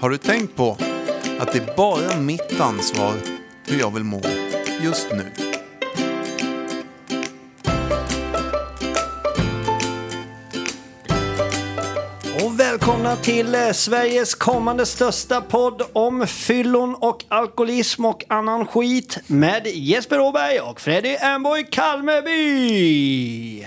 Har 0.00 0.10
du 0.10 0.18
tänkt 0.18 0.56
på 0.56 0.76
att 1.38 1.52
det 1.52 1.58
är 1.58 1.76
bara 1.76 2.20
mitt 2.20 2.60
ansvar 2.60 3.14
hur 3.66 3.80
jag 3.80 3.94
vill 3.94 4.04
må 4.04 4.20
just 4.82 5.08
nu? 5.12 5.32
Och 12.44 12.60
välkomna 12.60 13.16
till 13.16 13.54
eh, 13.54 13.72
Sveriges 13.72 14.34
kommande 14.34 14.86
största 14.86 15.40
podd 15.40 15.82
om 15.92 16.26
fyllon 16.26 16.94
och 16.94 17.24
alkoholism 17.28 18.04
och 18.04 18.24
annan 18.28 18.66
skit 18.66 19.18
med 19.26 19.66
Jesper 19.66 20.20
Åberg 20.20 20.60
och 20.60 20.80
Freddy 20.80 21.16
Amboy 21.16 21.66
Kalmeby. 21.70 23.66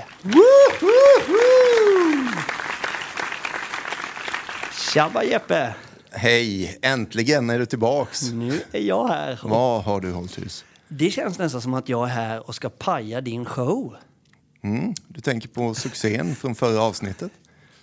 Tjabba 4.93 5.23
Jeppe! 5.23 5.73
Hej, 6.13 6.77
äntligen 6.81 7.49
är 7.49 7.59
du 7.59 7.65
tillbaks. 7.65 8.31
Nu 8.31 8.61
är 8.71 8.79
jag 8.81 9.07
här. 9.07 9.39
Vad 9.43 9.83
har 9.83 10.02
du 10.02 10.11
hållit 10.11 10.38
hus? 10.38 10.65
det 10.88 11.11
känns 11.11 11.39
nästan 11.39 11.61
som 11.61 11.73
att 11.73 11.89
jag 11.89 12.03
är 12.09 12.13
här 12.13 12.47
och 12.47 12.55
ska 12.55 12.69
paja 12.69 13.21
din 13.21 13.45
show. 13.45 13.95
Mm, 14.63 14.93
du 15.07 15.21
tänker 15.21 15.47
på 15.47 15.73
succén 15.73 16.35
från 16.35 16.55
förra 16.55 16.81
avsnittet? 16.81 17.31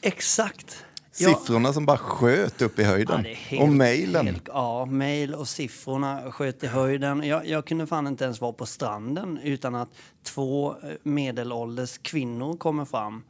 Exakt. 0.01 0.85
Ja. 1.19 1.29
Siffrorna 1.29 1.73
som 1.73 1.87
bara 1.87 1.97
sköt 1.99 2.63
upp 2.63 2.79
i 2.79 2.83
Ja, 2.83 2.89
höjden. 2.89 3.27
är 3.27 3.35
helt- 3.35 3.63
och 3.63 3.69
mejlen. 3.69 4.27
helt- 4.27 4.43
Ja, 4.47 4.85
mejl 4.85 5.35
och 5.35 5.49
siffrorna 5.49 6.33
sköt 6.33 6.65
i 6.65 6.67
höjden. 6.67 7.23
Jag, 7.23 7.47
jag 7.47 7.67
kunde 7.67 7.87
fan 7.87 8.07
inte 8.07 8.25
ens 8.25 8.41
vara 8.41 8.53
på 8.53 8.67
stranden 8.67 9.39
utan 9.43 9.75
att 9.75 9.89
två 10.23 10.71
eh, 10.83 10.89
medelålders 11.03 11.99
kvinnor 11.99 12.57
kommer 12.57 12.85
fram 12.85 13.23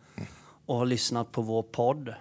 och 0.66 0.76
har 0.76 0.86
lyssnat 0.86 1.32
på 1.32 1.42
vår 1.42 1.62
podd. 1.62 2.14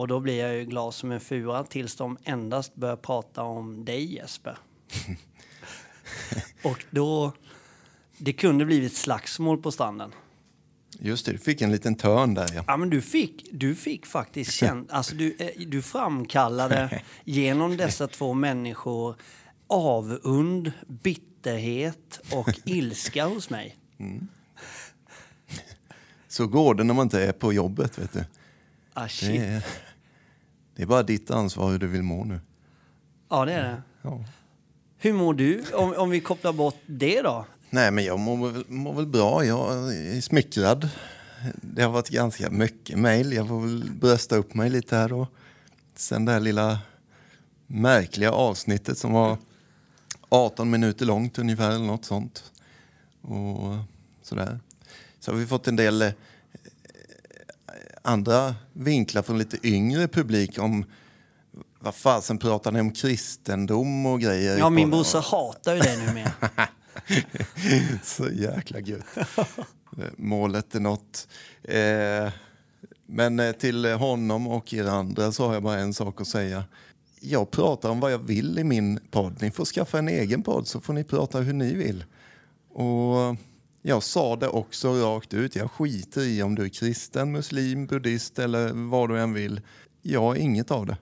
Och 0.00 0.08
då 0.08 0.20
blir 0.20 0.38
jag 0.38 0.54
ju 0.54 0.64
glad 0.64 0.94
som 0.94 1.12
en 1.12 1.20
fura 1.20 1.64
tills 1.64 1.96
de 1.96 2.18
endast 2.24 2.74
börjar 2.74 2.96
prata 2.96 3.42
om 3.42 3.84
dig 3.84 4.14
Jesper. 4.14 4.58
och 6.62 6.84
då... 6.90 7.32
Det 8.18 8.32
kunde 8.32 8.64
blivit 8.64 8.96
slagsmål 8.96 9.62
på 9.62 9.72
stranden. 9.72 10.12
Just 10.98 11.26
det, 11.26 11.32
du 11.32 11.38
fick 11.38 11.62
en 11.62 11.72
liten 11.72 11.94
törn 11.94 12.34
där 12.34 12.50
ja. 12.54 12.64
Ja, 12.66 12.76
men 12.76 12.90
du 12.90 13.00
fick, 13.00 13.48
du 13.52 13.74
fick 13.74 14.06
faktiskt 14.06 14.52
känna, 14.52 14.84
alltså 14.90 15.14
du, 15.14 15.36
eh, 15.38 15.66
du 15.66 15.82
framkallade 15.82 17.02
genom 17.24 17.76
dessa 17.76 18.08
två 18.08 18.34
människor 18.34 19.16
avund, 19.66 20.72
bitterhet 20.86 22.20
och 22.32 22.50
ilska 22.64 23.26
hos 23.26 23.50
mig. 23.50 23.76
Så 26.28 26.46
går 26.46 26.74
det 26.74 26.84
när 26.84 26.94
man 26.94 27.06
inte 27.06 27.22
är 27.24 27.32
på 27.32 27.52
jobbet 27.52 27.98
vet 27.98 28.12
du. 28.12 28.24
Ah, 28.92 29.08
shit. 29.08 29.40
är, 29.40 29.89
det 30.80 30.84
är 30.84 30.86
bara 30.86 31.02
ditt 31.02 31.30
ansvar 31.30 31.70
hur 31.70 31.78
du 31.78 31.86
vill 31.86 32.02
må 32.02 32.24
nu. 32.24 32.40
Ja, 33.28 33.44
det 33.44 33.52
är 33.52 33.62
det. 33.62 33.82
Ja. 34.02 34.24
Hur 34.98 35.12
mår 35.12 35.34
du? 35.34 35.64
Om, 35.74 35.94
om 35.96 36.10
vi 36.10 36.20
kopplar 36.20 36.52
bort 36.52 36.76
det 36.86 37.22
då? 37.22 37.46
Nej, 37.70 37.90
men 37.90 38.04
jag 38.04 38.18
mår, 38.18 38.48
väl- 38.50 38.64
mår 38.68 38.94
väl 38.94 39.06
bra. 39.06 39.44
Jag 39.44 39.94
är 39.94 40.20
smickrad. 40.20 40.88
Det 41.54 41.82
har 41.82 41.90
varit 41.90 42.08
ganska 42.08 42.50
mycket 42.50 42.98
mejl. 42.98 43.32
Jag 43.32 43.48
får 43.48 43.60
väl 43.60 43.90
brösta 44.00 44.36
upp 44.36 44.54
mig 44.54 44.70
lite 44.70 44.96
här 44.96 45.08
då. 45.08 45.26
Sen 45.94 46.24
det 46.24 46.32
här 46.32 46.40
lilla 46.40 46.78
märkliga 47.66 48.32
avsnittet 48.32 48.98
som 48.98 49.12
var 49.12 49.38
18 50.28 50.70
minuter 50.70 51.06
långt 51.06 51.38
ungefär 51.38 51.70
eller 51.70 51.86
något 51.86 52.04
sånt. 52.04 52.52
Och 53.22 53.76
sådär. 54.22 54.60
Så 55.18 55.32
har 55.32 55.38
vi 55.38 55.46
fått 55.46 55.68
en 55.68 55.76
del 55.76 56.02
eh, 56.02 56.10
andra 58.02 58.54
vinklar 58.72 59.22
från 59.22 59.38
lite 59.38 59.68
yngre 59.68 60.08
publik 60.08 60.58
om 60.58 60.84
vad 61.80 61.94
fasen 61.94 62.38
pratar 62.38 62.72
ni 62.72 62.80
om 62.80 62.92
kristendom 62.92 64.06
och 64.06 64.20
grejer? 64.20 64.58
Ja, 64.58 64.70
min 64.70 64.90
brorsa 64.90 65.20
hatar 65.20 65.74
ju 65.74 65.80
det 65.80 66.06
numera. 66.06 66.32
Så 68.02 68.28
jäkla. 68.28 68.78
Eh, 68.78 70.04
Målet 70.16 70.74
är 70.74 70.80
nått. 70.80 71.28
Eh, 71.62 72.32
men 73.06 73.40
eh, 73.40 73.52
till 73.52 73.86
honom 73.86 74.46
och 74.46 74.74
er 74.74 74.84
andra 74.84 75.32
så 75.32 75.46
har 75.46 75.54
jag 75.54 75.62
bara 75.62 75.78
en 75.78 75.94
sak 75.94 76.20
att 76.20 76.26
säga. 76.26 76.64
Jag 77.20 77.50
pratar 77.50 77.90
om 77.90 78.00
vad 78.00 78.12
jag 78.12 78.18
vill 78.18 78.58
i 78.58 78.64
min 78.64 79.00
podd. 79.10 79.42
Ni 79.42 79.50
får 79.50 79.64
skaffa 79.64 79.98
en 79.98 80.08
egen 80.08 80.42
podd 80.42 80.66
så 80.66 80.80
får 80.80 80.92
ni 80.92 81.04
prata 81.04 81.38
hur 81.38 81.52
ni 81.52 81.74
vill. 81.74 82.04
Och 82.72 83.36
jag 83.82 84.02
sa 84.02 84.36
det 84.36 84.48
också 84.48 84.92
rakt 84.92 85.34
ut. 85.34 85.56
Jag 85.56 85.70
skiter 85.70 86.20
i 86.20 86.42
om 86.42 86.54
du 86.54 86.64
är 86.64 86.68
kristen, 86.68 87.32
muslim, 87.32 87.86
buddhist 87.86 88.38
eller 88.38 88.88
vad 88.90 89.08
du 89.08 89.20
än 89.20 89.32
vill. 89.32 89.60
Jag 90.02 90.20
har 90.20 90.34
inget 90.34 90.70
av 90.70 90.86
det. 90.86 90.96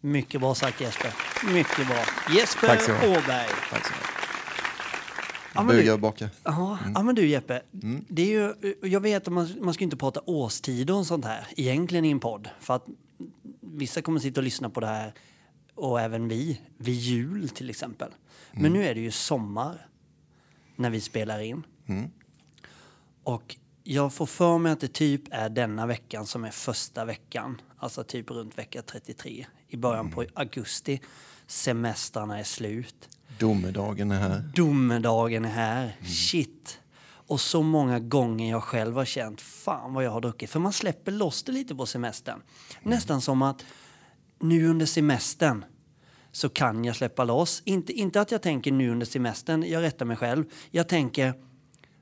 Mycket 0.00 0.40
bra 0.40 0.54
sagt 0.54 0.80
Jesper. 0.80 1.14
Mycket 1.52 1.86
bra. 1.88 2.04
Jesper. 2.36 2.68
Åberg. 3.02 3.48
Tack 3.70 3.86
så 3.86 3.92
mycket. 3.92 4.14
Ja, 5.54 5.62
men 5.62 5.76
Bugar 5.76 5.92
och 5.92 6.00
bakar. 6.00 6.28
Ja, 6.42 6.78
ja 6.94 7.02
men 7.02 7.14
du 7.14 7.26
Jeppe, 7.26 7.62
det 8.08 8.22
är 8.22 8.26
ju, 8.26 8.74
jag 8.82 9.00
vet 9.00 9.26
att 9.26 9.32
man, 9.32 9.54
man 9.60 9.74
ska 9.74 9.84
inte 9.84 9.96
prata 9.96 10.20
årstider 10.26 10.94
och 10.94 11.06
sånt 11.06 11.24
här 11.24 11.46
egentligen 11.56 12.04
i 12.04 12.10
en 12.10 12.20
podd. 12.20 12.48
För 12.60 12.74
att 12.74 12.86
vissa 13.60 14.02
kommer 14.02 14.20
sitta 14.20 14.40
och 14.40 14.44
lyssna 14.44 14.70
på 14.70 14.80
det 14.80 14.86
här 14.86 15.14
och 15.74 16.00
även 16.00 16.28
vi, 16.28 16.60
vid 16.78 16.94
jul 16.94 17.48
till 17.48 17.70
exempel. 17.70 18.10
Men 18.52 18.72
nu 18.72 18.86
är 18.86 18.94
det 18.94 19.00
ju 19.00 19.10
sommar 19.10 19.86
när 20.76 20.90
vi 20.90 21.00
spelar 21.00 21.40
in. 21.40 21.62
Och 23.24 23.56
jag 23.82 24.12
får 24.12 24.26
för 24.26 24.58
mig 24.58 24.72
att 24.72 24.80
det 24.80 24.92
typ 24.92 25.22
är 25.30 25.48
denna 25.48 25.86
veckan 25.86 26.26
som 26.26 26.44
är 26.44 26.50
första 26.50 27.04
veckan. 27.04 27.60
Alltså 27.78 28.04
typ 28.04 28.30
runt 28.30 28.58
vecka 28.58 28.82
33. 28.82 29.46
I 29.68 29.76
början 29.76 30.10
på 30.10 30.24
augusti. 30.34 31.00
Semestrarna 31.46 32.38
är 32.38 32.44
slut. 32.44 33.08
Domedagen 33.38 34.10
är 34.10 34.20
här. 34.20 34.50
Domedagen 34.54 35.44
är 35.44 35.48
här. 35.48 35.96
Shit. 36.02 36.80
Och 37.26 37.40
så 37.40 37.62
många 37.62 37.98
gånger 37.98 38.50
jag 38.50 38.62
själv 38.62 38.94
har 38.94 39.04
känt 39.04 39.40
fan 39.40 39.94
vad 39.94 40.04
jag 40.04 40.10
har 40.10 40.20
druckit. 40.20 40.50
För 40.50 40.60
man 40.60 40.72
släpper 40.72 41.12
loss 41.12 41.42
det 41.42 41.52
lite 41.52 41.74
på 41.74 41.86
semestern. 41.86 42.42
Nästan 42.82 43.20
som 43.20 43.42
att 43.42 43.64
nu 44.40 44.68
under 44.68 44.86
semestern 44.86 45.64
så 46.32 46.48
kan 46.48 46.84
jag 46.84 46.96
släppa 46.96 47.24
loss. 47.24 47.62
Inte, 47.64 47.92
inte 47.92 48.20
att 48.20 48.30
jag 48.30 48.42
tänker 48.42 48.72
nu 48.72 48.90
under 48.90 49.06
semestern, 49.06 49.62
jag 49.62 49.82
rättar 49.82 50.06
mig 50.06 50.16
själv. 50.16 50.44
Jag 50.70 50.88
tänker 50.88 51.34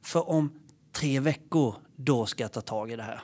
för 0.02 0.28
om 0.30 0.52
tre 0.92 1.20
veckor, 1.20 1.74
då 1.96 2.26
ska 2.26 2.44
jag 2.44 2.52
ta 2.52 2.60
tag 2.60 2.90
i 2.90 2.96
det 2.96 3.02
här. 3.02 3.20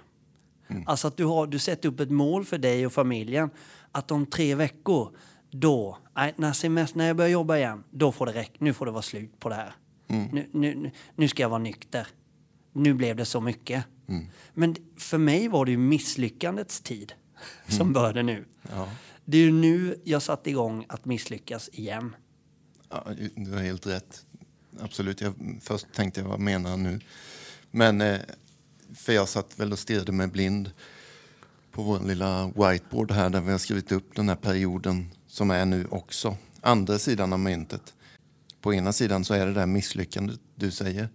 Alltså 0.86 1.08
att 1.08 1.16
du, 1.16 1.24
har, 1.24 1.46
du 1.46 1.58
sätter 1.58 1.88
upp 1.88 2.00
ett 2.00 2.10
mål 2.10 2.44
för 2.44 2.58
dig 2.58 2.86
och 2.86 2.92
familjen. 2.92 3.50
Att 3.92 4.10
om 4.10 4.26
tre 4.26 4.54
veckor, 4.54 5.16
då, 5.50 5.98
när, 6.36 6.52
semester, 6.52 6.98
när 6.98 7.06
jag 7.06 7.16
börjar 7.16 7.30
jobba 7.30 7.56
igen, 7.56 7.84
då 7.90 8.12
får 8.12 8.26
det 8.26 8.32
räcka. 8.32 8.52
Nu 8.58 8.72
får 8.72 8.86
det 8.86 8.92
vara 8.92 9.02
slut 9.02 9.40
på 9.40 9.48
det 9.48 9.54
här. 9.54 9.72
Nu, 10.06 10.28
nu, 10.52 10.74
nu- 10.74 10.90
nu 11.16 11.28
ska 11.28 11.42
jag 11.42 11.48
vara 11.50 11.58
nykter. 11.62 12.06
Nu 12.72 12.94
blev 12.94 13.16
det 13.16 13.24
så 13.24 13.40
mycket. 13.40 13.84
Men 14.54 14.76
för 14.96 15.18
mig 15.18 15.48
var 15.48 15.64
det 15.64 15.70
ju 15.70 15.76
misslyckandets 15.78 16.80
tid 16.80 17.12
som 17.68 17.92
började 17.92 18.22
nu. 18.22 18.44
Ja. 18.70 18.88
Det 19.24 19.38
är 19.38 19.42
ju 19.42 19.52
nu 19.52 20.00
jag 20.04 20.22
satte 20.22 20.50
igång 20.50 20.84
att 20.88 21.04
misslyckas 21.04 21.68
igen. 21.72 22.16
Ja, 22.90 23.06
du 23.36 23.52
har 23.52 23.60
helt 23.60 23.86
rätt. 23.86 24.26
Absolut. 24.80 25.20
Jag, 25.20 25.60
först 25.62 25.86
tänkte 25.94 26.20
jag, 26.20 26.28
vad 26.28 26.40
menar 26.40 26.70
han 26.70 26.82
nu? 26.82 27.00
Men, 27.70 28.00
eh, 28.00 28.18
för 28.94 29.12
jag 29.12 29.28
satt 29.28 29.58
väl 29.58 29.72
och 29.72 29.78
stirrade 29.78 30.12
mig 30.12 30.26
blind 30.26 30.70
på 31.72 31.82
vår 31.82 32.00
lilla 32.00 32.46
whiteboard 32.46 33.10
här 33.10 33.30
där 33.30 33.40
vi 33.40 33.50
har 33.50 33.58
skrivit 33.58 33.92
upp 33.92 34.16
den 34.16 34.28
här 34.28 34.36
perioden 34.36 35.10
som 35.26 35.50
är 35.50 35.64
nu 35.64 35.86
också. 35.90 36.36
Andra 36.60 36.98
sidan 36.98 37.32
av 37.32 37.38
myntet. 37.38 37.94
På 38.60 38.74
ena 38.74 38.92
sidan 38.92 39.24
så 39.24 39.34
är 39.34 39.46
det 39.46 39.52
där 39.52 39.66
misslyckandet 39.66 40.40
du 40.54 40.70
säger. 40.70 41.08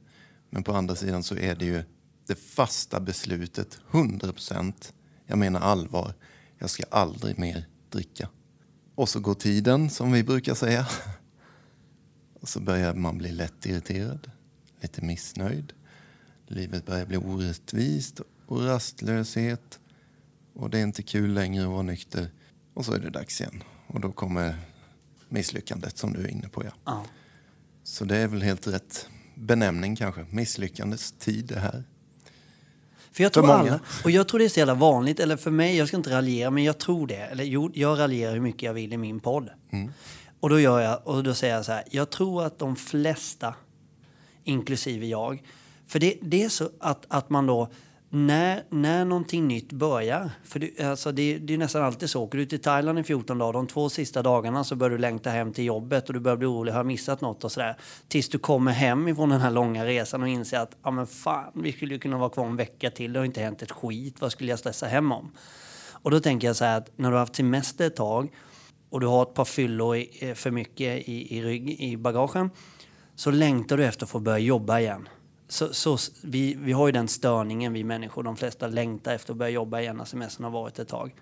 Men 0.50 0.64
på 0.64 0.74
andra 0.74 0.96
sidan 0.96 1.24
så 1.24 1.36
är 1.36 1.56
det 1.56 1.66
ju 1.66 1.84
det 2.28 2.36
fasta 2.36 3.00
beslutet, 3.00 3.80
100 3.92 4.34
procent. 4.34 4.94
Jag 5.26 5.38
menar 5.38 5.60
allvar. 5.60 6.14
Jag 6.58 6.70
ska 6.70 6.84
aldrig 6.90 7.40
mer 7.40 7.66
dricka. 7.90 8.30
Och 8.96 9.10
så 9.10 9.20
går 9.20 9.34
tiden, 9.34 9.90
som 9.90 10.12
vi 10.12 10.24
brukar 10.24 10.54
säga. 10.54 10.88
Och 12.44 12.50
så 12.50 12.60
börjar 12.60 12.94
man 12.94 13.18
bli 13.18 13.32
lätt 13.32 13.66
irriterad, 13.66 14.32
lite 14.82 15.02
missnöjd. 15.02 15.74
Livet 16.48 16.86
börjar 16.86 17.06
bli 17.06 17.18
orättvist 17.18 18.22
och 18.46 18.66
rastlöshet. 18.66 19.80
Och 20.54 20.70
det 20.70 20.80
är 20.80 20.84
inte 20.84 21.04
kul 21.04 21.34
längre 21.34 21.64
att 21.64 21.70
vara 21.70 21.82
nykter. 21.82 22.30
Och 22.74 22.86
så 22.86 22.94
är 22.94 23.00
det 23.00 23.10
dags 23.10 23.42
igen. 23.42 23.64
Och 23.88 24.00
då 24.00 24.12
kommer 24.12 24.56
misslyckandet 25.30 25.98
som 25.98 26.14
du 26.14 26.20
är 26.24 26.28
inne 26.28 26.50
på. 26.50 26.64
Ja. 26.64 26.72
Ja. 26.86 27.06
Så 27.84 28.06
det 28.06 28.18
är 28.18 28.28
väl 28.28 28.42
helt 28.42 28.68
rätt 28.68 29.08
benämning 29.36 29.96
kanske. 29.96 30.26
Misslyckandets 30.30 31.12
tid 31.12 31.52
är 31.52 31.60
här. 31.60 31.84
För 33.12 33.24
jag 33.24 33.34
För 33.34 33.42
tror 33.42 33.48
många. 33.58 33.72
alla, 33.72 33.80
och 34.04 34.12
jag 34.12 34.28
tror 34.28 34.40
det 34.40 34.46
är 34.46 34.50
så 34.50 34.60
jävla 34.60 34.74
vanligt, 34.76 35.20
eller 35.20 35.38
för 35.38 35.52
mig, 35.52 35.78
jag 35.78 35.88
ska 35.88 35.98
inte 35.98 36.12
raljera, 36.12 36.52
men 36.52 36.64
jag 36.64 36.78
tror 36.78 37.08
det. 37.08 37.16
Eller 37.16 37.44
jo, 37.44 37.72
jag 37.74 38.00
raljerar 38.00 38.34
hur 38.34 38.42
mycket 38.42 38.62
jag 38.64 38.74
vill 38.74 38.94
i 38.94 38.98
min 38.98 39.20
podd. 39.20 39.50
Och 40.44 40.50
då 40.50 40.60
gör 40.60 40.80
jag, 40.80 41.00
och 41.04 41.24
då 41.24 41.34
säger 41.34 41.56
jag 41.56 41.66
så 41.66 41.72
här, 41.72 41.84
jag 41.92 42.10
tror 42.10 42.44
att 42.44 42.60
de 42.60 42.76
flesta, 42.76 43.56
inklusive 44.44 45.06
jag, 45.06 45.44
för 45.88 46.00
det, 46.00 46.18
det 46.22 46.44
är 46.44 46.50
så 46.50 46.70
att, 46.80 47.06
att 47.08 47.30
man 47.30 47.48
då 47.48 47.68
när, 48.10 48.64
när 48.70 49.06
någonting 49.06 49.48
nytt 49.48 49.72
börjar, 49.72 50.32
för 50.44 50.60
det, 50.60 50.80
alltså 50.80 51.12
det, 51.12 51.38
det 51.38 51.54
är 51.54 51.58
nästan 51.58 51.84
alltid 51.84 52.10
så, 52.10 52.24
åker 52.24 52.38
du 52.38 52.46
till 52.46 52.62
Thailand 52.62 53.00
i 53.00 53.04
14 53.04 53.38
dagar, 53.38 53.54
de 53.54 53.68
två 53.68 53.90
sista 53.90 54.22
dagarna 54.22 54.64
så 54.64 54.76
börjar 54.76 54.92
du 54.92 54.98
längta 54.98 55.30
hem 55.30 55.54
till 55.54 55.66
jobbet 55.66 56.08
och 56.08 56.14
du 56.14 56.20
börjar 56.20 56.38
bli 56.38 56.48
orolig, 56.48 56.72
har 56.72 56.80
jag 56.80 56.86
missat 56.86 57.22
något 57.22 57.44
och 57.44 57.52
sådär. 57.52 57.78
Tills 58.08 58.30
du 58.30 58.40
kommer 58.40 58.72
hem 58.72 59.08
ifrån 59.08 59.30
den 59.30 59.42
här 59.42 59.52
långa 59.52 59.86
resan 59.86 60.22
och 60.22 60.30
inser 60.30 60.60
att, 60.60 60.76
ja 60.84 60.92
men 60.92 61.08
fan, 61.08 61.52
vi 61.56 61.72
skulle 61.72 61.94
ju 61.94 62.00
kunna 62.00 62.18
vara 62.18 62.30
kvar 62.30 62.46
en 62.46 62.56
vecka 62.56 62.92
till, 62.92 63.14
det 63.14 63.20
har 63.20 63.26
inte 63.26 63.42
hänt 63.42 63.62
ett 63.62 63.72
skit, 63.72 64.16
vad 64.20 64.32
skulle 64.32 64.50
jag 64.50 64.60
stressa 64.60 64.88
hem 64.88 65.12
om? 65.12 65.32
Och 65.92 66.12
då 66.12 66.20
tänker 66.20 66.48
jag 66.48 66.56
så 66.56 66.66
här 66.66 66.78
att 66.78 66.92
när 66.96 67.10
du 67.10 67.16
har 67.16 67.20
haft 67.20 67.36
semester 67.36 67.88
ett 67.88 67.96
tag 67.96 68.30
och 68.94 69.00
du 69.00 69.08
har 69.08 69.24
ett 69.24 69.34
par 69.34 69.46
fyllor 69.46 69.96
i, 69.98 70.10
eh, 70.20 70.34
för 70.34 70.52
mycket 70.52 71.08
i, 71.10 71.38
i, 71.38 71.42
rygg, 71.44 71.70
i 71.82 71.98
bagagen 71.98 72.50
så 73.16 73.32
längtar 73.32 73.78
du 73.78 73.86
efter 73.86 74.04
att 74.06 74.10
få 74.10 74.20
börja 74.20 74.40
jobba 74.40 74.80
igen. 74.80 75.08
Så, 75.48 75.74
så, 75.74 75.98
vi, 76.24 76.56
vi 76.60 76.72
har 76.72 76.88
ju 76.88 76.92
den 76.92 77.08
störningen, 77.08 77.74
vi 77.74 77.84
människor. 77.84 78.24
De 78.24 78.36
flesta 78.38 78.68
längtar 78.68 79.14
efter 79.14 79.34
att 79.34 79.38
börja 79.38 79.50
jobba 79.52 79.80
igen 79.80 79.98
när 79.98 80.06
semestern 80.06 80.44
har 80.44 80.52
varit 80.52 80.80
ett 80.80 80.88
tag. 80.88 81.16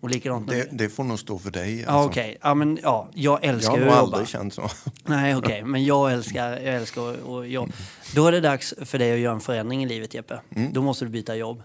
Och 0.00 0.10
likadant 0.10 0.48
Det, 0.48 0.68
det 0.72 0.88
får 0.88 1.04
nog 1.04 1.18
stå 1.18 1.38
för 1.38 1.50
dig. 1.50 1.84
Alltså. 1.84 2.08
okej. 2.10 2.36
Ja, 2.42 2.54
men 2.54 2.78
ja, 2.82 3.08
jag 3.14 3.32
Jag 3.42 3.44
älskar 3.54 3.70
har 3.70 3.78
nog 3.78 3.88
att 3.88 3.94
jobba. 3.98 4.02
aldrig 4.02 4.28
känt 4.28 4.54
så. 4.54 4.68
Nej, 5.04 5.36
okej. 5.36 5.62
Men 5.64 5.84
jag 5.84 6.12
älskar, 6.12 6.50
jag 6.50 6.74
älskar 6.74 7.10
att- 7.10 7.28
att 7.28 7.48
jobba. 7.48 7.72
Då 8.14 8.26
är 8.26 8.32
det 8.32 8.40
dags 8.40 8.74
för 8.84 8.98
dig 8.98 9.12
att 9.12 9.18
göra 9.18 9.34
en 9.34 9.40
förändring 9.40 9.82
i 9.82 9.86
livet, 9.88 10.14
Jeppe. 10.14 10.40
Mm. 10.56 10.72
Då 10.72 10.82
måste 10.82 11.04
du 11.04 11.10
byta 11.10 11.36
jobb. 11.36 11.62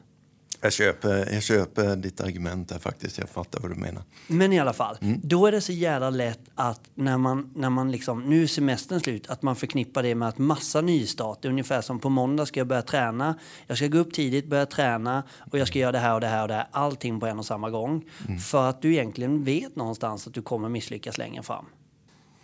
Jag 0.63 0.73
köper, 0.73 1.33
jag 1.33 1.43
köper 1.43 1.95
ditt 1.95 2.21
argument 2.21 2.69
där 2.69 2.79
faktiskt. 2.79 3.17
Jag 3.17 3.29
fattar 3.29 3.59
vad 3.59 3.71
du 3.71 3.75
menar. 3.75 4.03
Men 4.27 4.53
i 4.53 4.59
alla 4.59 4.73
fall, 4.73 4.97
Mm. 5.01 5.19
då 5.23 5.45
är 5.47 5.51
det 5.51 5.61
så 5.61 5.71
jävla 5.71 6.09
lätt 6.09 6.39
att 6.55 6.81
när 6.95 7.17
man, 7.17 7.51
när 7.55 7.69
man 7.69 7.91
liksom, 7.91 8.23
nu 8.23 8.43
är 8.43 8.47
semestern 8.47 8.99
slut, 8.99 9.29
att 9.29 9.41
man 9.41 9.55
förknippar 9.55 10.03
det 10.03 10.15
med 10.15 10.27
att 10.27 10.37
massa 10.37 10.81
nystart. 10.81 11.45
Ungefär 11.45 11.81
som 11.81 11.99
på 11.99 12.09
måndag 12.09 12.45
ska 12.45 12.59
jag 12.59 12.67
börja 12.67 12.81
träna. 12.81 13.35
Jag 13.67 13.77
ska 13.77 13.87
gå 13.87 13.97
upp 13.97 14.13
tidigt, 14.13 14.45
börja 14.47 14.65
träna 14.65 15.23
och 15.51 15.57
jag 15.59 15.67
ska 15.67 15.79
göra 15.79 15.91
det 15.91 15.99
här 15.99 16.13
och 16.13 16.21
det 16.21 16.27
här 16.27 16.41
och 16.41 16.47
det 16.47 16.53
här. 16.53 16.67
Allting 16.71 17.19
på 17.19 17.25
en 17.27 17.39
och 17.39 17.45
samma 17.45 17.69
gång. 17.69 18.03
Mm. 18.27 18.39
För 18.39 18.69
att 18.69 18.81
du 18.81 18.91
egentligen 18.93 19.43
vet 19.43 19.75
någonstans 19.75 20.27
att 20.27 20.33
du 20.33 20.41
kommer 20.41 20.69
misslyckas 20.69 21.17
längre 21.17 21.43
fram. 21.43 21.65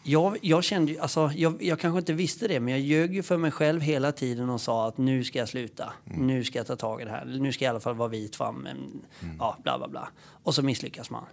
Jag, 0.08 0.38
jag 0.42 0.64
kände 0.64 1.02
alltså, 1.02 1.32
jag, 1.36 1.64
jag 1.64 1.80
kanske 1.80 2.00
inte 2.00 2.14
visste 2.14 2.48
det, 2.48 2.60
men 2.60 2.72
jag 2.74 2.82
ljög 2.82 3.16
ju 3.16 3.24
för 3.24 3.38
mig 3.38 3.52
själv 3.52 3.82
hela 3.82 4.12
tiden 4.12 4.50
och 4.50 4.62
sa 4.62 4.88
att 4.88 4.98
nu 4.98 5.24
ska 5.24 5.40
jag 5.40 5.50
sluta. 5.50 5.94
Nu 6.06 6.44
ska 6.44 6.60
jag 6.60 6.68
ta 6.68 6.76
tag 6.76 7.02
i 7.02 7.06
det 7.06 7.12
här. 7.12 7.26
Nu 7.26 7.52
ska 7.52 7.66
jag 7.66 7.70
i 7.70 7.72
alla 7.72 7.80
fall 7.80 7.96
vara 7.96 8.10
vit 8.10 8.36
fram. 8.36 8.56
Men, 8.56 8.78
Ja, 9.40 9.58
bla 9.64 9.78
bla 9.78 9.88
bla. 9.88 10.10
Och 10.44 10.56
så 10.56 10.64
misslyckas 10.64 11.10
man. 11.10 11.24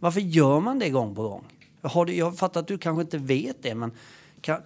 Varför 0.00 0.20
gör 0.20 0.60
man 0.60 0.78
det 0.78 0.90
gång 0.90 1.14
på 1.14 1.22
gång? 1.22 1.44
Har 1.82 2.04
du, 2.06 2.14
jag 2.14 2.38
fattar 2.38 2.60
att 2.60 2.68
du 2.68 2.78
kanske 2.78 3.02
inte 3.02 3.18
vet 3.18 3.62
det, 3.62 3.74
men 3.74 3.92
kan, 4.40 4.60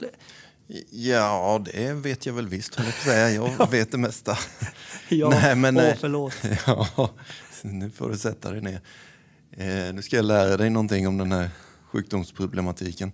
Ja, 0.90 1.62
det 1.64 1.92
vet 1.92 2.26
jag 2.26 2.34
väl 2.34 2.48
visst, 2.48 2.74
höll 2.74 2.86
jag 2.86 2.94
säga. 2.94 3.30
Jag 3.30 3.66
vet 3.70 3.92
det 3.92 3.98
mesta. 3.98 4.38
ja, 5.08 5.28
Nej, 5.30 5.56
men, 5.56 5.76
åh, 5.76 5.84
eh, 5.84 5.96
förlåt. 6.00 6.34
Ja, 6.66 7.10
nu 7.62 7.90
får 7.90 8.10
du 8.10 8.16
sätta 8.18 8.50
dig 8.50 8.60
ner. 8.60 8.80
Eh, 9.50 9.94
nu 9.94 10.02
ska 10.02 10.16
jag 10.16 10.24
lära 10.24 10.56
dig 10.56 10.70
någonting 10.70 11.08
om 11.08 11.18
den 11.18 11.32
här 11.32 11.50
sjukdomsproblematiken. 11.92 13.12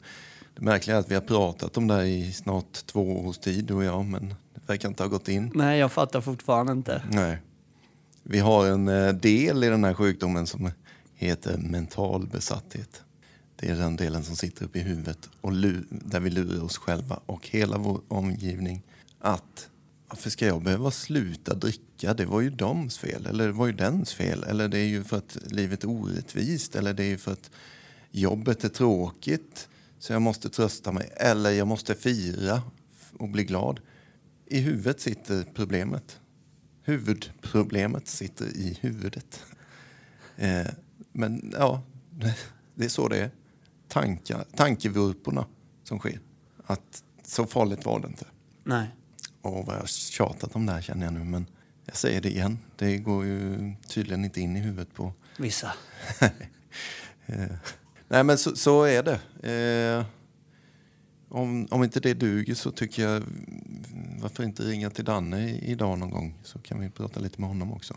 Det 0.54 0.62
märkliga 0.62 0.96
är 0.96 1.00
att 1.00 1.10
vi 1.10 1.14
har 1.14 1.22
pratat 1.22 1.76
om 1.76 1.88
det 1.88 1.94
här 1.94 2.02
i 2.02 2.32
snart 2.32 2.86
två 2.86 3.26
års 3.26 3.38
tid, 3.38 3.64
du 3.64 3.74
och 3.74 3.84
jag, 3.84 4.04
men 4.04 4.28
det 4.28 4.60
verkar 4.66 4.88
inte 4.88 5.02
ha 5.02 5.08
gått 5.08 5.28
in. 5.28 5.50
Nej, 5.54 5.78
jag 5.78 5.92
fattar 5.92 6.20
fortfarande 6.20 6.72
inte. 6.72 7.02
Nej. 7.10 7.38
Vi 8.22 8.38
har 8.38 8.66
en 8.66 8.88
eh, 8.88 9.12
del 9.12 9.64
i 9.64 9.68
den 9.68 9.84
här 9.84 9.94
sjukdomen 9.94 10.46
som 10.46 10.70
heter 11.14 11.58
mental 11.58 12.26
besatthet. 12.26 13.02
Det 13.56 13.68
är 13.68 13.76
den 13.76 13.96
delen 13.96 14.24
som 14.24 14.36
sitter 14.36 14.64
uppe 14.64 14.78
i 14.78 14.82
huvudet 14.82 15.28
och 15.40 15.52
där 15.90 16.20
vi 16.20 16.30
lurar 16.30 16.64
oss 16.64 16.78
själva 16.78 17.20
och 17.26 17.48
hela 17.48 17.78
vår 17.78 18.00
omgivning 18.08 18.82
att 19.18 19.68
varför 20.08 20.30
ska 20.30 20.46
jag 20.46 20.62
behöva 20.62 20.90
sluta 20.90 21.54
dricka? 21.54 22.14
Det 22.14 22.24
var 22.24 22.40
ju 22.40 22.50
doms 22.50 22.98
fel, 22.98 23.26
eller 23.26 23.46
det 23.46 23.52
var 23.52 23.66
ju 23.66 23.72
dens 23.72 24.14
fel. 24.14 24.44
Eller 24.44 24.68
det 24.68 24.78
är 24.78 24.86
ju 24.86 25.04
för 25.04 25.16
att 25.16 25.36
livet 25.46 25.84
är 25.84 25.88
orättvist, 25.88 26.76
eller 26.76 26.94
det 26.94 27.04
är 27.04 27.08
ju 27.08 27.18
för 27.18 27.32
att 27.32 27.50
jobbet 28.10 28.64
är 28.64 28.68
tråkigt 28.68 29.68
så 30.02 30.12
jag 30.12 30.22
måste 30.22 30.48
trösta 30.48 30.92
mig. 30.92 31.12
Eller 31.16 31.50
jag 31.50 31.68
måste 31.68 31.94
fira 31.94 32.62
och 33.18 33.28
bli 33.28 33.44
glad. 33.44 33.80
I 34.46 34.60
huvudet 34.60 35.00
sitter 35.00 35.44
problemet. 35.54 36.20
Huvudproblemet 36.82 38.08
sitter 38.08 38.46
i 38.46 38.78
huvudet. 38.80 39.44
Eh, 40.36 40.66
men 41.12 41.54
ja, 41.58 41.82
det 42.74 42.84
är 42.84 42.88
så 42.88 43.08
det 43.08 43.18
är. 43.18 43.30
Tankar, 43.88 44.44
tankevurporna 44.56 45.46
som 45.84 45.98
sker. 45.98 46.20
Att 46.66 47.04
så 47.22 47.46
farligt 47.46 47.84
var 47.84 48.00
det 48.00 48.06
inte. 48.06 48.26
Nej. 48.64 48.86
Och 49.40 49.66
vad 49.66 49.76
jag 49.76 49.80
har 49.80 49.86
tjatat 49.86 50.56
om 50.56 50.66
det 50.66 50.72
här 50.72 50.82
känner 50.82 51.04
jag 51.04 51.12
nu, 51.12 51.24
men 51.24 51.46
jag 51.84 51.96
säger 51.96 52.20
det 52.20 52.30
igen. 52.30 52.58
Det 52.76 52.96
går 52.96 53.24
ju 53.24 53.72
tydligen 53.88 54.24
inte 54.24 54.40
in 54.40 54.56
i 54.56 54.60
huvudet 54.60 54.94
på... 54.94 55.12
Vissa. 55.36 55.72
Eh, 57.26 57.46
nej, 58.12 58.24
men 58.24 58.38
så, 58.38 58.56
så 58.56 58.82
är 58.82 59.02
det. 59.02 59.20
Eh, 59.52 60.04
om, 61.28 61.66
om 61.70 61.84
inte 61.84 62.00
det 62.00 62.14
duger 62.14 62.54
så 62.54 62.70
tycker 62.70 63.02
jag, 63.02 63.22
varför 64.20 64.44
inte 64.44 64.62
ringa 64.62 64.90
till 64.90 65.04
Danne 65.04 65.50
idag 65.50 65.98
någon 65.98 66.10
gång 66.10 66.34
så 66.42 66.58
kan 66.58 66.80
vi 66.80 66.90
prata 66.90 67.20
lite 67.20 67.40
med 67.40 67.50
honom 67.50 67.72
också. 67.72 67.96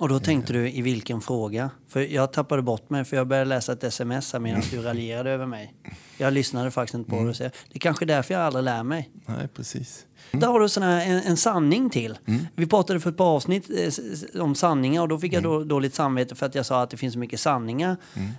Och 0.00 0.08
då 0.08 0.20
tänkte 0.20 0.52
du 0.52 0.70
i 0.70 0.82
vilken 0.82 1.20
fråga? 1.20 1.70
För 1.88 2.00
jag 2.00 2.32
tappade 2.32 2.62
bort 2.62 2.90
mig 2.90 3.04
för 3.04 3.16
jag 3.16 3.26
började 3.26 3.48
läsa 3.48 3.72
ett 3.72 3.84
sms 3.84 4.32
här 4.32 4.40
medan 4.40 4.62
du 4.70 4.82
raljerade 4.82 5.30
över 5.30 5.46
mig. 5.46 5.74
Jag 6.18 6.32
lyssnade 6.32 6.70
faktiskt 6.70 6.94
inte 6.94 7.10
på 7.10 7.22
det. 7.24 7.34
Så 7.34 7.42
det 7.42 7.52
är 7.72 7.78
kanske 7.78 8.04
är 8.04 8.06
därför 8.06 8.34
jag 8.34 8.42
aldrig 8.42 8.64
lär 8.64 8.82
mig. 8.82 9.10
Nej, 9.26 9.48
precis. 9.48 10.06
Där 10.32 10.48
har 10.48 10.60
du 10.60 10.68
sån 10.68 10.82
här, 10.82 11.06
en, 11.06 11.22
en 11.22 11.36
sanning 11.36 11.90
till. 11.90 12.18
Vi 12.54 12.66
pratade 12.66 13.00
för 13.00 13.10
ett 13.10 13.16
par 13.16 13.36
avsnitt 13.36 13.70
eh, 13.70 14.42
om 14.42 14.54
sanningar 14.54 15.02
och 15.02 15.08
då 15.08 15.18
fick 15.18 15.32
jag 15.32 15.42
då, 15.42 15.64
dåligt 15.64 15.94
samvete 15.94 16.34
för 16.34 16.46
att 16.46 16.54
jag 16.54 16.66
sa 16.66 16.82
att 16.82 16.90
det 16.90 16.96
finns 16.96 17.12
så 17.12 17.18
mycket 17.18 17.40
sanningar 17.40 17.96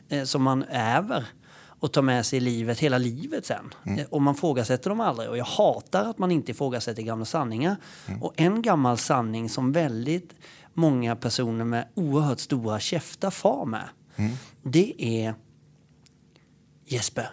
eh, 0.10 0.24
som 0.24 0.44
man 0.44 0.64
äver 0.70 1.26
och 1.82 1.92
tar 1.92 2.02
med 2.02 2.26
sig 2.26 2.38
i 2.38 2.40
livet 2.40 2.80
hela 2.80 2.98
livet 2.98 3.46
sen. 3.46 3.74
Eh, 3.98 4.06
och 4.10 4.22
man 4.22 4.36
ifrågasätter 4.36 4.90
dem 4.90 5.00
aldrig. 5.00 5.30
Och 5.30 5.38
jag 5.38 5.46
hatar 5.46 6.10
att 6.10 6.18
man 6.18 6.32
inte 6.32 6.52
ifrågasätter 6.52 7.02
gamla 7.02 7.26
sanningar. 7.26 7.76
Och 8.22 8.34
en 8.36 8.62
gammal 8.62 8.98
sanning 8.98 9.50
som 9.50 9.72
väldigt 9.72 10.34
många 10.74 11.16
personer 11.16 11.66
med 11.66 11.88
oerhört 11.94 12.40
stora 12.40 12.80
käftar 12.80 13.32
far 13.32 13.66
med. 13.66 13.90
Det 14.64 14.94
är 14.98 15.36
Jesper. 16.86 17.30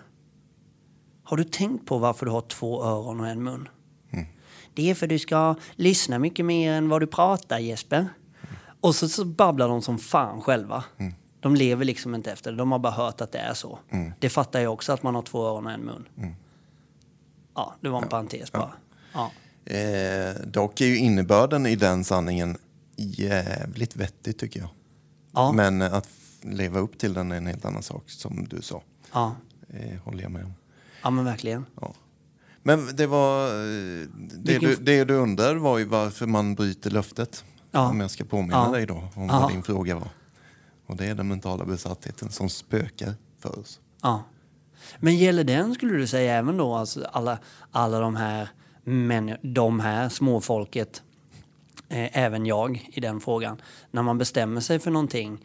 Har 1.22 1.36
du 1.36 1.44
tänkt 1.44 1.86
på 1.86 1.98
varför 1.98 2.26
du 2.26 2.32
har 2.32 2.40
två 2.40 2.84
öron 2.84 3.20
och 3.20 3.28
en 3.28 3.42
mun? 3.42 3.68
Det 4.74 4.90
är 4.90 4.94
för 4.94 5.06
du 5.06 5.18
ska 5.18 5.54
lyssna 5.74 6.18
mycket 6.18 6.44
mer 6.44 6.72
än 6.72 6.88
vad 6.88 7.02
du 7.02 7.06
pratar 7.06 7.58
Jesper. 7.58 8.08
Och 8.80 8.94
så, 8.94 9.08
så 9.08 9.24
babblar 9.24 9.68
de 9.68 9.82
som 9.82 9.98
fan 9.98 10.40
själva. 10.40 10.84
De 11.40 11.54
lever 11.54 11.84
liksom 11.84 12.14
inte 12.14 12.32
efter 12.32 12.50
det. 12.50 12.56
De 12.56 12.72
har 12.72 12.78
bara 12.78 12.92
hört 12.92 13.20
att 13.20 13.32
det 13.32 13.38
är 13.38 13.54
så. 13.54 13.78
Det 14.18 14.28
fattar 14.28 14.60
jag 14.60 14.72
också 14.72 14.92
att 14.92 15.02
man 15.02 15.14
har 15.14 15.22
två 15.22 15.46
öron 15.46 15.66
och 15.66 15.72
en 15.72 15.80
mun. 15.80 16.06
Ja, 17.54 17.74
det 17.80 17.88
var 17.88 18.02
en 18.02 18.08
parentes 18.08 18.52
bara. 18.52 18.72
Ja. 19.12 19.30
Eh, 19.74 20.34
dock 20.46 20.80
är 20.80 20.86
ju 20.86 20.98
innebörden 20.98 21.66
i 21.66 21.76
den 21.76 22.04
sanningen 22.04 22.56
jävligt 22.98 23.96
vettig 23.96 24.38
tycker 24.38 24.60
jag. 24.60 24.68
Ja. 25.32 25.52
Men 25.52 25.82
att 25.82 26.08
leva 26.42 26.78
upp 26.80 26.98
till 26.98 27.14
den 27.14 27.32
är 27.32 27.36
en 27.36 27.46
helt 27.46 27.64
annan 27.64 27.82
sak 27.82 28.10
som 28.10 28.48
du 28.48 28.62
sa. 28.62 28.82
Ja. 29.12 29.34
Eh, 29.68 29.98
håller 30.04 30.22
jag 30.22 30.30
med 30.32 30.44
om. 30.44 30.54
ja, 31.02 31.10
men 31.10 31.24
verkligen. 31.24 31.66
Ja. 31.80 31.94
Men 32.62 32.96
det 32.96 33.06
var... 33.06 33.46
eh, 33.46 34.06
Det 34.44 34.58
du, 34.58 34.76
det 34.76 35.04
du 35.04 35.14
undrar 35.14 35.54
var 35.54 35.78
ju 35.78 35.84
varför 35.84 36.26
man 36.26 36.54
bryter 36.54 36.90
löftet. 36.90 37.44
Ja. 37.70 37.88
Om 37.88 38.00
jag 38.00 38.10
ska 38.10 38.24
påminna 38.24 38.56
Ja. 38.66 38.72
dig 38.72 38.86
då 38.86 38.94
om 39.14 39.26
Ja. 39.28 39.40
vad 39.40 39.50
din 39.52 39.62
fråga 39.62 39.94
var. 39.94 40.08
Och 40.86 40.96
det 40.96 41.06
är 41.06 41.14
den 41.14 41.28
mentala 41.28 41.64
besattheten 41.64 42.30
som 42.30 42.48
spökar 42.48 43.14
för 43.38 43.58
oss. 43.58 43.80
Ja. 44.02 44.22
Men 44.98 45.16
gäller 45.16 45.44
den, 45.44 45.74
skulle 45.74 45.96
du 45.96 46.06
säga, 46.06 46.34
även 46.34 46.56
då 46.56 46.74
alltså 46.74 47.04
alla, 47.04 47.38
alla 47.70 48.00
de 48.00 48.16
här, 48.16 48.48
män, 48.84 49.36
de 49.42 49.80
här 49.80 50.08
småfolket, 50.08 51.02
eh, 51.88 52.18
även 52.18 52.46
jag 52.46 52.88
i 52.92 53.00
den 53.00 53.20
frågan. 53.20 53.62
När 53.90 54.02
man 54.02 54.18
bestämmer 54.18 54.60
sig 54.60 54.78
för 54.78 54.90
någonting, 54.90 55.44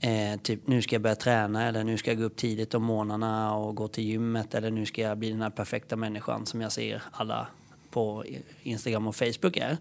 eh, 0.00 0.40
typ 0.42 0.66
nu 0.66 0.82
ska 0.82 0.94
jag 0.94 1.02
börja 1.02 1.16
träna 1.16 1.68
eller 1.68 1.84
nu 1.84 1.96
ska 1.96 2.10
jag 2.10 2.18
gå 2.18 2.24
upp 2.24 2.36
tidigt 2.36 2.74
om 2.74 2.82
morgnarna 2.82 3.54
och 3.56 3.74
gå 3.74 3.88
till 3.88 4.04
gymmet 4.04 4.54
eller 4.54 4.70
nu 4.70 4.86
ska 4.86 5.02
jag 5.02 5.18
bli 5.18 5.30
den 5.30 5.42
här 5.42 5.50
perfekta 5.50 5.96
människan 5.96 6.46
som 6.46 6.60
jag 6.60 6.72
ser 6.72 7.02
alla 7.12 7.46
på 7.90 8.24
Instagram 8.62 9.06
och 9.06 9.16
Facebook 9.16 9.56
är. 9.56 9.76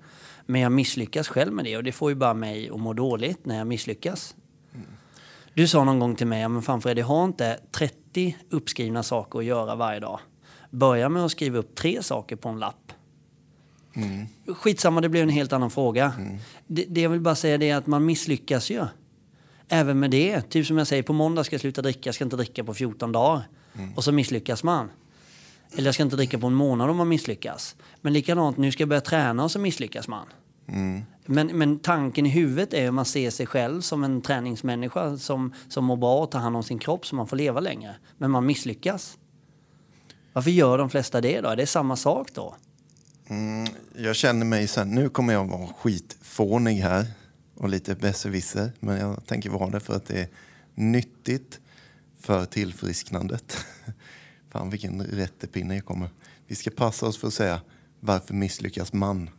Men 0.45 0.61
jag 0.61 0.71
misslyckas 0.71 1.27
själv 1.27 1.53
med 1.53 1.65
det 1.65 1.77
och 1.77 1.83
det 1.83 1.91
får 1.91 2.11
ju 2.11 2.15
bara 2.15 2.33
mig 2.33 2.69
att 2.69 2.79
må 2.79 2.93
dåligt 2.93 3.45
när 3.45 3.57
jag 3.57 3.67
misslyckas. 3.67 4.35
Du 5.53 5.67
sa 5.67 5.83
någon 5.83 5.99
gång 5.99 6.15
till 6.15 6.27
mig, 6.27 6.49
men 6.49 6.61
fan 6.61 6.81
Fredrik, 6.81 7.05
har 7.05 7.25
inte 7.25 7.59
30 7.71 8.37
uppskrivna 8.49 9.03
saker 9.03 9.39
att 9.39 9.45
göra 9.45 9.75
varje 9.75 9.99
dag. 9.99 10.19
Börja 10.69 11.09
med 11.09 11.25
att 11.25 11.31
skriva 11.31 11.57
upp 11.57 11.75
tre 11.75 12.03
saker 12.03 12.35
på 12.35 12.49
en 12.49 12.59
lapp. 12.59 12.93
Skitsamma, 14.47 15.01
det 15.01 15.09
blev 15.09 15.23
en 15.23 15.29
helt 15.29 15.53
annan 15.53 15.71
fråga. 15.71 16.13
Det, 16.67 16.85
det 16.89 17.01
jag 17.01 17.09
vill 17.09 17.21
bara 17.21 17.35
säga 17.35 17.55
är 17.55 17.75
att 17.75 17.87
man 17.87 18.05
misslyckas 18.05 18.69
ju. 18.71 18.85
Även 19.67 19.99
med 19.99 20.11
det. 20.11 20.41
Typ 20.41 20.65
som 20.67 20.77
jag 20.77 20.87
säger, 20.87 21.03
på 21.03 21.13
måndag 21.13 21.43
ska 21.43 21.53
jag 21.53 21.61
sluta 21.61 21.81
dricka, 21.81 22.01
jag 22.07 22.15
ska 22.15 22.23
inte 22.23 22.35
dricka 22.35 22.63
på 22.63 22.73
14 22.73 23.11
dagar. 23.11 23.47
Och 23.95 24.03
så 24.03 24.11
misslyckas 24.11 24.63
man. 24.63 24.89
Eller 25.71 25.85
jag 25.85 25.93
ska 25.93 26.03
inte 26.03 26.15
dricka 26.15 26.37
på 26.37 26.47
en 26.47 26.53
månad 26.53 26.89
om 26.89 26.97
man 26.97 27.07
misslyckas. 27.09 27.75
Men 28.01 28.13
likadant, 28.13 28.57
nu 28.57 28.71
ska 28.71 28.81
jag 28.81 28.89
börja 28.89 29.01
träna 29.01 29.43
och 29.43 29.51
så 29.51 29.59
misslyckas 29.59 30.07
man. 30.07 30.27
Men, 31.25 31.47
men 31.47 31.79
tanken 31.79 32.25
i 32.25 32.29
huvudet 32.29 32.73
är 32.73 32.87
att 32.87 32.93
man 32.93 33.05
ser 33.05 33.29
sig 33.29 33.45
själv 33.45 33.81
som 33.81 34.03
en 34.03 34.21
träningsmänniska 34.21 35.17
som, 35.17 35.53
som 35.69 35.85
mår 35.85 35.97
bra 35.97 36.23
och 36.23 36.31
tar 36.31 36.39
hand 36.39 36.55
om 36.55 36.63
sin 36.63 36.79
kropp 36.79 37.05
så 37.05 37.15
man 37.15 37.27
får 37.27 37.37
leva 37.37 37.59
längre. 37.59 37.95
Men 38.17 38.31
man 38.31 38.45
misslyckas. 38.45 39.17
Varför 40.33 40.51
gör 40.51 40.77
de 40.77 40.89
flesta 40.89 41.21
det 41.21 41.41
då? 41.41 41.49
Är 41.49 41.55
det 41.55 41.65
samma 41.65 41.95
sak 41.95 42.33
då? 42.33 42.55
Mm, 43.27 43.65
jag 43.95 44.15
känner 44.15 44.45
mig 44.45 44.67
sen, 44.67 44.91
nu 44.91 45.09
kommer 45.09 45.33
jag 45.33 45.45
vara 45.45 45.67
skitfånig 45.67 46.75
här 46.75 47.05
och 47.55 47.69
lite 47.69 47.95
besserwisser, 47.95 48.71
men 48.79 48.97
jag 48.97 49.25
tänker 49.25 49.49
vara 49.49 49.69
det 49.69 49.79
för 49.79 49.95
att 49.95 50.05
det 50.05 50.21
är 50.21 50.27
nyttigt 50.75 51.59
för 52.19 52.45
tillfrisknandet. 52.45 53.65
Fan 54.49 54.69
vilken 54.69 55.03
rättepinne 55.03 55.75
jag 55.75 55.85
kommer. 55.85 56.09
Vi 56.47 56.55
ska 56.55 56.71
passa 56.71 57.05
oss 57.05 57.17
för 57.17 57.27
att 57.27 57.33
säga 57.33 57.61
varför 57.99 58.33
misslyckas 58.33 58.93
man? 58.93 59.29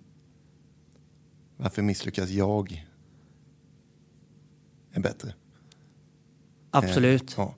Varför 1.56 1.82
misslyckas 1.82 2.30
jag? 2.30 2.86
Är 4.92 5.00
bättre. 5.00 5.34
Absolut. 6.70 7.30
Eh, 7.30 7.34
ja. 7.36 7.54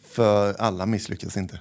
För 0.00 0.54
alla 0.54 0.86
misslyckas 0.86 1.36
inte. 1.36 1.60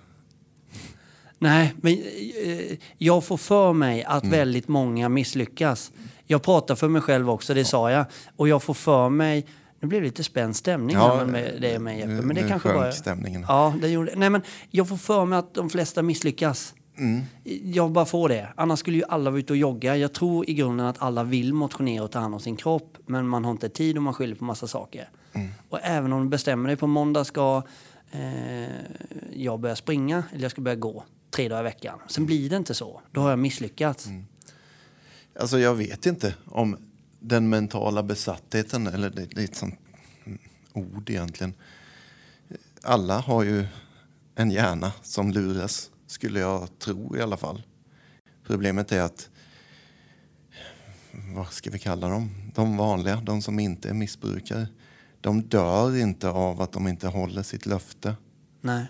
Nej, 1.40 1.74
men 1.82 1.94
eh, 1.94 2.78
jag 2.98 3.24
får 3.24 3.38
för 3.38 3.74
mig 3.74 4.04
att 4.04 4.24
mm. 4.24 4.32
väldigt 4.32 4.68
många 4.68 5.10
misslyckas. 5.10 5.92
Jag 6.28 6.44
pratar 6.44 6.76
för 6.76 6.88
mig 6.88 7.02
själv 7.02 7.30
också, 7.30 7.54
det 7.54 7.60
ja. 7.60 7.66
sa 7.66 7.92
jag. 7.92 8.06
Och 8.36 8.48
jag 8.48 8.64
får 8.64 8.74
för 8.74 9.10
mig 9.10 9.46
nu 9.82 9.88
blev 9.88 10.02
det 10.02 10.08
lite 10.08 10.24
spänd 10.24 10.56
stämning 10.56 10.96
ja, 10.96 11.26
med 11.26 11.58
det 11.62 11.80
med 11.80 12.00
Jeppe. 12.00 12.10
Men 12.10 12.36
det 12.36 12.42
nu 12.42 12.48
kanske 12.48 12.74
bara... 12.74 12.92
stämningen. 12.92 13.46
Ja, 13.48 13.74
det 13.82 13.88
gjorde 13.88 14.14
Nej, 14.16 14.30
men 14.30 14.42
jag 14.70 14.88
får 14.88 14.98
för 14.98 15.26
mig 15.26 15.40
att 15.40 15.54
de 15.54 15.70
flesta 15.70 16.02
misslyckas. 16.02 16.74
Mm. 16.98 17.22
Jag 17.64 17.92
bara 17.92 18.06
får 18.06 18.30
det. 18.30 18.48
Annars 18.56 18.80
skulle 18.80 18.98
ju 18.98 19.04
alla 19.10 19.30
vara 19.30 19.40
ute 19.40 19.54
och 19.54 19.58
jogga. 19.58 19.98
Jag 19.98 20.14
tror 20.14 20.50
i 20.50 20.54
grunden 20.54 20.86
att 20.86 21.02
alla 21.02 21.24
vill 21.24 21.54
motionera 21.54 22.04
och 22.04 22.12
ta 22.12 22.20
hand 22.20 22.34
om 22.34 22.40
sin 22.40 22.56
kropp. 22.56 22.98
Men 23.06 23.28
man 23.28 23.46
har 23.46 23.52
inte 23.52 23.70
tid 23.70 23.98
och 23.98 24.04
man 24.04 24.14
skyller 24.14 24.36
på 24.36 24.44
massa 24.44 24.68
saker. 24.68 25.10
Mm. 25.34 25.48
Och 25.70 25.80
även 25.84 26.14
om 26.14 26.24
du 26.24 26.30
bestämmer 26.30 26.68
dig 26.68 26.78
på 26.78 26.88
måndag 26.88 27.24
ska 27.24 27.64
eh, 28.12 28.70
jag 29.34 29.60
börja 29.60 29.76
springa 29.76 30.24
eller 30.34 30.42
jag 30.42 30.52
ska 30.52 30.62
börja 30.62 30.76
gå 30.76 31.04
tre 31.32 31.50
dagar 31.50 31.62
i 31.62 31.64
veckan. 31.64 32.00
Sen 32.08 32.26
blir 32.26 32.50
det 32.50 32.56
inte 32.56 32.74
så. 32.74 33.02
Då 33.12 33.22
har 33.22 33.30
jag 33.30 33.40
misslyckats. 33.40 34.06
Mm. 34.06 34.26
Alltså 35.40 35.60
jag 35.60 35.76
vet 35.76 36.06
inte 36.06 36.36
om 36.46 36.78
den 37.20 37.50
mentala 37.50 38.04
besattheten, 38.04 38.88
eller 38.88 39.10
det, 39.10 39.26
det 39.26 39.42
är 39.42 39.46
ett 39.46 39.56
sånt 39.56 39.80
ord 40.74 41.10
egentligen. 41.10 41.54
Alla 42.82 43.20
har 43.20 43.44
ju 43.44 43.66
en 44.36 44.52
hjärna 44.52 44.92
som 45.02 45.32
luras, 45.32 45.92
skulle 46.08 46.40
jag 46.40 46.80
tro 46.80 47.18
i 47.18 47.22
alla 47.22 47.38
fall. 47.38 47.64
Problemet 48.44 48.92
är 48.92 49.02
att, 49.02 49.30
vad 51.36 51.48
ska 51.48 51.70
vi 51.70 51.80
kalla 51.80 52.10
dem? 52.10 52.52
De 52.56 52.78
vanliga, 52.78 53.16
de 53.16 53.42
som 53.42 53.60
inte 53.60 53.90
är 53.90 53.94
missbrukare. 53.94 54.68
De 55.22 55.42
dör 55.42 55.98
inte 55.98 56.30
av 56.30 56.62
att 56.62 56.72
de 56.72 56.88
inte 56.88 57.08
håller 57.08 57.44
sitt 57.44 57.66
löfte. 57.66 58.16
Nej. 58.62 58.86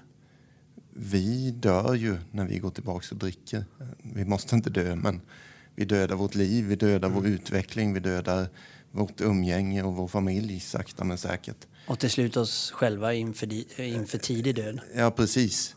Vi 1.02 1.52
dör 1.52 1.94
ju 1.94 2.18
när 2.32 2.46
vi 2.46 2.60
går 2.60 2.70
tillbaka 2.70 3.08
och 3.12 3.18
dricker. 3.18 3.66
Vi 4.02 4.26
måste 4.26 4.56
inte 4.56 4.70
dö, 4.70 4.96
men 4.96 5.22
vi 5.76 5.86
dödar 5.86 6.16
vårt 6.16 6.36
liv, 6.36 6.66
vi 6.66 6.76
dödar 6.76 7.08
mm. 7.08 7.22
vår 7.22 7.28
utveckling, 7.28 7.94
vi 7.94 8.00
dödar 8.00 8.48
vårt 8.92 9.22
umgänge 9.22 9.84
och 9.84 9.96
vår 9.96 10.08
familj 10.08 10.60
sakta 10.60 11.04
men 11.04 11.18
säkert. 11.18 11.68
Och 11.88 12.00
till 12.00 12.10
slut 12.10 12.38
oss 12.38 12.72
själva 12.72 13.14
inför, 13.14 13.80
inför 13.82 14.18
tidig 14.18 14.56
död. 14.56 14.80
Ja, 14.96 15.12
precis. 15.12 15.76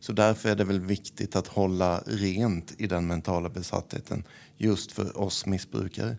Så 0.00 0.12
därför 0.12 0.48
är 0.48 0.54
det 0.54 0.64
väl 0.64 0.80
viktigt 0.80 1.36
att 1.36 1.46
hålla 1.46 2.02
rent 2.06 2.74
i 2.78 2.86
den 2.86 3.06
mentala 3.06 3.48
besattheten 3.48 4.24
just 4.56 4.92
för 4.92 5.20
oss 5.20 5.46
missbrukare. 5.46 6.18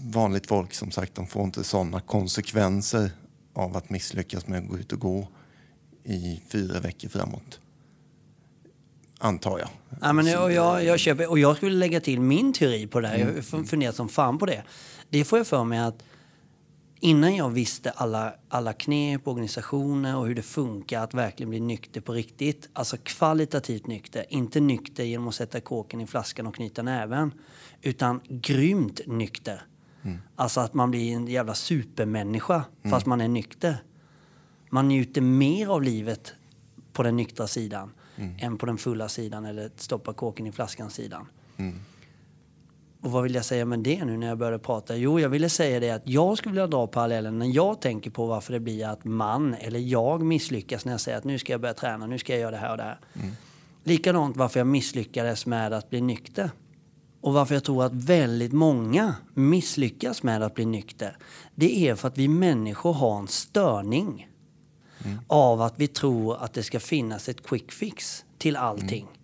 Vanligt 0.00 0.46
folk 0.46 0.74
som 0.74 0.90
sagt, 0.90 1.14
de 1.14 1.26
får 1.26 1.44
inte 1.44 1.64
sådana 1.64 2.00
konsekvenser 2.00 3.10
av 3.52 3.76
att 3.76 3.90
misslyckas 3.90 4.46
med 4.46 4.58
att 4.58 4.68
gå 4.68 4.78
ut 4.78 4.92
och 4.92 5.00
gå 5.00 5.28
i 6.08 6.42
fyra 6.48 6.80
veckor 6.80 7.08
framåt. 7.08 7.60
Antar 9.18 9.58
jag. 9.58 9.68
Ja, 10.00 10.12
men 10.12 10.26
jag, 10.26 10.52
jag, 10.52 10.84
jag 10.84 10.98
köper, 10.98 11.30
och 11.30 11.38
jag 11.38 11.56
skulle 11.56 11.76
lägga 11.76 12.00
till 12.00 12.20
min 12.20 12.52
teori 12.52 12.86
på 12.86 13.00
det 13.00 13.08
här. 13.08 13.18
Jag 13.18 13.28
mm. 13.28 13.66
funderat 13.66 13.96
som 13.96 14.08
fan 14.08 14.38
på 14.38 14.46
det. 14.46 14.62
Det 15.08 15.24
får 15.24 15.38
jag 15.38 15.46
för 15.46 15.64
mig 15.64 15.78
att 15.78 16.02
innan 17.00 17.36
jag 17.36 17.50
visste 17.50 17.90
alla, 17.90 18.34
alla 18.48 18.72
knep, 18.72 19.28
organisationer 19.28 20.16
och 20.16 20.26
hur 20.26 20.34
det 20.34 20.42
funkar 20.42 21.02
att 21.02 21.14
verkligen 21.14 21.50
bli 21.50 21.60
nykter 21.60 22.00
på 22.00 22.12
riktigt. 22.12 22.68
Alltså 22.72 22.96
kvalitativt 23.02 23.86
nykter. 23.86 24.24
Inte 24.28 24.60
nykter 24.60 25.04
genom 25.04 25.28
att 25.28 25.34
sätta 25.34 25.60
kåken 25.60 26.00
i 26.00 26.06
flaskan 26.06 26.46
och 26.46 26.54
knyta 26.54 26.82
näven. 26.82 27.32
Utan 27.82 28.20
grymt 28.28 29.00
nykter. 29.06 29.62
Mm. 30.02 30.18
Alltså 30.36 30.60
att 30.60 30.74
man 30.74 30.90
blir 30.90 31.14
en 31.14 31.26
jävla 31.26 31.54
supermänniska 31.54 32.54
mm. 32.54 32.90
fast 32.90 33.06
man 33.06 33.20
är 33.20 33.28
nykter. 33.28 33.76
Man 34.70 34.88
njuter 34.88 35.20
mer 35.20 35.68
av 35.68 35.82
livet 35.82 36.34
på 36.92 37.02
den 37.02 37.16
nyktra 37.16 37.46
sidan 37.46 37.92
mm. 38.16 38.34
än 38.38 38.58
på 38.58 38.66
den 38.66 38.78
fulla 38.78 39.08
sidan 39.08 39.44
eller 39.44 39.70
stoppa 39.76 40.12
kåken 40.12 40.46
i 40.46 40.52
flaskan 40.52 40.90
sidan. 40.90 41.26
Mm. 41.56 41.80
Och 43.02 43.12
vad 43.12 43.22
vill 43.22 43.34
jag 43.34 43.44
säga 43.44 43.64
med 43.64 43.78
det 43.78 44.04
nu 44.04 44.16
när 44.16 44.26
jag 44.26 44.38
började 44.38 44.58
prata? 44.58 44.96
Jo, 44.96 45.20
jag 45.20 45.28
ville 45.28 45.48
säga 45.48 45.80
det 45.80 45.90
att 45.90 46.02
jag 46.04 46.38
skulle 46.38 46.52
vilja 46.52 46.66
dra 46.66 46.86
parallellen 46.86 47.38
när 47.38 47.46
jag 47.46 47.80
tänker 47.80 48.10
på 48.10 48.26
varför 48.26 48.52
det 48.52 48.60
blir 48.60 48.86
att 48.86 49.04
man 49.04 49.54
eller 49.54 49.80
jag 49.80 50.22
misslyckas 50.22 50.84
när 50.84 50.92
jag 50.92 51.00
säger 51.00 51.18
att 51.18 51.24
nu 51.24 51.38
ska 51.38 51.52
jag 51.52 51.60
börja 51.60 51.74
träna, 51.74 52.06
nu 52.06 52.18
ska 52.18 52.32
jag 52.32 52.40
göra 52.40 52.50
det 52.50 52.56
här 52.56 52.70
och 52.70 52.76
det 52.76 52.82
här. 52.82 52.98
Mm. 53.14 53.30
Likadant 53.84 54.36
varför 54.36 54.60
jag 54.60 54.66
misslyckades 54.66 55.46
med 55.46 55.72
att 55.72 55.90
bli 55.90 56.00
nykter. 56.00 56.50
Och 57.20 57.32
varför 57.32 57.54
jag 57.54 57.64
tror 57.64 57.84
att 57.84 57.94
väldigt 57.94 58.52
många 58.52 59.14
misslyckas 59.34 60.22
med 60.22 60.42
att 60.42 60.54
bli 60.54 60.64
nykter. 60.64 61.16
Det 61.54 61.88
är 61.88 61.94
för 61.94 62.08
att 62.08 62.18
vi 62.18 62.28
människor 62.28 62.92
har 62.92 63.18
en 63.18 63.28
störning 63.28 64.27
mm. 65.04 65.18
av 65.26 65.62
att 65.62 65.74
vi 65.76 65.86
tror 65.86 66.36
att 66.36 66.54
det 66.54 66.62
ska 66.62 66.80
finnas 66.80 67.28
ett 67.28 67.46
quick 67.46 67.72
fix 67.72 68.24
till 68.38 68.56
allting. 68.56 69.02
Mm. 69.02 69.14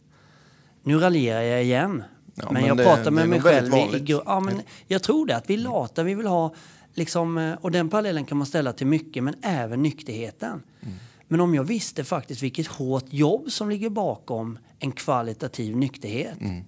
Nu 0.82 0.98
raljerar 0.98 1.42
jag 1.42 1.64
igen. 1.64 2.02
Ja, 2.34 2.44
men, 2.44 2.54
men, 2.54 2.66
jag 2.66 2.76
det, 2.76 2.84
pratar 2.84 3.10
med 3.10 3.28
mig 3.28 3.40
själv. 3.40 3.74
I, 3.74 3.78
i, 3.78 4.20
ja, 4.26 4.40
men 4.40 4.62
jag 4.86 5.02
tror 5.02 5.26
det, 5.26 5.36
att 5.36 5.50
vi 5.50 5.56
lata, 5.56 6.02
vi 6.02 6.14
vill 6.14 6.26
ha 6.26 6.54
liksom, 6.94 7.38
eh, 7.38 7.54
och 7.54 7.70
den 7.70 7.90
parallellen 7.90 8.24
kan 8.24 8.38
man 8.38 8.46
ställa 8.46 8.72
till 8.72 8.86
mycket, 8.86 9.24
men 9.24 9.34
även 9.42 9.82
nykterheten. 9.82 10.62
Mm. 10.80 10.94
Men 11.28 11.40
om 11.40 11.54
jag 11.54 11.64
visste 11.64 12.04
faktiskt 12.04 12.42
vilket 12.42 12.66
hårt 12.66 13.04
jobb 13.08 13.50
som 13.50 13.70
ligger 13.70 13.90
bakom 13.90 14.58
en 14.78 14.92
kvalitativ 14.92 15.76
nykterhet. 15.76 16.40
Mm. 16.40 16.64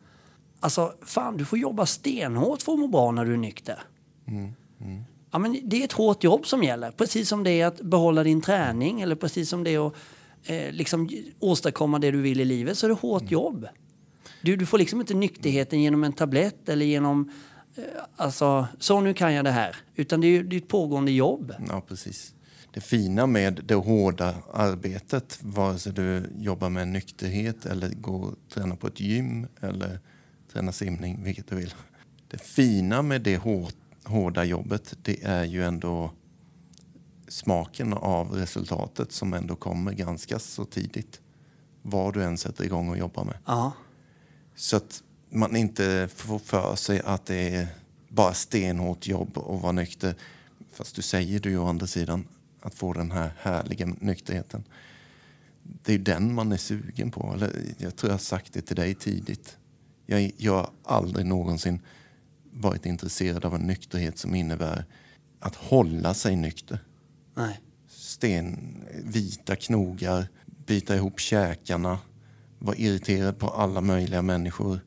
Alltså, 0.61 0.93
fan, 1.03 1.37
du 1.37 1.45
får 1.45 1.59
jobba 1.59 1.87
stenhårt 1.87 2.63
för 2.63 2.73
att 2.73 2.79
må 2.79 2.89
bra 2.89 3.11
när 3.11 3.25
du 3.25 3.33
är 3.33 3.37
nykter. 3.37 3.83
Mm. 4.27 4.53
Mm. 4.81 5.05
Ja, 5.37 5.41
men 5.41 5.61
det 5.65 5.81
är 5.81 5.85
ett 5.85 5.93
hårt 5.93 6.25
jobb 6.25 6.47
som 6.47 6.65
gäller. 6.65 6.91
Precis 6.91 7.29
som 7.29 7.45
det 7.45 7.51
är 7.51 7.67
att 7.67 7.81
behålla 7.81 8.23
din 8.23 8.41
träning 8.41 9.01
eller 9.01 9.15
precis 9.15 9.49
som 9.49 9.65
det 9.65 9.75
är 9.75 9.87
att 9.87 9.95
eh, 10.45 10.73
liksom, 10.73 11.11
åstadkomma 11.39 11.99
det 11.99 12.11
du 12.11 12.21
vill 12.21 12.41
i 12.41 12.45
livet 12.45 12.79
så 12.79 12.87
är 12.87 12.89
det 12.89 12.95
hårt 12.95 13.23
mm. 13.23 13.33
jobb. 13.33 13.69
Du, 14.43 14.57
du 14.57 14.67
får 14.67 14.79
liksom 14.79 15.01
inte 15.01 15.15
nykterheten 15.15 15.83
genom 15.83 16.05
en 16.05 16.13
tablett 16.13 16.69
eller 16.69 16.87
genom 16.87 17.31
eh, 17.77 17.83
alltså, 18.17 18.67
så 18.79 19.01
nu 19.01 19.15
kan 19.15 19.35
jag 19.35 19.45
det 19.45 19.51
här. 19.51 19.77
Utan 19.95 20.21
det 20.21 20.27
är, 20.27 20.43
det 20.43 20.57
är 20.57 20.61
ett 20.61 20.69
pågående 20.69 21.13
jobb. 21.13 21.55
Ja, 21.69 21.83
precis. 21.89 22.35
Det 22.75 22.81
fina 22.81 23.27
med 23.27 23.61
det 23.65 23.75
hårda 23.75 24.35
arbetet, 24.53 25.39
vare 25.43 25.79
sig 25.79 25.93
du 25.93 26.31
jobbar 26.39 26.71
med 26.71 26.89
nykterhet 26.89 27.67
eller 27.67 27.89
går 27.89 28.23
och 28.23 28.35
tränar 28.55 28.77
på 28.77 28.87
ett 28.87 29.01
gym 29.01 29.47
eller 29.61 30.01
tränar 30.53 30.73
simning, 30.73 31.25
vilket 31.25 31.49
du 31.49 31.57
vill. 31.57 31.75
Det 32.29 32.39
fina 32.39 33.03
med 33.03 33.23
det 33.23 33.37
hårt 33.37 33.75
hårda 34.07 34.45
jobbet, 34.45 34.95
det 35.03 35.23
är 35.23 35.45
ju 35.45 35.65
ändå 35.65 36.11
smaken 37.29 37.93
av 37.93 38.33
resultatet 38.33 39.13
som 39.13 39.33
ändå 39.33 39.57
kommer 39.57 39.93
ganska 39.93 40.39
så 40.39 40.65
tidigt. 40.65 41.21
Vad 41.83 42.15
du 42.15 42.25
än 42.25 42.39
sätter 42.39 42.65
igång 42.65 42.89
och 42.89 42.99
jobbar 42.99 43.25
med. 43.25 43.39
Ja. 43.47 43.73
Så 44.55 44.77
att 44.77 45.03
man 45.31 45.57
inte 45.57 46.09
får 46.15 46.39
för 46.39 46.77
sig 46.77 47.01
att 47.05 47.27
det 47.27 47.55
är 47.55 47.69
bara 48.09 48.35
stenhårt 48.35 49.07
jobb 49.07 49.39
att 49.39 49.63
vara 49.63 49.73
nykter. 49.73 50.15
Fast 50.73 50.97
du 50.97 51.03
säger 51.03 51.41
du 51.41 51.51
ju 51.51 51.59
å 51.59 51.67
andra 51.67 51.87
sidan 51.87 52.29
att 52.61 52.75
få 52.75 52.93
den 52.93 53.11
här 53.11 53.33
härliga 53.39 53.87
nykterheten. 53.87 54.65
Det 55.63 55.95
är 55.95 55.99
den 55.99 56.35
man 56.35 56.53
är 56.53 56.57
sugen 56.57 57.11
på. 57.11 57.33
Eller 57.35 57.53
jag 57.79 57.97
tror 57.97 58.11
jag 58.11 58.15
har 58.15 58.19
sagt 58.19 58.53
det 58.53 58.63
till 58.63 58.77
dig 58.77 58.95
tidigt. 58.95 59.57
Jag, 60.07 60.53
har 60.53 60.71
aldrig 60.85 61.27
någonsin 61.27 61.81
varit 62.57 62.87
intresserad 62.87 63.45
av 63.45 63.55
en 63.55 63.61
nykterhet 63.61 64.19
som 64.19 64.35
innebär 64.35 64.85
att 65.41 65.55
hålla 65.55 66.15
sig 66.15 66.37
nykter. 66.37 66.79
Nej. 67.35 67.61
Sten, 67.89 68.85
vita 69.05 69.57
knogar, 69.57 70.29
bita 70.67 70.97
ihop 70.97 71.21
käkarna, 71.21 71.99
vara 72.59 72.77
irriterad 72.77 73.39
på 73.39 73.49
alla 73.49 73.81
möjliga 73.81 74.23
människor. 74.23 74.81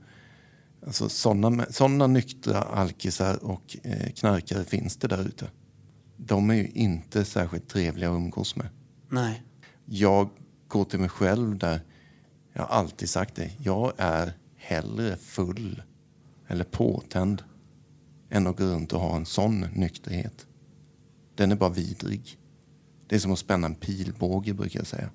Alltså 0.86 1.10
sådana, 1.10 1.66
sådana 1.70 2.08
nyktra 2.08 2.62
alkisar 2.62 3.44
och 3.44 3.78
eh, 3.84 4.10
knarkare 4.12 4.64
finns 4.64 4.98
det 4.98 5.08
där 5.08 5.28
ute. 5.28 5.48
De 6.18 6.50
är 6.50 6.54
ju 6.54 6.68
inte 6.68 7.26
särskilt 7.26 7.70
trevliga 7.70 8.10
att 8.10 8.16
umgås 8.16 8.56
med. 8.56 8.68
Nej. 9.10 9.44
Jag 9.86 10.30
går 10.68 10.86
till 10.86 11.00
mig 11.00 11.10
själv 11.10 11.58
där. 11.58 11.82
Jag 12.54 12.62
har 12.62 12.70
alltid 12.70 13.10
sagt 13.10 13.36
det. 13.36 13.52
Jag 13.58 13.94
är 13.98 14.34
hellre 14.56 15.16
full 15.18 15.84
eller 16.48 16.64
påtänd 16.64 17.44
än 18.30 18.48
att 18.48 18.58
gå 18.58 18.64
runt 18.64 18.94
och 18.94 19.02
ha 19.02 19.16
en 19.16 19.26
sån 19.26 19.60
nykterhet. 19.74 20.48
Den 21.36 21.52
är 21.52 21.56
bara 21.56 21.70
vidrig. 21.70 22.38
Det 23.08 23.16
är 23.16 23.20
som 23.20 23.32
att 23.32 23.40
spänna 23.40 23.68
en 23.68 23.76
pilbåge 23.76 24.54
brukar 24.54 24.80
jag 24.80 24.88
säga. 24.88 25.10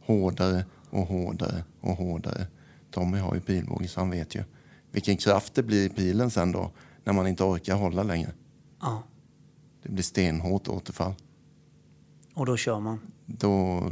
Hårdare 0.00 0.64
och 0.90 1.06
hårdare 1.06 1.64
och 1.80 1.96
hårdare. 1.96 2.46
Tommy 2.90 3.18
har 3.18 3.34
ju 3.34 3.40
pilbåge 3.40 3.88
så 3.88 4.00
han 4.00 4.10
vet 4.10 4.34
ju 4.34 4.44
vilken 4.90 5.16
kraft 5.16 5.54
det 5.54 5.62
blir 5.62 5.86
i 5.86 5.88
pilen 5.88 6.30
sen 6.30 6.52
då 6.52 6.70
när 7.04 7.12
man 7.12 7.26
inte 7.26 7.44
orkar 7.44 7.76
hålla 7.76 8.02
längre. 8.02 8.32
Ja. 8.80 9.02
Det 9.82 9.88
blir 9.88 10.02
stenhårt 10.02 10.68
återfall. 10.68 11.14
Och 12.34 12.46
då 12.46 12.56
kör 12.56 12.80
man. 12.80 13.00
Då, 13.26 13.82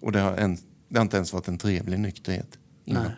och 0.00 0.12
det 0.12 0.20
har, 0.20 0.36
en, 0.36 0.58
det 0.88 0.98
har 0.98 1.02
inte 1.02 1.16
ens 1.16 1.32
varit 1.32 1.48
en 1.48 1.58
trevlig 1.58 2.00
nykterhet. 2.00 2.58
Nej. 2.84 3.10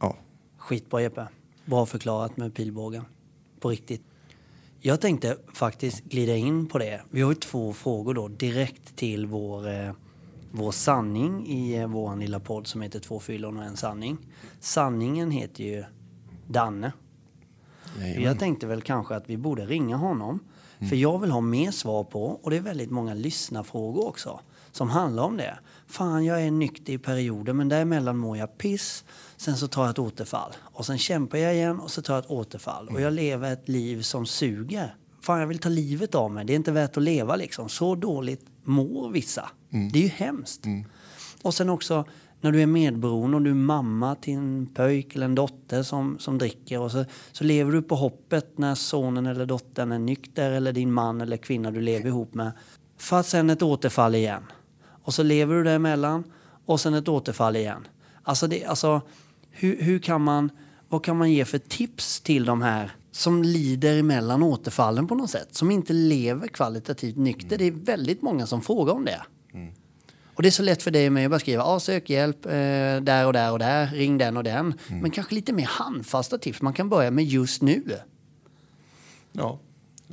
Ja. 0.00 0.16
Skitbra 0.56 1.02
Jeppe. 1.02 1.28
Bra 1.64 1.86
förklarat 1.86 2.36
med 2.36 2.54
pilbågen. 2.54 3.04
På 3.60 3.68
riktigt. 3.68 4.02
Jag 4.80 5.00
tänkte 5.00 5.36
faktiskt 5.52 6.04
glida 6.04 6.36
in 6.36 6.66
på 6.66 6.78
det. 6.78 7.00
Vi 7.10 7.22
har 7.22 7.30
ju 7.30 7.34
två 7.34 7.72
frågor 7.72 8.14
då 8.14 8.28
direkt 8.28 8.96
till 8.96 9.26
vår, 9.26 9.68
eh, 9.68 9.92
vår 10.50 10.72
sanning 10.72 11.46
i 11.46 11.76
eh, 11.76 11.86
vår 11.86 12.16
lilla 12.16 12.40
podd 12.40 12.66
som 12.66 12.82
heter 12.82 13.00
Två 13.00 13.20
fyllon 13.20 13.56
och 13.56 13.64
en 13.64 13.76
sanning. 13.76 14.18
Sanningen 14.60 15.30
heter 15.30 15.64
ju 15.64 15.84
Danne. 16.46 16.92
Jajamän. 17.98 18.22
Jag 18.22 18.38
tänkte 18.38 18.66
väl 18.66 18.82
kanske 18.82 19.16
att 19.16 19.30
vi 19.30 19.36
borde 19.36 19.66
ringa 19.66 19.96
honom. 19.96 20.40
För 20.88 20.96
jag 20.96 21.18
vill 21.18 21.30
ha 21.30 21.40
mer 21.40 21.70
svar 21.70 22.04
på, 22.04 22.24
och 22.24 22.50
det 22.50 22.56
är 22.56 22.60
väldigt 22.60 22.90
många 22.90 23.14
lyssnarfrågor 23.14 24.08
också, 24.08 24.40
som 24.72 24.90
handlar 24.90 25.22
om 25.22 25.36
det. 25.36 25.58
Fan, 25.86 26.24
jag 26.24 26.42
är 26.42 26.50
nykter 26.50 26.92
i 26.92 26.98
perioder, 26.98 27.52
men 27.52 27.68
däremellan 27.68 28.16
mår 28.16 28.36
jag 28.36 28.58
piss. 28.58 29.04
Sen 29.42 29.56
så 29.56 29.68
tar 29.68 29.82
jag 29.82 29.90
ett 29.90 29.98
återfall. 29.98 30.52
Och 30.62 30.86
sen 30.86 30.98
kämpar 30.98 31.38
jag 31.38 31.54
igen 31.54 31.80
och 31.80 31.90
så 31.90 32.02
tar 32.02 32.14
jag 32.14 32.24
ett 32.24 32.30
återfall. 32.30 32.88
Och 32.88 33.00
jag 33.00 33.12
lever 33.12 33.52
ett 33.52 33.68
liv 33.68 34.02
som 34.02 34.26
suger. 34.26 34.96
Fan, 35.22 35.40
jag 35.40 35.46
vill 35.46 35.58
ta 35.58 35.68
livet 35.68 36.14
av 36.14 36.30
mig. 36.30 36.44
Det 36.44 36.52
är 36.52 36.54
inte 36.54 36.72
värt 36.72 36.96
att 36.96 37.02
leva 37.02 37.36
liksom. 37.36 37.68
Så 37.68 37.94
dåligt 37.94 38.46
mår 38.64 39.10
vissa. 39.10 39.50
Det 39.92 39.98
är 39.98 40.02
ju 40.02 40.08
hemskt. 40.08 40.64
Och 41.42 41.54
sen 41.54 41.68
också 41.68 42.04
när 42.40 42.52
du 42.52 42.62
är 42.62 42.66
medberoende 42.66 43.36
och 43.36 43.42
du 43.42 43.50
är 43.50 43.54
mamma 43.54 44.14
till 44.14 44.34
en 44.34 44.66
pöjk 44.74 45.14
eller 45.14 45.26
en 45.26 45.34
dotter 45.34 45.82
som, 45.82 46.18
som 46.18 46.38
dricker 46.38 46.80
och 46.80 46.90
så, 46.90 47.04
så 47.32 47.44
lever 47.44 47.72
du 47.72 47.82
på 47.82 47.94
hoppet 47.94 48.58
när 48.58 48.74
sonen 48.74 49.26
eller 49.26 49.46
dottern 49.46 49.92
är 49.92 49.98
nykter 49.98 50.50
eller 50.50 50.72
din 50.72 50.92
man 50.92 51.20
eller 51.20 51.36
kvinna 51.36 51.70
du 51.70 51.80
lever 51.80 52.06
ihop 52.06 52.34
med. 52.34 52.52
För 52.98 53.20
att 53.20 53.26
sen 53.26 53.50
ett 53.50 53.62
återfall 53.62 54.14
igen. 54.14 54.42
Och 55.02 55.14
så 55.14 55.22
lever 55.22 55.54
du 55.54 55.64
däremellan 55.64 56.24
och 56.66 56.80
sen 56.80 56.94
ett 56.94 57.08
återfall 57.08 57.56
igen. 57.56 57.88
Alltså, 58.22 58.46
det, 58.46 58.64
alltså 58.64 59.00
hur, 59.52 59.82
hur 59.82 59.98
kan 59.98 60.22
man, 60.22 60.50
vad 60.88 61.04
kan 61.04 61.16
man 61.18 61.32
ge 61.32 61.44
för 61.44 61.58
tips 61.58 62.20
till 62.20 62.44
de 62.44 62.62
här 62.62 62.90
som 63.10 63.42
lider 63.42 63.98
emellan 63.98 64.42
återfallen 64.42 65.06
på 65.06 65.14
något 65.14 65.30
sätt? 65.30 65.48
Som 65.54 65.70
inte 65.70 65.92
lever 65.92 66.48
kvalitativt 66.48 67.16
nykter. 67.16 67.58
Det 67.58 67.64
är 67.64 67.70
väldigt 67.72 68.22
många 68.22 68.46
som 68.46 68.62
frågar 68.62 68.92
om 68.94 69.04
det. 69.04 69.20
Och 70.34 70.42
det 70.42 70.48
är 70.48 70.50
så 70.50 70.62
lätt 70.62 70.82
för 70.82 70.90
dig 70.90 71.06
och 71.06 71.12
mig 71.12 71.24
att 71.24 71.30
bara 71.30 71.40
skriva 71.40 71.62
ah, 71.64 71.80
sök 71.80 72.10
hjälp 72.10 72.46
eh, 72.46 72.50
där 72.50 73.26
och 73.26 73.32
där 73.32 73.52
och 73.52 73.58
där, 73.58 73.86
ring 73.86 74.18
den 74.18 74.36
och 74.36 74.44
den. 74.44 74.74
Men 74.88 75.10
kanske 75.10 75.34
lite 75.34 75.52
mer 75.52 75.64
handfasta 75.66 76.38
tips 76.38 76.62
man 76.62 76.72
kan 76.72 76.88
börja 76.88 77.10
med 77.10 77.24
just 77.24 77.62
nu. 77.62 77.82
Ja, 79.32 79.58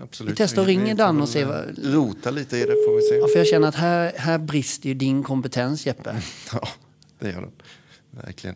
absolut. 0.02 0.32
Vi 0.32 0.36
testar 0.36 0.62
och 0.62 0.68
ringer 0.68 0.90
får 0.90 0.98
Dan 0.98 1.22
och 1.22 1.30
ser 1.30 1.46
vad- 1.46 1.94
Rota 1.94 2.32
lite 2.32 2.58
i 2.58 2.60
det 2.60 2.66
får 2.88 2.96
vi 2.96 3.02
se. 3.02 3.16
Ja, 3.16 3.28
för 3.28 3.38
jag 3.38 3.48
känner 3.48 3.68
att 3.68 3.76
här, 3.76 4.14
här 4.18 4.38
brister 4.38 4.88
ju 4.90 4.94
din 4.96 5.24
kompetens 5.24 5.86
Jeppe. 5.86 6.16
Ja, 6.54 6.68
det 7.20 7.30
gör 7.32 7.42
den. 7.42 7.52
Verkligen. 8.12 8.56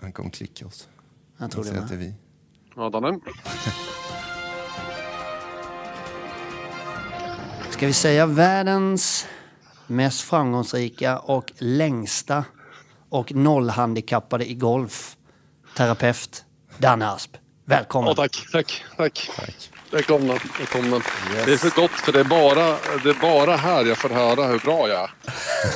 Han 0.00 0.12
kommer 0.12 0.30
klicka 0.30 0.66
oss. 0.66 0.88
Jag 1.38 1.50
tror 1.50 1.64
Han 1.64 1.74
det 1.74 1.80
att 1.80 1.88
det 1.88 1.94
är 1.94 1.98
vi. 1.98 2.14
Ja, 2.76 2.90
Danne. 2.90 3.18
Ska 7.70 7.86
vi 7.86 7.92
säga 7.92 8.26
världens 8.26 9.26
mest 9.86 10.20
framgångsrika 10.20 11.18
och 11.18 11.52
längsta 11.58 12.44
och 13.08 13.32
nollhandikappade 13.32 14.50
i 14.50 14.54
golf, 14.54 15.16
terapeut 15.76 16.44
Danne 16.78 17.08
Asp. 17.08 17.36
Välkommen! 17.64 18.08
Ja, 18.08 18.14
tack, 18.14 18.48
tack, 18.52 18.84
tack. 18.96 19.30
Tack. 19.36 19.70
Välkomna. 19.90 20.38
Välkomna. 20.58 21.00
Det 21.46 21.52
är 21.52 21.56
så 21.56 21.80
gott 21.80 21.90
för 21.90 22.12
det 22.12 22.20
är, 22.20 22.24
bara, 22.24 22.66
det 23.02 23.10
är 23.10 23.20
bara 23.20 23.56
här 23.56 23.84
jag 23.84 23.98
får 23.98 24.08
höra 24.08 24.46
hur 24.46 24.58
bra 24.58 24.88
jag 24.88 25.02
är. 25.02 25.10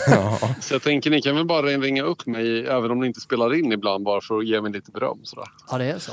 Ja, 0.06 0.54
Så 0.60 0.74
jag 0.74 0.82
tänker 0.82 1.10
ni 1.10 1.22
kan 1.22 1.36
väl 1.36 1.46
bara 1.46 1.66
ringa 1.66 2.02
upp 2.02 2.26
mig 2.26 2.66
även 2.66 2.90
om 2.90 3.00
ni 3.00 3.06
inte 3.06 3.20
spelar 3.20 3.54
in 3.54 3.72
ibland 3.72 4.04
bara 4.04 4.20
för 4.20 4.38
att 4.38 4.46
ge 4.46 4.60
mig 4.60 4.72
lite 4.72 4.90
beröm. 4.90 5.18
Sådär. 5.22 5.48
Ja, 5.70 5.78
det 5.78 5.84
är 5.84 5.98
så. 5.98 6.12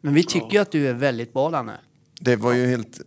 Men 0.00 0.14
vi 0.14 0.24
tycker 0.24 0.50
ju 0.50 0.58
att 0.58 0.70
du 0.70 0.88
är 0.88 0.94
väldigt 0.94 1.32
bra 1.32 1.50
Danne. 1.50 1.76
det 2.20 2.36
var 2.36 2.52
ju 2.52 2.66
helt 2.66 3.00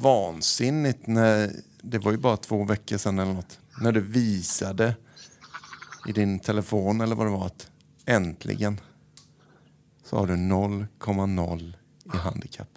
vansinnigt 0.00 1.06
när... 1.06 1.50
Det 1.82 1.98
var 1.98 2.12
ju 2.12 2.18
bara 2.18 2.36
två 2.36 2.64
veckor 2.64 2.96
sedan 2.96 3.18
eller 3.18 3.32
något. 3.32 3.58
När 3.80 3.92
du 3.92 4.00
visade 4.00 4.94
i 6.08 6.12
din 6.12 6.38
telefon 6.40 7.00
eller 7.00 7.14
vad 7.16 7.26
det 7.26 7.30
var 7.30 7.46
att 7.46 7.70
äntligen 8.06 8.80
så 10.04 10.16
har 10.16 10.26
du 10.26 10.34
0,0 10.34 11.72
i 12.14 12.16
handikapp. 12.16 12.68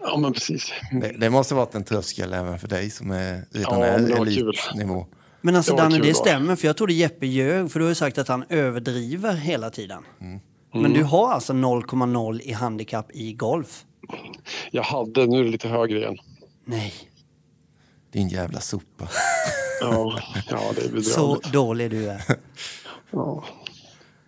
Ja, 0.00 0.16
men 0.18 0.32
precis. 0.32 0.72
Det, 0.92 1.08
det 1.18 1.30
måste 1.30 1.54
varit 1.54 1.74
en 1.74 1.84
tröskel 1.84 2.32
även 2.32 2.58
för 2.58 2.68
dig 2.68 2.90
som 2.90 3.10
är, 3.10 3.44
redan 3.50 3.80
Ja, 3.80 3.86
är 3.86 4.18
var 4.18 4.26
kul. 4.26 4.54
Men 5.40 5.56
alltså 5.56 5.76
Det 5.76 5.98
det 5.98 6.14
stämmer 6.14 6.56
för 6.56 6.66
jag 6.66 6.76
trodde 6.76 6.92
Jeppe 6.92 7.26
ljög 7.26 7.72
för 7.72 7.78
du 7.78 7.84
har 7.84 7.88
ju 7.90 7.94
sagt 7.94 8.18
att 8.18 8.28
han 8.28 8.44
överdriver 8.48 9.34
hela 9.34 9.70
tiden. 9.70 10.02
Mm. 10.20 10.40
Men 10.72 10.92
du 10.92 11.02
har 11.04 11.32
alltså 11.32 11.52
0,0 11.52 12.40
i 12.42 12.52
handikapp 12.52 13.10
i 13.10 13.32
golf? 13.32 13.84
Jag 14.70 14.82
hade, 14.82 15.26
nu 15.26 15.40
är 15.40 15.44
det 15.44 15.50
lite 15.50 15.68
högre 15.68 15.98
igen. 15.98 16.16
Nej, 16.64 16.94
Din 18.12 18.28
jävla 18.28 18.60
sopa. 18.60 19.08
Ja, 19.80 20.18
ja 20.50 20.60
det 20.74 20.98
är 20.98 21.00
så 21.02 21.26
bedrövligt. 21.26 21.52
dålig 21.52 21.90
du 21.90 22.10
är. 22.10 22.22
Ja. 23.10 23.44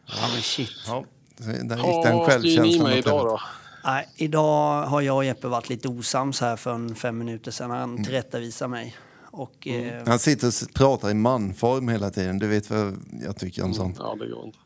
Ja 0.07 0.29
men 0.33 0.42
shit. 0.42 0.70
Ja, 0.87 1.05
så 1.38 1.44
där 1.44 1.53
gick 1.53 1.66
den 1.68 2.16
Ja, 2.16 2.18
ni 2.18 2.27
självkänslan 2.27 2.66
åt 2.66 2.70
idag 2.70 2.88
helvete. 2.88 3.11
då? 3.11 3.40
Nej, 3.85 4.09
idag 4.16 4.83
har 4.87 5.01
jag 5.01 5.16
och 5.16 5.25
Jeppe 5.25 5.49
varit 5.49 5.68
lite 5.68 5.88
osams 5.88 6.40
här 6.40 6.57
för 6.57 6.75
en 6.75 6.94
fem 6.94 7.18
minuter 7.18 7.51
sedan. 7.51 7.70
Han 7.70 7.90
Mm. 7.90 8.05
tillrättavisade 8.05 8.68
mig. 8.68 8.96
Och, 9.31 9.66
eh, 9.69 10.03
Han 10.07 10.19
sitter 10.19 10.49
och 10.49 10.75
pratar 10.75 11.11
i 11.11 11.14
manform 11.14 11.88
hela 11.88 12.11
tiden. 12.11 12.38
Du 12.38 12.47
vet 12.49 12.71
vad 12.71 12.97
jag 13.25 13.37
tycker 13.37 13.64
om 13.64 13.75
sånt. 13.75 13.97
Ja, 13.99 14.16
det 14.21 14.27
går 14.27 14.45
inte. 14.45 14.59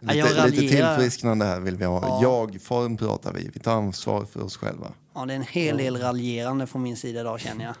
Ja, 0.00 0.12
Lite, 0.12 0.46
lite 0.46 0.76
tillfrisknande 0.76 1.44
här 1.44 1.60
vill 1.60 1.76
vi 1.76 1.84
ha. 1.84 2.00
Ja. 2.02 2.18
Jag-form 2.22 2.96
pratar 2.96 3.32
vi. 3.32 3.50
Vi 3.54 3.60
tar 3.60 3.72
ansvar 3.72 4.24
för 4.24 4.42
oss 4.44 4.56
själva. 4.56 4.92
ja, 5.14 5.26
det 5.26 5.32
är 5.32 5.36
en 5.36 5.42
hel 5.42 5.76
del 5.76 5.96
raljerande 5.96 6.66
från 6.66 6.82
min 6.82 6.96
sida 6.96 7.20
idag 7.20 7.40
känner 7.40 7.64
jag. 7.64 7.74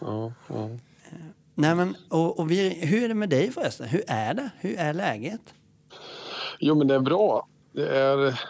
Ja, 0.00 0.32
ja. 0.48 0.68
Nej, 1.54 1.74
men, 1.74 1.96
och, 2.08 2.38
och 2.38 2.50
vi, 2.50 2.68
hur 2.86 3.04
är 3.04 3.08
det 3.08 3.14
med 3.14 3.28
dig 3.28 3.50
förresten? 3.52 3.88
Hur 3.88 4.02
är 4.06 4.34
det? 4.34 4.50
Hur 4.60 4.78
är 4.78 4.94
läget? 4.94 5.40
Jo, 6.60 6.74
men 6.74 6.86
det 6.88 6.94
är 6.94 7.00
bra. 7.00 7.46
Det 7.72 7.98
är 7.98 8.40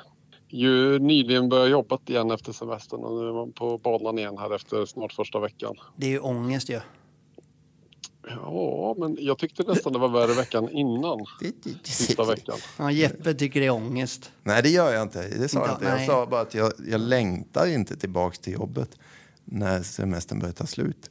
ju 0.49 0.99
nyligen 0.99 1.49
börjat 1.49 1.71
jobba 1.71 1.99
igen 2.07 2.31
efter 2.31 2.53
semestern 2.53 3.01
och 3.01 3.21
nu 3.23 3.29
är 3.29 3.33
man 3.33 3.53
på 3.53 3.79
banan 3.79 4.19
igen 4.19 4.39
här 4.39 4.55
efter 4.55 4.87
snart 4.87 5.13
första 5.13 5.41
veckan. 5.41 5.75
Det 5.97 6.07
är 6.07 6.11
ju 6.11 6.19
ångest 6.19 6.69
ju. 6.69 6.75
Ja, 6.75 6.81
men 8.97 9.17
jag 9.21 9.39
tyckte 9.39 9.63
nästan 9.63 9.93
det 9.93 9.99
var 9.99 10.09
värre 10.09 10.33
veckan 10.35 10.69
innan 10.71 11.19
sista 11.85 12.25
veckan. 12.25 12.59
Ja, 12.79 12.91
Jeppe 12.91 13.35
tycker 13.35 13.61
det 13.61 13.67
är 13.67 13.71
ångest. 13.71 14.33
Nej, 14.43 14.63
det 14.63 14.69
gör 14.69 14.93
jag 14.93 15.03
inte. 15.03 15.29
Det 15.29 15.49
sa 15.49 15.59
jag 15.67 15.71
Inte-. 15.75 15.85
Jag 15.85 15.95
nej. 15.95 16.07
sa 16.07 16.27
bara 16.27 16.41
att 16.41 16.55
jag, 16.55 16.73
jag 16.91 17.01
längtar 17.01 17.67
inte 17.67 17.97
tillbaks 17.97 18.39
till 18.39 18.53
jobbet 18.53 18.99
när 19.45 19.83
semestern 19.83 20.39
börjar 20.39 20.53
ta 20.53 20.67
slut. 20.67 21.11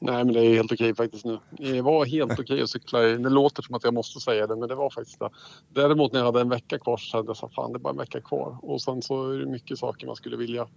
Nej, 0.00 0.24
men 0.24 0.32
det 0.32 0.40
är 0.44 0.54
helt 0.54 0.72
okej 0.72 0.94
faktiskt 0.94 1.24
nu. 1.24 1.38
Det 1.50 1.80
var 1.82 2.06
helt 2.06 2.38
okej 2.40 2.62
att 2.62 2.70
cykla. 2.70 3.08
i- 3.08 3.16
Det 3.16 3.30
låter 3.30 3.62
som 3.62 3.74
att 3.74 3.84
jag 3.84 3.94
måste 3.94 4.20
säga 4.20 4.46
det, 4.46 4.56
men 4.56 4.68
det 4.68 4.74
var 4.74 4.90
faktiskt 4.90 5.18
det. 5.18 5.30
Däremot 5.68 6.12
när 6.12 6.20
jag 6.20 6.26
hade 6.26 6.40
en 6.40 6.48
vecka 6.48 6.78
kvar 6.78 6.96
så 6.96 7.02
kände 7.04 7.34
jag 7.40 7.52
fan 7.52 7.72
det 7.72 7.76
är 7.76 7.80
bara 7.80 7.90
en 7.90 7.96
vecka 7.98 8.20
kvar. 8.20 8.58
Och 8.62 8.82
sen 8.82 9.02
så 9.02 9.30
är 9.32 9.38
det 9.38 9.46
mycket 9.46 9.78
saker 9.78 10.06
man 10.06 10.16
skulle 10.16 10.36
vilja, 10.36 10.68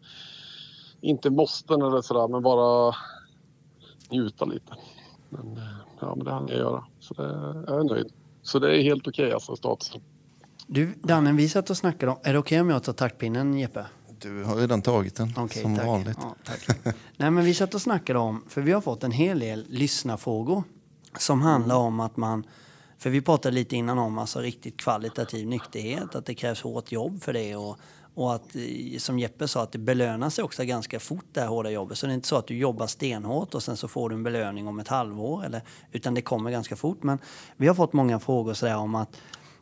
inte 1.01 1.29
måste 1.29 1.73
eller 1.73 2.01
sådär, 2.01 2.27
men 2.27 2.41
bara 2.43 2.95
njuta 4.09 4.45
lite. 4.45 4.73
Men, 5.29 5.57
eh, 5.57 5.63
ja, 5.99 6.15
men 6.15 6.25
det 6.25 6.31
hann 6.31 6.47
jag 6.47 6.57
göra. 6.57 6.83
Så 6.99 7.13
det, 7.13 7.23
jag 7.67 7.79
är 7.79 7.83
nöjd. 7.83 8.11
Så 8.41 8.59
det 8.59 8.77
är 8.77 8.83
helt 8.83 9.07
okej 9.07 9.33
alltså 9.33 9.55
statusen. 9.55 10.01
Du, 10.67 10.93
Danne, 11.03 11.31
vi 11.33 11.49
satt 11.49 11.69
och 11.69 11.77
snackade 11.77 12.11
om... 12.11 12.17
Är 12.23 12.33
det 12.33 12.39
okej 12.39 12.61
om 12.61 12.69
jag 12.69 12.83
tar 12.83 12.93
taktpinnen, 12.93 13.57
Jeppe? 13.57 13.85
Du 14.19 14.43
har 14.43 14.55
redan 14.55 14.81
tagit 14.81 15.15
den, 15.15 15.33
Okej, 15.37 15.61
som 15.61 15.75
tack. 15.75 15.85
vanligt. 15.85 16.17
Ja, 16.21 16.35
tack. 16.43 16.67
Nej, 17.17 17.31
men 17.31 17.45
vi 17.45 17.53
satt 17.53 17.73
och 17.73 17.81
snackade 17.81 18.19
om, 18.19 18.43
för 18.47 18.61
vi 18.61 18.71
har 18.71 18.81
fått 18.81 19.03
en 19.03 19.11
hel 19.11 19.39
del 19.39 19.65
lyssnarfrågor 19.69 20.63
som 21.17 21.41
handlar 21.41 21.75
om 21.75 21.99
att 21.99 22.17
man, 22.17 22.43
för 22.97 23.09
vi 23.09 23.21
pratade 23.21 23.55
lite 23.55 23.75
innan 23.75 23.97
om 23.97 24.17
alltså 24.17 24.39
riktigt 24.39 24.77
kvalitativ 24.77 25.47
nykterhet, 25.47 26.15
att 26.15 26.25
det 26.25 26.33
krävs 26.35 26.61
hårt 26.61 26.91
jobb 26.91 27.21
för 27.21 27.33
det 27.33 27.55
och, 27.55 27.77
och 28.15 28.35
att, 28.35 28.55
eh, 28.55 28.97
som 28.97 29.19
Jeppe 29.19 29.47
sa, 29.47 29.63
att 29.63 29.71
det 29.71 29.77
belönar 29.77 30.29
sig 30.29 30.43
också 30.43 30.63
ganska 30.63 30.99
fort 30.99 31.25
det 31.31 31.41
här 31.41 31.47
hårda 31.47 31.69
jobbet. 31.69 31.97
Så 31.97 32.05
det 32.05 32.11
är 32.11 32.15
inte 32.15 32.27
så 32.27 32.35
att 32.35 32.47
du 32.47 32.57
jobbar 32.57 32.87
stenhårt 32.87 33.53
och 33.53 33.63
sen 33.63 33.77
så 33.77 33.87
får 33.87 34.09
du 34.09 34.15
en 34.15 34.23
belöning 34.23 34.67
om 34.67 34.79
ett 34.79 34.87
halvår, 34.87 35.45
eller, 35.45 35.61
utan 35.91 36.13
det 36.13 36.21
kommer 36.21 36.51
ganska 36.51 36.75
fort. 36.75 37.03
Men 37.03 37.19
vi 37.57 37.67
har 37.67 37.75
fått 37.75 37.93
många 37.93 38.19
frågor 38.19 38.53
sådär 38.53 38.77
om 38.77 38.95
att 38.95 39.17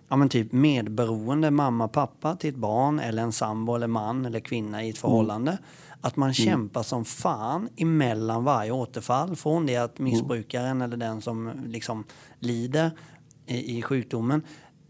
ja, 0.07 0.15
men 0.15 0.29
typ 0.29 0.51
medberoende 0.51 1.51
mamma, 1.51 1.87
pappa 1.87 2.35
till 2.35 2.49
ett 2.49 2.55
barn 2.55 2.99
eller 2.99 3.23
en 3.23 3.31
sambo 3.31 3.75
eller 3.75 3.87
man 3.87 4.25
eller 4.25 4.39
kvinna 4.39 4.83
i 4.83 4.89
ett 4.89 4.97
förhållande. 4.97 5.57
Att 6.01 6.15
man 6.15 6.33
kämpar 6.33 6.83
som 6.83 7.05
fan 7.05 7.69
emellan 7.77 8.43
varje 8.43 8.71
återfall. 8.71 9.35
Från 9.35 9.65
det 9.65 9.77
att 9.77 9.99
missbrukaren 9.99 10.81
eller 10.81 10.97
den 10.97 11.21
som 11.21 11.51
liksom 11.67 12.03
lider 12.39 12.91
i, 13.45 13.77
i 13.77 13.81
sjukdomen 13.81 14.41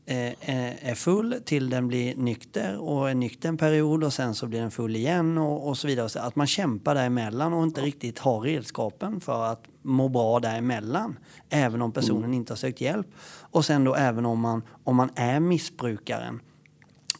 är 0.06 0.96
full 0.96 1.36
till 1.46 1.70
den 1.70 1.88
blir 1.88 2.16
nykter 2.16 2.78
och 2.78 3.10
är 3.10 3.16
nykter 3.16 3.50
en 3.50 3.58
period 3.58 4.04
och 4.04 4.14
sen 4.14 4.36
så 4.36 4.48
blir 4.48 4.62
den 4.62 4.72
full 4.72 4.96
igen 4.96 5.38
och, 5.38 5.68
och 5.68 5.78
så 5.78 5.88
vidare. 5.88 6.10
Så 6.10 6.20
att 6.20 6.36
man 6.36 6.48
kämpar 6.48 6.96
däremellan 6.96 7.54
och 7.54 7.64
inte 7.64 7.82
riktigt 7.82 8.20
har 8.20 8.42
redskapen 8.42 9.20
för 9.20 9.44
att 9.44 9.64
må 9.82 10.10
bra 10.10 10.40
däremellan. 10.40 11.20
Även 11.50 11.82
om 11.82 11.92
personen 11.92 12.34
inte 12.34 12.54
har 12.54 12.58
sökt 12.58 12.82
hjälp. 12.82 13.08
Och 13.42 13.66
sen 13.66 13.84
då 13.84 13.96
även 13.96 14.26
om 14.26 14.40
man, 14.40 14.62
om 14.84 14.96
man 14.96 15.10
är 15.16 15.40
missbrukaren 15.40 16.40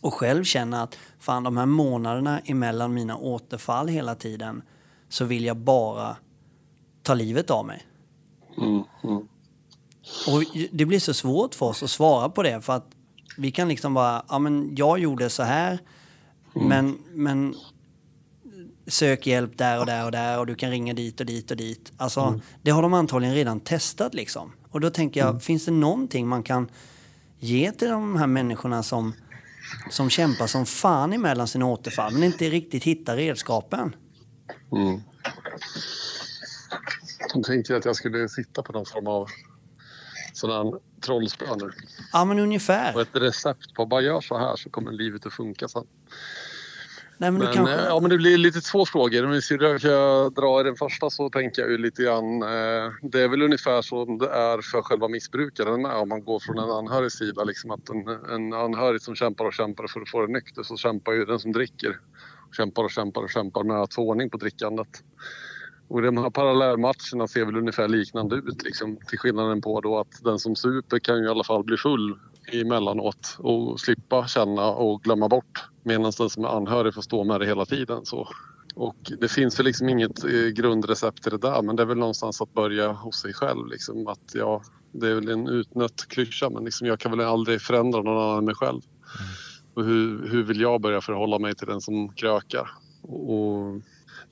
och 0.02 0.14
själv 0.14 0.44
känner 0.44 0.84
att 0.84 0.98
fan 1.20 1.44
de 1.44 1.58
här 1.58 1.66
månaderna 1.66 2.40
emellan 2.40 2.94
mina 2.94 3.18
återfall 3.18 3.88
hela 3.88 4.16
tiden 4.16 4.62
så 5.10 5.26
vill 5.26 5.46
jag 5.46 5.58
bara 5.58 6.16
ta 7.04 7.14
livet 7.14 7.50
av 7.50 7.66
mig. 7.66 7.82
Mm, 8.58 8.84
mm. 9.04 9.28
Och 10.28 10.44
det 10.72 10.86
blir 10.86 11.00
så 11.00 11.14
svårt 11.14 11.56
för 11.56 11.66
oss 11.66 11.84
att 11.84 11.90
svara 11.90 12.30
på 12.30 12.44
det 12.44 12.62
för 12.62 12.74
att 12.74 12.88
vi 13.38 13.52
kan 13.52 13.68
liksom 13.68 13.94
bara, 13.94 14.26
ja 14.30 14.40
men 14.40 14.76
jag 14.76 15.00
gjorde 15.00 15.30
så 15.30 15.44
här 15.44 15.80
men, 16.54 16.98
men 17.14 17.56
sök 18.88 19.28
hjälp 19.28 19.58
där 19.58 19.80
och 19.80 19.86
där 19.86 20.06
och 20.06 20.12
där 20.12 20.40
och 20.40 20.48
du 20.48 20.56
kan 20.56 20.70
ringa 20.70 20.94
dit 20.94 21.20
och 21.20 21.26
dit 21.26 21.52
och 21.52 21.58
dit. 21.58 21.92
Alltså 21.98 22.40
det 22.62 22.72
har 22.72 22.82
de 22.82 22.94
antagligen 22.94 23.36
redan 23.36 23.60
testat 23.60 24.14
liksom. 24.14 24.52
Och 24.70 24.82
då 24.82 24.90
tänker 24.90 25.20
jag, 25.20 25.44
finns 25.44 25.66
det 25.66 25.72
någonting 25.72 26.28
man 26.28 26.44
kan 26.44 26.70
ge 27.40 27.72
till 27.72 27.90
de 27.90 28.16
här 28.16 28.28
människorna 28.28 28.84
som, 28.84 29.14
som 29.90 30.10
kämpar 30.10 30.48
som 30.48 30.66
fan 30.66 31.14
emellan 31.14 31.48
sina 31.48 31.66
återfall 31.66 32.14
men 32.14 32.24
inte 32.24 32.50
riktigt 32.50 32.84
hittar 32.84 33.16
redskapen? 33.16 33.96
Mm. 34.72 35.02
De 37.34 37.44
tänkte 37.44 37.78
att 37.78 37.86
jag 37.86 37.96
skulle 37.96 38.30
sitta 38.30 38.64
på 38.64 38.72
någon 38.74 38.86
form 38.86 39.08
av 39.08 39.28
sån 40.48 40.72
här 40.72 40.80
trollspö 41.02 41.46
nu. 41.56 41.72
Ja 42.14 42.26
men 42.26 42.40
ungefär. 42.40 42.96
Och 42.96 43.02
ett 43.02 43.16
recept 43.16 43.74
på 43.74 43.86
bara 43.86 44.02
gör 44.02 44.22
så 44.22 44.38
här 44.38 44.56
så 44.56 44.70
kommer 44.70 44.92
livet 44.92 45.26
att 45.26 45.34
funka 45.34 45.68
sen. 45.68 45.84
Nej, 47.18 47.32
men 47.32 47.44
Men, 47.44 47.54
kanske... 47.54 47.74
eh, 47.76 47.86
ja, 47.86 48.00
men 48.00 48.10
det 48.10 48.18
blir 48.18 48.38
lite 48.38 48.62
två 48.62 48.86
frågor. 48.86 49.26
Om 49.26 49.32
vi 49.32 49.42
ska 49.42 49.56
dra 50.30 50.60
i 50.60 50.64
den 50.64 50.76
första 50.76 51.10
så 51.10 51.30
tänker 51.30 51.62
jag 51.62 51.72
ju 51.72 51.78
lite 51.78 52.04
grann. 52.04 52.42
Eh, 52.42 52.92
det 53.02 53.22
är 53.22 53.28
väl 53.28 53.42
ungefär 53.42 53.82
som 53.82 54.18
det 54.18 54.30
är 54.30 54.62
för 54.62 54.82
själva 54.82 55.08
missbrukaren 55.08 55.82
med. 55.82 55.96
Om 55.96 56.10
man 56.10 56.24
går 56.24 56.40
från 56.40 56.58
en 56.58 56.70
anhörig 56.72 57.12
sida. 57.12 57.44
Liksom 57.44 57.72
att 57.72 57.90
en, 57.90 58.08
en 58.08 58.54
anhörig 58.54 59.02
som 59.02 59.16
kämpar 59.16 59.46
och 59.46 59.54
kämpar 59.54 59.88
för 59.88 60.02
att 60.02 60.10
få 60.10 60.26
det 60.26 60.34
nykter 60.34 60.64
så 60.64 60.78
kämpar 60.78 61.14
ju 61.14 61.26
den 61.26 61.40
som 61.40 61.52
dricker. 61.52 62.00
Kämpar 62.58 62.84
och 62.84 62.92
kämpar 62.92 63.22
och 63.22 63.30
kämpar 63.30 63.64
med 63.64 63.78
att 63.78 63.94
få 63.94 64.02
ordning 64.02 64.30
på 64.30 64.38
drickandet. 64.38 65.04
Och 65.94 66.02
de 66.02 66.18
här 66.18 66.30
parallellmatcherna 66.30 67.28
ser 67.28 67.46
väl 67.46 67.58
ungefär 67.58 67.88
liknande 67.88 68.36
ut. 68.36 68.64
Liksom, 68.64 68.98
till 69.08 69.20
skillnaden 69.20 69.62
på 69.62 69.82
då 69.82 70.00
att 70.00 70.24
den 70.24 70.40
som 70.40 70.56
super 70.56 71.00
kan 71.00 71.18
ju 71.18 71.26
i 71.26 71.30
alla 71.30 71.44
fall 71.44 71.64
bli 71.64 71.78
full 71.78 72.20
emellanåt 72.52 73.38
och 73.40 73.80
slippa 73.80 74.28
känna 74.28 74.68
och 74.68 75.04
glömma 75.04 75.30
bort. 75.30 75.64
Medan 75.84 76.12
den 76.18 76.30
som 76.30 76.46
är 76.46 76.58
anhörig 76.58 76.94
får 76.94 77.02
stå 77.02 77.24
med 77.24 77.40
det 77.40 77.46
hela 77.46 77.66
tiden. 77.66 78.06
Så. 78.06 78.28
Och 78.76 79.12
det 79.20 79.28
finns 79.28 79.60
väl 79.60 79.66
liksom 79.66 79.90
inget 79.90 80.24
eh, 80.24 80.48
grundrecept 80.56 81.24
till 81.24 81.32
det 81.32 81.38
där 81.38 81.62
men 81.62 81.76
det 81.76 81.84
är 81.84 81.88
väl 81.88 81.98
någonstans 81.98 82.42
att 82.42 82.54
börja 82.54 82.92
hos 82.92 83.22
sig 83.22 83.34
själv. 83.34 83.68
Liksom, 83.68 84.08
att 84.08 84.32
ja, 84.34 84.62
det 84.92 85.08
är 85.08 85.16
väl 85.16 85.30
en 85.30 85.48
utnött 85.48 86.06
klyscha 86.08 86.50
men 86.50 86.66
liksom, 86.66 86.88
jag 86.88 87.00
kan 87.00 87.18
väl 87.18 87.28
aldrig 87.28 87.62
förändra 87.62 88.02
någon 88.02 88.24
annan 88.24 88.38
än 88.38 88.46
mig 88.46 88.56
själv. 88.56 88.82
Och 89.74 89.84
hur, 89.84 90.28
hur 90.30 90.44
vill 90.44 90.62
jag 90.62 90.82
börja 90.82 91.02
förhålla 91.02 91.40
mig 91.40 91.56
till 91.56 91.68
den 91.68 91.82
som 91.82 92.14
krökar? 92.14 92.70
Och 93.02 93.82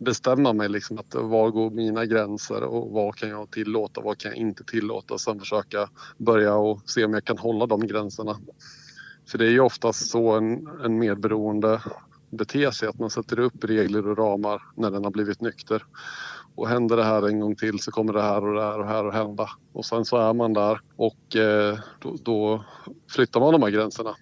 bestämma 0.01 0.53
mig 0.53 0.69
liksom 0.69 0.97
att 0.97 1.15
var 1.15 1.49
går 1.49 1.69
mina 1.69 2.05
gränser 2.05 2.63
och 2.63 2.91
vad 2.91 3.15
kan 3.15 3.29
jag 3.29 3.51
tillåta, 3.51 4.01
vad 4.01 4.17
kan 4.17 4.31
jag 4.31 4.37
inte 4.37 4.63
tillåta 4.63 5.13
och 5.13 5.21
sen 5.21 5.39
försöka 5.39 5.89
börja 6.17 6.55
och 6.55 6.89
se 6.89 7.05
om 7.05 7.13
jag 7.13 7.25
kan 7.25 7.37
hålla 7.37 7.65
de 7.65 7.87
gränserna. 7.87 8.39
För 9.27 9.37
det 9.37 9.45
är 9.45 9.49
ju 9.51 9.59
oftast 9.59 10.09
så 10.09 10.31
en, 10.31 10.67
en 10.85 10.99
medberoende 10.99 11.81
beter 12.29 12.71
sig, 12.71 12.89
att 12.89 12.99
man 12.99 13.09
sätter 13.09 13.39
upp 13.39 13.63
regler 13.63 14.07
och 14.07 14.17
ramar 14.17 14.61
när 14.75 14.91
den 14.91 15.03
har 15.03 15.11
blivit 15.11 15.41
nykter. 15.41 15.85
Och 16.55 16.69
händer 16.69 16.97
det 16.97 17.03
här 17.03 17.27
en 17.27 17.39
gång 17.39 17.55
till 17.55 17.79
så 17.79 17.91
kommer 17.91 18.13
det 18.13 18.21
här 18.21 18.45
och 18.45 18.55
det 18.55 18.61
här 18.61 18.79
och 18.79 18.85
det 18.85 18.91
här 18.91 19.05
att 19.05 19.13
hända. 19.13 19.49
Och 19.73 19.85
sen 19.85 20.05
så 20.05 20.17
är 20.17 20.33
man 20.33 20.53
där 20.53 20.81
och 20.95 21.35
eh, 21.35 21.79
då, 21.99 22.17
då 22.23 22.65
flyttar 23.09 23.39
man 23.39 23.51
de 23.51 23.63
här 23.63 23.69
gränserna. 23.69 24.15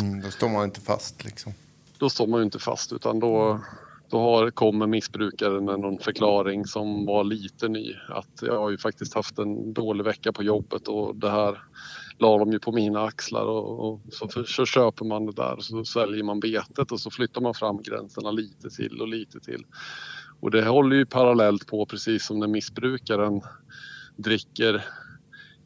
Mm, 0.00 0.20
då 0.20 0.30
står 0.30 0.48
man 0.48 0.64
inte 0.64 0.80
fast 0.80 1.24
liksom. 1.24 1.52
Då 1.98 2.10
står 2.10 2.26
man 2.26 2.40
ju 2.40 2.44
inte 2.44 2.58
fast 2.58 2.92
utan 2.92 3.20
då, 3.20 3.60
då 4.10 4.18
har, 4.18 4.50
kommer 4.50 4.86
missbrukaren 4.86 5.64
med 5.64 5.80
någon 5.80 5.98
förklaring 5.98 6.64
som 6.64 7.06
var 7.06 7.24
lite 7.24 7.68
ny. 7.68 7.94
Att 8.08 8.42
jag 8.42 8.58
har 8.58 8.70
ju 8.70 8.78
faktiskt 8.78 9.14
haft 9.14 9.38
en 9.38 9.72
dålig 9.72 10.04
vecka 10.04 10.32
på 10.32 10.42
jobbet 10.42 10.88
och 10.88 11.16
det 11.16 11.30
här 11.30 11.62
la 12.18 12.38
de 12.38 12.52
ju 12.52 12.58
på 12.58 12.72
mina 12.72 13.04
axlar 13.04 13.44
och, 13.44 13.88
och 13.88 14.00
så, 14.10 14.28
för, 14.28 14.44
så 14.44 14.66
köper 14.66 15.04
man 15.04 15.26
det 15.26 15.32
där 15.32 15.56
och 15.56 15.64
så 15.64 15.84
säljer 15.84 16.24
man 16.24 16.40
betet 16.40 16.92
och 16.92 17.00
så 17.00 17.10
flyttar 17.10 17.40
man 17.40 17.54
fram 17.54 17.82
gränserna 17.82 18.30
lite 18.30 18.70
till 18.70 19.00
och 19.00 19.08
lite 19.08 19.40
till. 19.40 19.64
Och 20.40 20.50
det 20.50 20.64
håller 20.64 20.96
ju 20.96 21.06
parallellt 21.06 21.66
på 21.66 21.86
precis 21.86 22.26
som 22.26 22.38
när 22.38 22.48
missbrukaren 22.48 23.40
dricker 24.16 24.84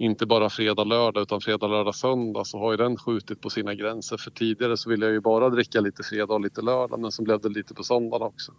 inte 0.00 0.26
bara 0.26 0.50
fredag, 0.50 0.84
lördag 0.84 1.22
utan 1.22 1.40
fredag, 1.40 1.66
lördag, 1.66 1.94
söndag 1.94 2.44
så 2.44 2.58
har 2.58 2.70
ju 2.70 2.76
den 2.76 2.96
skjutit 2.96 3.40
på 3.40 3.50
sina 3.50 3.74
gränser. 3.74 4.16
För 4.16 4.30
tidigare 4.30 4.76
så 4.76 4.90
ville 4.90 5.06
jag 5.06 5.12
ju 5.12 5.20
bara 5.20 5.50
dricka 5.50 5.80
lite 5.80 6.02
fredag 6.02 6.34
och 6.34 6.40
lite 6.40 6.62
lördag 6.62 7.00
men 7.00 7.12
så 7.12 7.22
blev 7.22 7.40
det 7.40 7.48
lite 7.48 7.74
på 7.74 7.82
söndagen 7.82 8.26
också. 8.26 8.52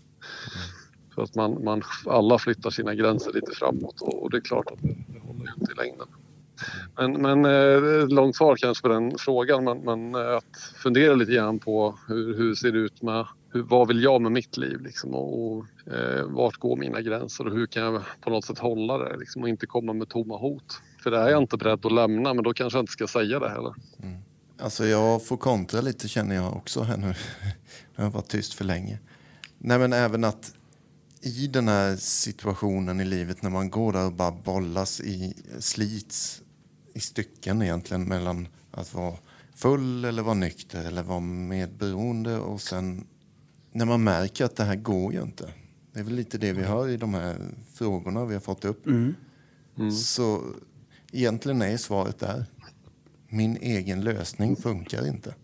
Så 1.15 1.21
att 1.21 1.35
man, 1.35 1.63
man 1.63 1.81
alla 2.05 2.37
flyttar 2.37 2.69
sina 2.69 2.95
gränser 2.95 3.33
lite 3.33 3.51
framåt 3.51 4.01
och, 4.01 4.23
och 4.23 4.29
det 4.29 4.37
är 4.37 4.41
klart 4.41 4.71
att 4.71 4.81
det, 4.81 4.87
det 4.87 5.19
håller 5.19 5.45
ju 5.45 5.51
inte 5.59 5.71
i 5.71 5.75
längden. 5.75 6.07
Men, 6.97 7.21
men 7.21 7.45
eh, 7.45 8.07
långt 8.07 8.35
svar 8.35 8.55
kanske 8.55 8.81
på 8.81 8.87
den 8.87 9.17
frågan 9.17 9.63
men, 9.63 9.77
men 9.77 10.15
eh, 10.15 10.37
att 10.37 10.73
fundera 10.83 11.15
lite 11.15 11.31
grann 11.31 11.59
på 11.59 11.99
hur, 12.07 12.37
hur 12.37 12.55
ser 12.55 12.71
det 12.71 12.79
ut 12.79 13.01
med 13.01 13.27
hur, 13.53 13.61
vad 13.61 13.87
vill 13.87 14.03
jag 14.03 14.21
med 14.21 14.31
mitt 14.31 14.57
liv 14.57 14.81
liksom, 14.81 15.13
och, 15.13 15.57
och 15.57 15.65
eh, 15.93 16.25
vart 16.25 16.57
går 16.57 16.77
mina 16.77 17.01
gränser 17.01 17.47
och 17.47 17.53
hur 17.53 17.65
kan 17.65 17.83
jag 17.83 18.01
på 18.21 18.29
något 18.29 18.45
sätt 18.45 18.59
hålla 18.59 18.97
det 18.97 19.17
liksom, 19.17 19.41
och 19.41 19.49
inte 19.49 19.65
komma 19.65 19.93
med 19.93 20.09
tomma 20.09 20.37
hot. 20.37 20.81
För 21.03 21.11
det 21.11 21.17
är 21.17 21.29
jag 21.29 21.41
inte 21.41 21.57
beredd 21.57 21.85
att 21.85 21.91
lämna 21.91 22.33
men 22.33 22.43
då 22.43 22.53
kanske 22.53 22.77
jag 22.77 22.83
inte 22.83 22.91
ska 22.91 23.07
säga 23.07 23.39
det 23.39 23.49
heller. 23.49 23.73
Alltså 24.59 24.85
jag 24.85 25.25
får 25.25 25.37
kontra 25.37 25.81
lite 25.81 26.07
känner 26.07 26.35
jag 26.35 26.57
också 26.57 26.81
här 26.81 26.97
nu. 26.97 27.13
Jag 27.95 28.03
har 28.03 28.11
varit 28.11 28.27
tyst 28.27 28.53
för 28.53 28.65
länge. 28.65 28.99
Nej 29.57 29.79
men 29.79 29.93
även 29.93 30.23
att 30.23 30.53
i 31.21 31.47
den 31.47 31.67
här 31.67 31.95
situationen 31.95 32.99
i 33.01 33.05
livet 33.05 33.41
när 33.41 33.49
man 33.49 33.69
går 33.69 33.93
där 33.93 34.05
och 34.05 34.13
bara 34.13 34.31
bollas 34.31 35.01
i, 35.01 35.33
slits 35.59 36.41
i 36.93 36.99
stycken 36.99 37.61
egentligen 37.61 38.03
mellan 38.03 38.47
att 38.71 38.93
vara 38.93 39.15
full 39.55 40.05
eller 40.05 40.21
vara 40.21 40.33
nykter 40.33 40.87
eller 40.87 41.03
vara 41.03 41.19
medberoende 41.19 42.37
och 42.37 42.61
sen 42.61 43.07
när 43.71 43.85
man 43.85 44.03
märker 44.03 44.45
att 44.45 44.55
det 44.55 44.63
här 44.63 44.75
går 44.75 45.13
ju 45.13 45.21
inte. 45.21 45.53
Det 45.93 45.99
är 45.99 46.03
väl 46.03 46.15
lite 46.15 46.37
det 46.37 46.53
vi 46.53 46.63
hör 46.63 46.89
i 46.89 46.97
de 46.97 47.13
här 47.13 47.37
frågorna 47.73 48.25
vi 48.25 48.33
har 48.33 48.41
fått 48.41 48.65
upp. 48.65 48.85
Så 49.93 50.41
egentligen 51.11 51.61
är 51.61 51.77
svaret 51.77 52.19
där. 52.19 52.45
Min 53.29 53.57
egen 53.57 54.01
lösning 54.01 54.55
funkar 54.55 55.07
inte. 55.07 55.35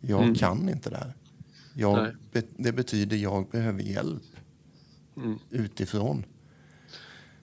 Jag 0.00 0.36
kan 0.36 0.68
inte 0.68 0.90
det 0.90 0.96
här. 0.96 1.14
Jag, 1.74 2.16
det 2.56 2.72
betyder 2.72 3.16
jag 3.16 3.50
behöver 3.50 3.82
hjälp 3.82 4.22
utifrån. 5.50 6.24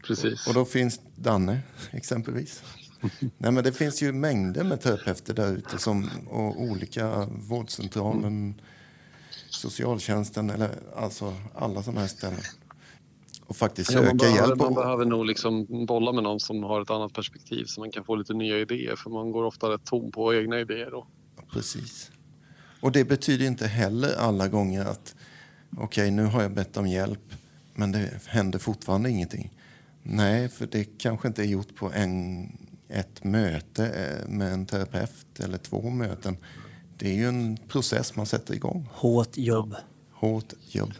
Precis. 0.07 0.47
Och 0.47 0.53
då 0.53 0.65
finns 0.65 0.99
Danne, 1.15 1.59
exempelvis. 1.91 2.63
Nej, 3.37 3.51
men 3.51 3.63
det 3.63 3.73
finns 3.73 4.01
ju 4.01 4.11
mängder 4.11 4.63
med 4.63 4.81
terapeuter 4.81 5.33
där 5.33 5.51
ute 5.51 5.77
som, 5.77 6.09
och 6.27 6.61
olika 6.61 7.25
vårdcentralen, 7.25 8.61
socialtjänsten 9.49 10.49
eller 10.49 10.69
alltså 10.95 11.35
alla 11.55 11.83
sådana 11.83 12.01
här 12.01 12.07
ställen. 12.07 12.41
Och 13.51 13.57
faktiskt 13.57 13.91
Ja, 13.91 13.97
söka 13.99 14.07
man, 14.07 14.17
behöver, 14.17 14.47
hjälp. 14.47 14.59
man 14.59 14.73
behöver 14.73 15.05
nog 15.05 15.25
liksom 15.25 15.85
bolla 15.85 16.11
med 16.11 16.23
någon 16.23 16.39
som 16.39 16.63
har 16.63 16.81
ett 16.81 16.89
annat 16.89 17.13
perspektiv 17.13 17.65
så 17.65 17.79
man 17.79 17.91
kan 17.91 18.03
få 18.03 18.15
lite 18.15 18.33
nya 18.33 18.57
idéer 18.59 18.95
för 18.95 19.09
man 19.09 19.31
går 19.31 19.43
ofta 19.43 19.69
rätt 19.69 19.85
tom 19.85 20.11
på 20.11 20.33
egna 20.35 20.59
idéer. 20.59 20.91
Då. 20.91 21.07
Precis. 21.53 22.11
Och 22.81 22.91
det 22.91 23.05
betyder 23.05 23.45
inte 23.45 23.67
heller 23.67 24.15
alla 24.17 24.47
gånger 24.47 24.85
att 24.85 25.15
okej, 25.77 26.11
nu 26.11 26.25
har 26.25 26.41
jag 26.41 26.51
bett 26.53 26.77
om 26.77 26.87
hjälp, 26.87 27.33
men 27.73 27.91
det 27.91 28.09
händer 28.27 28.59
fortfarande 28.59 29.09
ingenting. 29.09 29.51
Nej, 30.03 30.49
för 30.49 30.67
det 30.67 30.83
kanske 30.97 31.27
inte 31.27 31.41
är 31.43 31.47
gjort 31.47 31.75
på 31.75 31.91
en, 31.91 32.47
ett 32.87 33.23
möte 33.23 33.85
eh, 33.87 34.29
med 34.29 34.53
en 34.53 34.65
terapeut 34.65 35.39
eller 35.39 35.57
två 35.57 35.89
möten. 35.89 36.37
Det 36.97 37.09
är 37.09 37.13
ju 37.15 37.27
en 37.27 37.57
process 37.67 38.15
man 38.15 38.25
sätter 38.25 38.53
igång. 38.53 38.89
Hårt 38.91 39.37
jobb. 39.37 39.75
Hårt 40.11 40.53
jobb. 40.69 40.93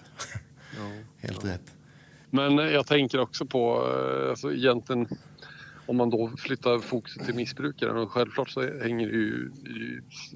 Helt 1.18 1.46
rätt. 1.46 1.74
Men 2.32 2.58
jag 2.58 2.88
tänker 2.88 3.20
också 3.20 3.46
på, 3.46 3.88
eh, 3.88 4.30
alltså 4.30 4.54
egentligen 4.54 5.08
om 5.86 5.98
man 5.98 6.10
då 6.10 6.32
flyttar 6.38 6.80
fokuset 6.80 7.26
till 7.26 7.36
missbrukaren, 7.36 7.98
och 7.98 8.12
självklart 8.12 8.50
så 8.50 8.62
hänger 8.62 9.08
det 9.08 9.14
ju, 9.14 9.52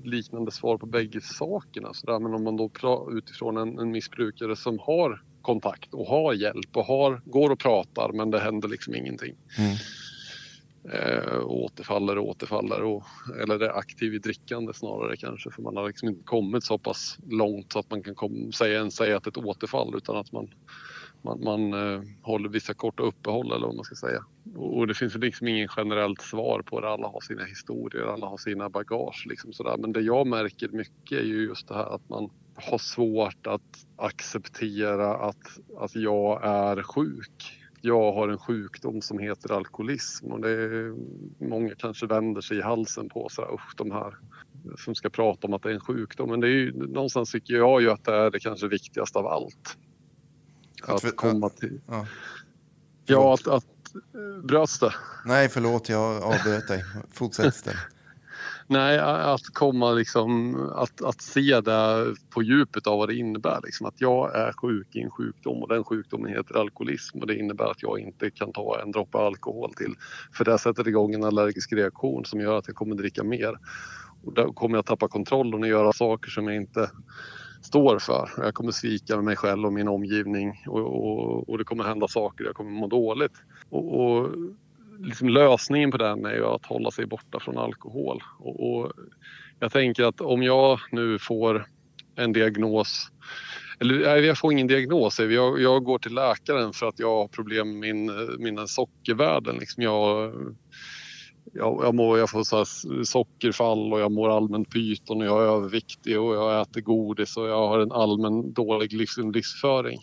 liknande 0.03 0.51
svar 0.51 0.77
på 0.77 0.85
bägge 0.85 1.21
sakerna. 1.21 1.93
Så 1.93 2.05
där, 2.05 2.19
men 2.19 2.33
om 2.33 2.43
man 2.43 2.57
då 2.57 2.71
utifrån 3.11 3.57
en, 3.57 3.79
en 3.79 3.91
missbrukare 3.91 4.55
som 4.55 4.79
har 4.79 5.21
kontakt 5.41 5.93
och 5.93 6.07
har 6.07 6.33
hjälp 6.33 6.77
och 6.77 6.85
har, 6.85 7.21
går 7.25 7.49
och 7.49 7.59
pratar 7.59 8.11
men 8.13 8.31
det 8.31 8.39
händer 8.39 8.67
liksom 8.67 8.95
ingenting. 8.95 9.35
Mm. 9.57 9.75
Eh, 10.93 11.45
återfaller 11.45 12.17
och 12.17 12.27
återfaller. 12.27 12.83
Och, 12.83 13.03
eller 13.41 13.59
är 13.59 13.77
aktiv 13.77 14.13
i 14.13 14.19
drickande 14.19 14.73
snarare 14.73 15.17
kanske 15.17 15.51
för 15.51 15.61
man 15.61 15.75
har 15.75 15.87
liksom 15.87 16.09
inte 16.09 16.23
kommit 16.23 16.63
så 16.63 16.77
pass 16.77 17.17
långt 17.29 17.73
så 17.73 17.79
att 17.79 17.89
man 17.89 18.03
kan 18.03 18.15
kom, 18.15 18.51
säga, 18.51 18.77
ens 18.77 18.95
säga 18.95 19.17
att 19.17 19.27
ett 19.27 19.37
återfall 19.37 19.95
utan 19.97 20.17
att 20.17 20.31
man, 20.31 20.49
man, 21.25 21.43
man 21.43 21.73
eh, 21.73 22.01
håller 22.21 22.49
vissa 22.49 22.73
korta 22.73 23.03
uppehåll 23.03 23.51
eller 23.51 23.67
vad 23.67 23.75
man 23.75 23.85
ska 23.85 23.95
säga. 23.95 24.23
Och, 24.55 24.77
och 24.77 24.87
det 24.87 24.93
finns 24.93 25.15
liksom 25.15 25.47
ingen 25.47 25.69
generellt 25.77 26.21
svar 26.21 26.61
på 26.61 26.81
det. 26.81 26.89
Alla 26.89 27.07
har 27.07 27.21
sina 27.21 27.43
historier, 27.43 28.03
alla 28.03 28.27
har 28.27 28.37
sina 28.37 28.69
bagage. 28.69 29.25
Liksom 29.29 29.53
sådär. 29.53 29.77
Men 29.77 29.93
det 29.93 30.01
jag 30.01 30.27
märker 30.27 30.69
mycket 30.69 31.19
är 31.19 31.25
ju 31.25 31.43
just 31.43 31.67
det 31.67 31.75
här 31.75 31.95
att 31.95 32.09
man 32.09 32.29
har 32.55 32.77
svårt 32.77 33.47
att 33.47 33.85
acceptera 33.95 35.15
att, 35.15 35.59
att 35.77 35.95
jag 35.95 36.45
är 36.45 36.83
sjuk 36.83 37.61
jag 37.81 38.13
har 38.13 38.29
en 38.29 38.37
sjukdom 38.37 39.01
som 39.01 39.19
heter 39.19 39.51
alkoholism 39.51 40.31
och 40.31 40.41
det 40.41 40.49
är, 40.49 40.95
många 41.49 41.75
kanske 41.75 42.05
vänder 42.05 42.41
sig 42.41 42.57
i 42.57 42.61
halsen 42.61 43.09
på 43.09 43.29
sådär, 43.29 43.53
usch, 43.53 43.75
de 43.77 43.91
här 43.91 44.13
som 44.77 44.95
ska 44.95 45.09
prata 45.09 45.47
om 45.47 45.53
att 45.53 45.63
det 45.63 45.69
är 45.69 45.73
en 45.73 45.79
sjukdom. 45.79 46.29
Men 46.29 46.39
det 46.39 46.47
är 46.47 46.51
ju, 46.51 46.71
någonstans 46.71 47.31
tycker 47.31 47.53
jag 47.53 47.81
ju 47.81 47.91
att 47.91 48.03
det 48.03 48.13
är 48.15 48.31
det 48.31 48.39
kanske 48.39 48.67
viktigaste 48.67 49.19
av 49.19 49.27
allt. 49.27 49.77
Att, 50.83 51.05
att 51.05 51.15
komma 51.15 51.49
till... 51.49 51.81
Ja, 51.87 52.05
ja 53.05 53.33
att, 53.33 53.47
att 53.47 53.65
bröts 54.43 54.79
det? 54.79 54.93
Nej, 55.25 55.49
förlåt, 55.49 55.89
jag 55.89 56.23
avbröt 56.23 56.67
dig. 56.67 56.83
Fortsätt 57.11 57.55
istället. 57.55 57.79
Nej, 58.67 58.99
att 58.99 59.45
komma 59.53 59.91
liksom, 59.91 60.55
att, 60.75 61.01
att 61.01 61.21
se 61.21 61.61
det 61.61 62.15
på 62.29 62.43
djupet 62.43 62.87
av 62.87 62.97
vad 62.97 63.09
det 63.09 63.15
innebär. 63.15 63.59
Liksom. 63.63 63.87
Att 63.87 64.01
jag 64.01 64.35
är 64.35 64.51
sjuk 64.51 64.95
i 64.95 65.01
en 65.01 65.11
sjukdom 65.11 65.63
och 65.63 65.69
den 65.69 65.83
sjukdomen 65.83 66.33
heter 66.33 66.59
alkoholism 66.59 67.19
och 67.19 67.27
det 67.27 67.35
innebär 67.35 67.65
att 67.65 67.83
jag 67.83 67.99
inte 67.99 68.31
kan 68.31 68.51
ta 68.51 68.81
en 68.81 68.91
droppe 68.91 69.17
alkohol 69.17 69.73
till. 69.73 69.95
För 70.33 70.45
det 70.45 70.57
sätter 70.57 70.87
igång 70.87 71.13
en 71.13 71.23
allergisk 71.23 71.73
reaktion 71.73 72.25
som 72.25 72.39
gör 72.39 72.57
att 72.57 72.67
jag 72.67 72.75
kommer 72.75 72.95
dricka 72.95 73.23
mer. 73.23 73.59
Och 74.23 74.33
då 74.33 74.53
kommer 74.53 74.77
jag 74.77 74.85
tappa 74.85 75.07
kontrollen 75.07 75.63
och 75.63 75.69
göra 75.69 75.93
saker 75.93 76.29
som 76.29 76.47
jag 76.47 76.55
inte 76.55 76.89
står 77.65 77.99
för. 77.99 78.29
Jag 78.37 78.53
kommer 78.53 78.71
svika 78.71 79.21
mig 79.21 79.35
själv 79.35 79.65
och 79.65 79.73
min 79.73 79.87
omgivning 79.87 80.63
och, 80.67 80.79
och, 80.79 81.49
och 81.49 81.57
det 81.57 81.63
kommer 81.63 81.83
hända 81.83 82.07
saker, 82.07 82.45
jag 82.45 82.55
kommer 82.55 82.71
må 82.71 82.87
dåligt. 82.87 83.33
Och, 83.69 83.99
och 84.01 84.31
liksom 84.99 85.29
lösningen 85.29 85.91
på 85.91 85.97
den 85.97 86.25
är 86.25 86.33
ju 86.33 86.45
att 86.45 86.65
hålla 86.65 86.91
sig 86.91 87.05
borta 87.05 87.39
från 87.39 87.57
alkohol. 87.57 88.23
Och, 88.39 88.69
och, 88.69 88.91
jag 89.59 89.71
tänker 89.71 90.03
att 90.03 90.21
om 90.21 90.43
jag 90.43 90.79
nu 90.91 91.19
får 91.19 91.67
en 92.15 92.33
diagnos 92.33 93.11
eller 93.79 93.95
nej, 93.95 94.25
jag 94.25 94.37
får 94.37 94.51
ingen 94.51 94.67
diagnos. 94.67 95.19
Jag, 95.19 95.61
jag 95.61 95.83
går 95.83 95.99
till 95.99 96.13
läkaren 96.13 96.73
för 96.73 96.87
att 96.87 96.99
jag 96.99 97.15
har 97.15 97.27
problem 97.27 97.79
med 97.79 97.95
min, 97.95 98.11
mina 98.39 98.67
sockervärden. 98.67 99.55
Liksom 99.55 99.83
jag, 99.83 100.33
jag, 101.53 101.79
jag, 101.83 101.95
mår, 101.95 102.19
jag 102.19 102.29
får 102.29 102.43
så 102.43 102.65
sockerfall 103.05 103.93
och 103.93 103.99
jag 103.99 104.11
mår 104.11 104.37
allmänt 104.37 104.69
pyton 104.69 105.21
och 105.21 105.27
jag 105.27 105.43
är 105.43 105.47
överviktig 105.47 106.19
och 106.19 106.35
jag 106.35 106.61
äter 106.61 106.81
godis 106.81 107.37
och 107.37 107.47
jag 107.47 107.67
har 107.67 107.79
en 107.79 107.91
allmän 107.91 108.53
dålig 108.53 108.93
livs, 108.93 109.17
livsföring. 109.17 109.99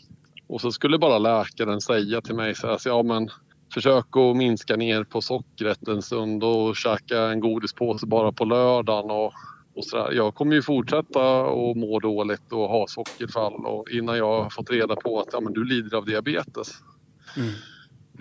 Och 0.46 0.60
så 0.60 0.72
skulle 0.72 0.98
bara 0.98 1.18
läkaren 1.18 1.80
säga 1.80 2.20
till 2.20 2.34
mig 2.34 2.54
så 2.54 2.66
här, 2.66 2.78
så, 2.78 2.88
ja 2.88 3.02
men 3.02 3.30
försök 3.74 4.16
att 4.16 4.36
minska 4.36 4.76
ner 4.76 5.04
på 5.04 5.20
sockret 5.20 5.88
en 5.88 6.02
stund 6.02 6.44
och 6.44 6.76
käka 6.76 7.20
en 7.20 7.40
godispåse 7.40 8.06
bara 8.06 8.32
på 8.32 8.44
lördagen. 8.44 9.10
Och, 9.10 9.32
och 9.74 9.84
så 9.84 9.96
där. 9.96 10.12
Jag 10.12 10.34
kommer 10.34 10.54
ju 10.54 10.62
fortsätta 10.62 11.40
att 11.42 11.76
må 11.76 12.00
dåligt 12.00 12.52
och 12.52 12.68
ha 12.68 12.86
sockerfall 12.86 13.66
och 13.66 13.90
innan 13.90 14.18
jag 14.18 14.42
har 14.42 14.50
fått 14.50 14.70
reda 14.70 14.96
på 14.96 15.20
att 15.20 15.28
ja, 15.32 15.40
men 15.40 15.52
du 15.52 15.64
lider 15.64 15.96
av 15.96 16.04
diabetes. 16.04 16.68
Mm. 17.36 17.50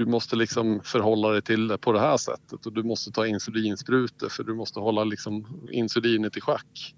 Du 0.02 0.06
måste 0.06 0.36
liksom 0.36 0.82
förhålla 0.84 1.30
dig 1.30 1.42
till 1.42 1.68
det 1.68 1.78
på 1.78 1.92
det 1.92 2.00
här 2.00 2.18
sättet 2.18 2.66
och 2.66 2.74
du 2.74 2.84
måste 2.84 3.12
ta 3.12 3.28
insulinsprutor 3.28 4.30
för 4.30 4.44
du 4.44 4.54
måste 4.54 4.80
hålla 4.80 5.04
liksom 5.04 5.68
insulinet 5.72 6.38
i 6.38 6.42
schack 6.42 6.96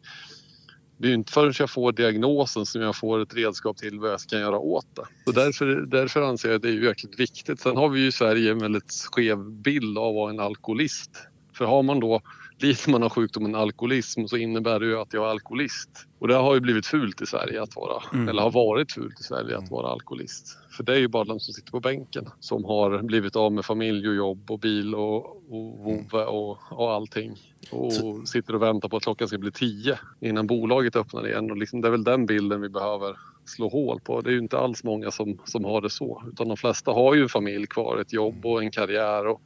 det 0.98 1.10
är 1.10 1.14
inte 1.14 1.32
förrän 1.32 1.54
jag 1.60 1.70
får 1.70 1.92
diagnosen 1.92 2.66
som 2.66 2.82
jag 2.82 2.96
får 2.96 3.22
ett 3.22 3.36
redskap 3.36 3.78
till 3.78 4.00
vad 4.00 4.12
jag 4.12 4.20
ska 4.20 4.40
göra 4.40 4.58
åt 4.58 4.96
det. 4.96 5.06
Så 5.26 5.32
därför, 5.32 5.66
därför 5.66 6.22
anser 6.22 6.50
jag 6.50 6.56
att 6.56 6.62
det 6.62 6.70
är 6.70 6.80
verkligen 6.80 7.18
viktigt. 7.18 7.60
Sen 7.60 7.78
har 7.78 7.90
vi 7.90 8.00
ju 8.00 8.08
i 8.08 8.12
Sverige 8.12 8.52
en 8.52 8.60
väldigt 8.60 9.08
skev 9.12 9.52
bild 9.52 9.98
av 9.98 10.16
vad 10.16 10.30
en 10.30 10.40
alkoholist. 10.40 11.12
För 11.58 11.66
har 11.66 11.84
man 11.84 12.00
då 12.00 12.22
lider 12.58 12.92
man 12.92 13.04
av 13.04 13.10
sjukdomen 13.10 13.56
alkoholism 13.56 14.26
så 14.26 14.38
innebär 14.38 14.80
det 14.80 14.86
ju 14.86 15.00
att 15.00 15.14
jag 15.14 15.26
är 15.26 15.30
alkoholist. 15.30 15.90
Och 16.20 16.28
det 16.28 16.36
har 16.36 16.54
ju 16.54 16.60
blivit 16.60 16.86
fult 16.86 17.22
i 17.22 17.26
Sverige 17.26 17.62
att 17.62 17.76
vara, 17.76 18.04
mm. 18.14 18.30
eller 18.30 18.42
har 18.42 18.52
varit 18.52 18.92
fult 18.92 19.20
i 19.20 19.24
Sverige 19.24 19.58
att 19.58 19.72
vara 19.72 19.88
alkoholist. 19.88 20.58
För 20.70 20.84
det 20.84 20.94
är 20.94 21.00
ju 21.00 21.08
bara 21.08 21.24
de 21.24 21.40
som 21.40 21.54
sitter 21.54 21.72
på 21.72 21.80
bänken 21.80 22.30
som 22.40 22.66
har 22.66 23.02
blivit 23.02 23.36
av 23.36 23.52
med 23.52 23.66
familj 23.66 24.10
och 24.10 24.16
jobb 24.16 24.52
och 24.52 24.60
bil 24.60 24.96
och, 24.96 25.26
och 25.26 25.78
vovve 25.78 26.26
och, 26.26 26.58
och 26.72 26.92
allting. 26.92 27.36
Och 27.72 27.94
sitter 28.28 28.56
och 28.56 28.62
väntar 28.62 28.90
på 28.90 28.98
att 28.98 29.04
klockan 29.04 29.28
ska 29.28 29.38
bli 29.38 29.52
tio 29.52 30.00
innan 30.20 30.48
bolaget 30.48 30.96
öppnar 30.96 31.28
igen. 31.28 31.52
Och 31.52 31.58
liksom, 31.58 31.82
det 31.82 31.88
är 31.88 31.92
väl 31.92 32.04
den 32.04 32.26
bilden 32.26 32.62
vi 32.62 32.70
behöver 32.70 33.18
slå 33.46 33.70
hål 33.70 34.00
på. 34.00 34.22
Det 34.22 34.30
är 34.30 34.34
ju 34.34 34.40
inte 34.40 34.58
alls 34.58 34.84
många 34.84 35.12
som, 35.12 35.42
som 35.46 35.66
har 35.66 35.82
det 35.82 35.90
så. 35.90 36.24
Utan 36.32 36.48
de 36.48 36.58
flesta 36.58 36.92
har 36.92 37.16
ju 37.16 37.22
en 37.22 37.30
familj 37.30 37.68
kvar, 37.68 37.98
ett 37.98 38.14
jobb 38.14 38.46
och 38.46 38.64
en 38.64 38.72
karriär. 38.72 39.28
Och, 39.28 39.42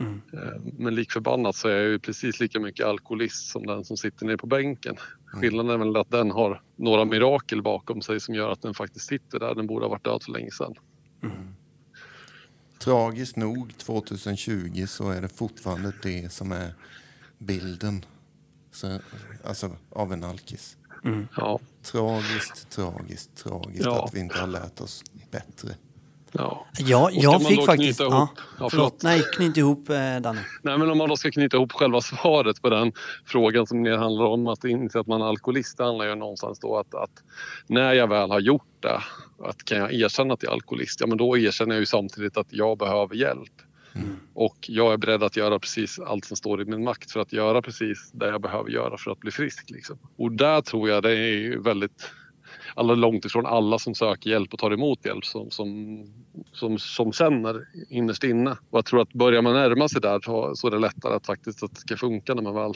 Mm. 0.00 0.22
Eh, 0.32 0.60
men 0.78 0.94
lik 0.94 1.12
förbannat 1.12 1.56
så 1.56 1.68
är 1.68 1.72
jag 1.72 1.84
ju 1.84 1.98
precis 1.98 2.40
lika 2.40 2.60
mycket 2.60 2.86
alkoholist 2.86 3.48
som 3.48 3.66
den 3.66 3.84
som 3.84 3.96
sitter 3.96 4.26
nere 4.26 4.36
på 4.36 4.46
bänken. 4.46 4.96
Mm. 4.96 5.40
Skillnaden 5.40 5.70
är 5.80 5.84
väl 5.84 5.96
att 5.96 6.10
den 6.10 6.30
har 6.30 6.62
några 6.76 7.04
mirakel 7.04 7.62
bakom 7.62 8.02
sig 8.02 8.20
som 8.20 8.34
gör 8.34 8.52
att 8.52 8.62
den 8.62 8.74
faktiskt 8.74 9.06
sitter 9.06 9.38
där. 9.38 9.54
Den 9.54 9.66
borde 9.66 9.84
ha 9.84 9.90
varit 9.90 10.04
död 10.04 10.22
för 10.22 10.32
länge 10.32 10.50
sedan. 10.50 10.74
Mm. 11.22 11.54
Tragiskt 12.78 13.36
nog 13.36 13.78
2020 13.78 14.86
så 14.86 15.10
är 15.10 15.20
det 15.22 15.28
fortfarande 15.28 15.92
det 16.02 16.32
som 16.32 16.52
är 16.52 16.74
bilden 17.38 18.04
så, 18.72 19.00
alltså, 19.44 19.76
av 19.90 20.12
en 20.12 20.24
alkis. 20.24 20.76
Mm. 21.04 21.28
Ja. 21.36 21.60
Tragiskt, 21.82 22.70
tragiskt, 22.70 23.36
tragiskt 23.36 23.84
ja. 23.84 24.04
att 24.04 24.14
vi 24.14 24.20
inte 24.20 24.38
har 24.38 24.46
lärt 24.46 24.80
oss 24.80 25.04
bättre. 25.30 25.74
Ja, 26.38 26.66
ja 26.78 27.10
jag 27.12 27.46
fick 27.46 27.64
faktiskt... 27.64 28.00
Ihop, 28.00 28.12
ja, 28.12 28.28
ja, 28.58 28.68
förlåt. 28.70 29.02
Nej, 29.02 29.22
knyt 29.36 29.56
ihop 29.56 29.90
eh, 29.90 30.20
Danny. 30.20 30.40
Nej, 30.62 30.78
men 30.78 30.90
om 30.90 30.98
man 30.98 31.08
då 31.08 31.16
ska 31.16 31.30
knyta 31.30 31.56
ihop 31.56 31.72
själva 31.72 32.00
svaret 32.00 32.62
på 32.62 32.70
den 32.70 32.92
frågan 33.26 33.66
som 33.66 33.80
mer 33.82 33.96
handlar 33.96 34.24
om 34.24 34.46
att 34.46 34.64
inse 34.64 35.00
att 35.00 35.06
man 35.06 35.20
är 35.20 35.26
alkoholist. 35.26 35.78
Det 35.78 35.84
handlar 35.84 36.06
ju 36.06 36.14
någonstans 36.14 36.58
då 36.58 36.78
att, 36.78 36.94
att 36.94 37.22
när 37.66 37.92
jag 37.92 38.08
väl 38.08 38.30
har 38.30 38.40
gjort 38.40 38.76
det, 38.80 39.00
att 39.48 39.64
kan 39.64 39.78
jag 39.78 39.92
erkänna 39.92 40.34
att 40.34 40.42
jag 40.42 40.50
är 40.50 40.54
alkoholist? 40.54 41.00
Ja, 41.00 41.06
men 41.06 41.18
då 41.18 41.38
erkänner 41.38 41.74
jag 41.74 41.80
ju 41.80 41.86
samtidigt 41.86 42.36
att 42.36 42.48
jag 42.50 42.78
behöver 42.78 43.14
hjälp. 43.14 43.52
Mm. 43.94 44.16
Och 44.34 44.56
jag 44.60 44.92
är 44.92 44.96
beredd 44.96 45.22
att 45.22 45.36
göra 45.36 45.58
precis 45.58 45.98
allt 45.98 46.24
som 46.24 46.36
står 46.36 46.62
i 46.62 46.64
min 46.64 46.84
makt 46.84 47.10
för 47.10 47.20
att 47.20 47.32
göra 47.32 47.62
precis 47.62 48.10
det 48.12 48.26
jag 48.26 48.40
behöver 48.40 48.70
göra 48.70 48.98
för 48.98 49.10
att 49.10 49.20
bli 49.20 49.30
frisk. 49.30 49.70
Liksom. 49.70 49.98
Och 50.16 50.32
där 50.32 50.60
tror 50.60 50.88
jag 50.88 51.02
det 51.02 51.18
är 51.18 51.58
väldigt 51.58 52.10
alla 52.76 52.94
långt 52.94 53.24
ifrån 53.24 53.46
alla 53.46 53.78
som 53.78 53.94
söker 53.94 54.30
hjälp 54.30 54.52
och 54.52 54.58
tar 54.58 54.70
emot 54.70 55.04
hjälp 55.04 55.24
som, 55.24 55.50
som, 55.50 56.02
som, 56.52 56.78
som 56.78 57.12
känner 57.12 57.68
innerst 57.88 58.24
inne. 58.24 58.50
Och 58.50 58.78
jag 58.78 58.84
tror 58.84 59.00
att 59.00 59.12
börjar 59.12 59.42
man 59.42 59.54
närma 59.54 59.88
sig 59.88 60.00
där 60.00 60.20
så 60.54 60.66
är 60.66 60.70
det 60.70 60.78
lättare 60.78 61.14
att 61.14 61.26
faktiskt 61.26 61.62
att 61.62 61.74
det 61.74 61.80
ska 61.80 61.96
funka 61.96 62.34
när 62.34 62.42
man 62.42 62.54
väl 62.54 62.72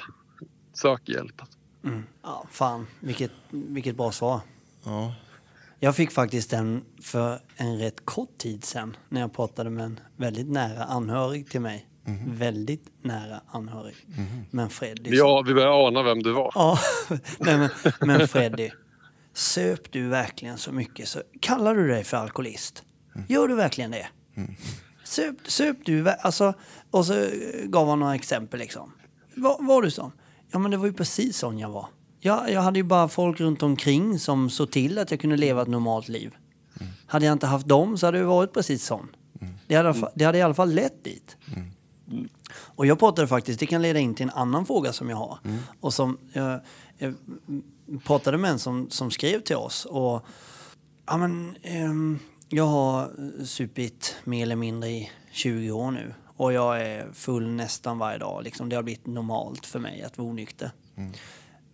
söker 0.73 1.13
hjälp. 1.13 1.43
Mm. 1.85 2.03
Ja, 2.23 2.47
fan, 2.51 2.87
vilket, 3.01 3.33
vilket 3.51 3.97
bra 3.97 4.13
svar. 4.13 4.41
Ja. 4.85 5.15
Jag 5.83 5.97
fick 5.97 6.11
faktiskt 6.11 6.51
den 6.51 6.85
för 7.03 7.39
en 7.57 7.79
rätt 7.79 8.05
kort 8.05 8.39
tid 8.39 8.65
sedan 8.65 8.97
när 9.09 9.21
jag 9.21 9.33
pratade 9.33 9.71
med 9.71 9.85
en 9.85 10.01
väldigt 10.17 10.51
nära 10.51 10.85
anhörig 10.85 11.51
till 11.51 11.61
mig. 11.61 11.87
Mm. 12.07 12.37
Väldigt 12.37 12.85
nära 13.03 13.41
anhörig. 13.47 13.97
Mm. 14.17 14.27
Men 14.51 14.71
Freddy. 14.71 15.11
Ja, 15.17 15.43
vi 15.47 15.55
börjar 15.55 15.87
ana 15.87 16.03
vem 16.03 16.23
du 16.23 16.33
var. 16.33 16.53
Ja, 16.55 16.79
men, 17.39 17.69
men 18.01 18.29
Freddy. 18.29 18.71
Söp 19.35 19.93
du 19.93 20.09
verkligen 20.09 20.59
så 20.59 20.73
mycket 20.73 21.09
så 21.09 21.23
kallar 21.41 21.75
du 21.75 21.89
dig 21.89 22.05
för 22.05 22.17
alkoholist? 22.17 22.83
Mm. 23.15 23.27
Gör 23.29 23.49
du 23.49 23.55
verkligen 23.55 23.91
det? 23.91 24.07
Mm. 24.37 24.55
Söp, 25.05 25.37
söp 25.47 25.77
du, 25.85 26.09
alltså, 26.09 26.55
och 26.91 27.07
så 27.07 27.29
gav 27.65 27.89
han 27.89 28.01
några 28.01 28.15
exempel 28.15 28.61
liksom. 28.61 28.93
Var, 29.37 29.67
var 29.67 29.83
du 29.83 29.91
sån? 29.91 30.13
Ja 30.51 30.59
men 30.59 30.71
det 30.71 30.77
var 30.77 30.87
ju 30.87 30.93
precis 30.93 31.39
sån 31.39 31.59
jag 31.59 31.71
var. 31.71 31.87
Jag, 32.21 32.51
jag 32.51 32.61
hade 32.61 32.79
ju 32.79 32.83
bara 32.83 33.09
folk 33.09 33.41
runt 33.41 33.63
omkring 33.63 34.19
som 34.19 34.51
såg 34.51 34.71
till 34.71 34.99
att 34.99 35.11
jag 35.11 35.21
kunde 35.21 35.37
leva 35.37 35.63
ett 35.63 35.69
normalt 35.69 36.09
liv. 36.09 36.35
Mm. 36.81 36.93
Hade 37.07 37.27
jag 37.27 37.33
inte 37.33 37.47
haft 37.47 37.69
dem 37.69 37.99
så 37.99 38.07
hade 38.07 38.19
jag 38.19 38.27
varit 38.27 38.53
precis 38.53 38.85
sån. 38.85 39.09
Mm. 39.41 39.55
Det, 39.67 39.75
hade, 39.75 40.11
det 40.15 40.25
hade 40.25 40.39
i 40.39 40.43
alla 40.43 40.55
fall 40.55 40.73
lett 40.73 41.05
dit. 41.05 41.37
Mm. 41.57 41.71
Och 42.53 42.87
jag 42.87 42.99
pratade 42.99 43.29
faktiskt, 43.29 43.61
det 43.61 43.67
kan 43.67 43.83
leda 43.83 43.99
in 43.99 44.15
till 44.15 44.25
en 44.25 44.31
annan 44.31 44.67
fråga 44.67 44.93
som 44.93 45.11
jag 45.11 45.17
har. 45.17 45.39
Mm. 45.45 45.59
Och 45.81 45.95
som 45.95 46.19
jag, 46.33 46.61
jag 46.99 47.15
pratade 47.99 48.39
med 48.39 48.51
en 48.51 48.59
som, 48.59 48.91
som 48.91 49.11
skrev 49.11 49.41
till 49.41 49.57
oss. 49.57 49.85
Och, 49.85 50.27
ja, 51.07 51.17
men, 51.17 51.57
um, 51.85 52.19
jag 52.49 52.67
har 52.67 53.11
supit 53.45 54.17
mer 54.25 54.43
eller 54.43 54.57
mindre 54.57 54.91
i 54.91 55.11
20 55.33 55.71
år 55.71 55.91
nu. 55.91 56.15
och 56.37 56.53
jag 56.53 56.83
är 56.83 57.13
full 57.13 57.51
nästan 57.51 57.99
varje 57.99 58.19
dag. 58.19 58.45
Liksom, 58.45 58.69
det 58.69 58.77
har 58.77 58.83
blivit 58.83 59.07
normalt 59.07 59.67
för 59.67 59.79
mig 59.79 60.03
att 60.03 60.19
vara 60.19 60.29
onykter. 60.29 60.71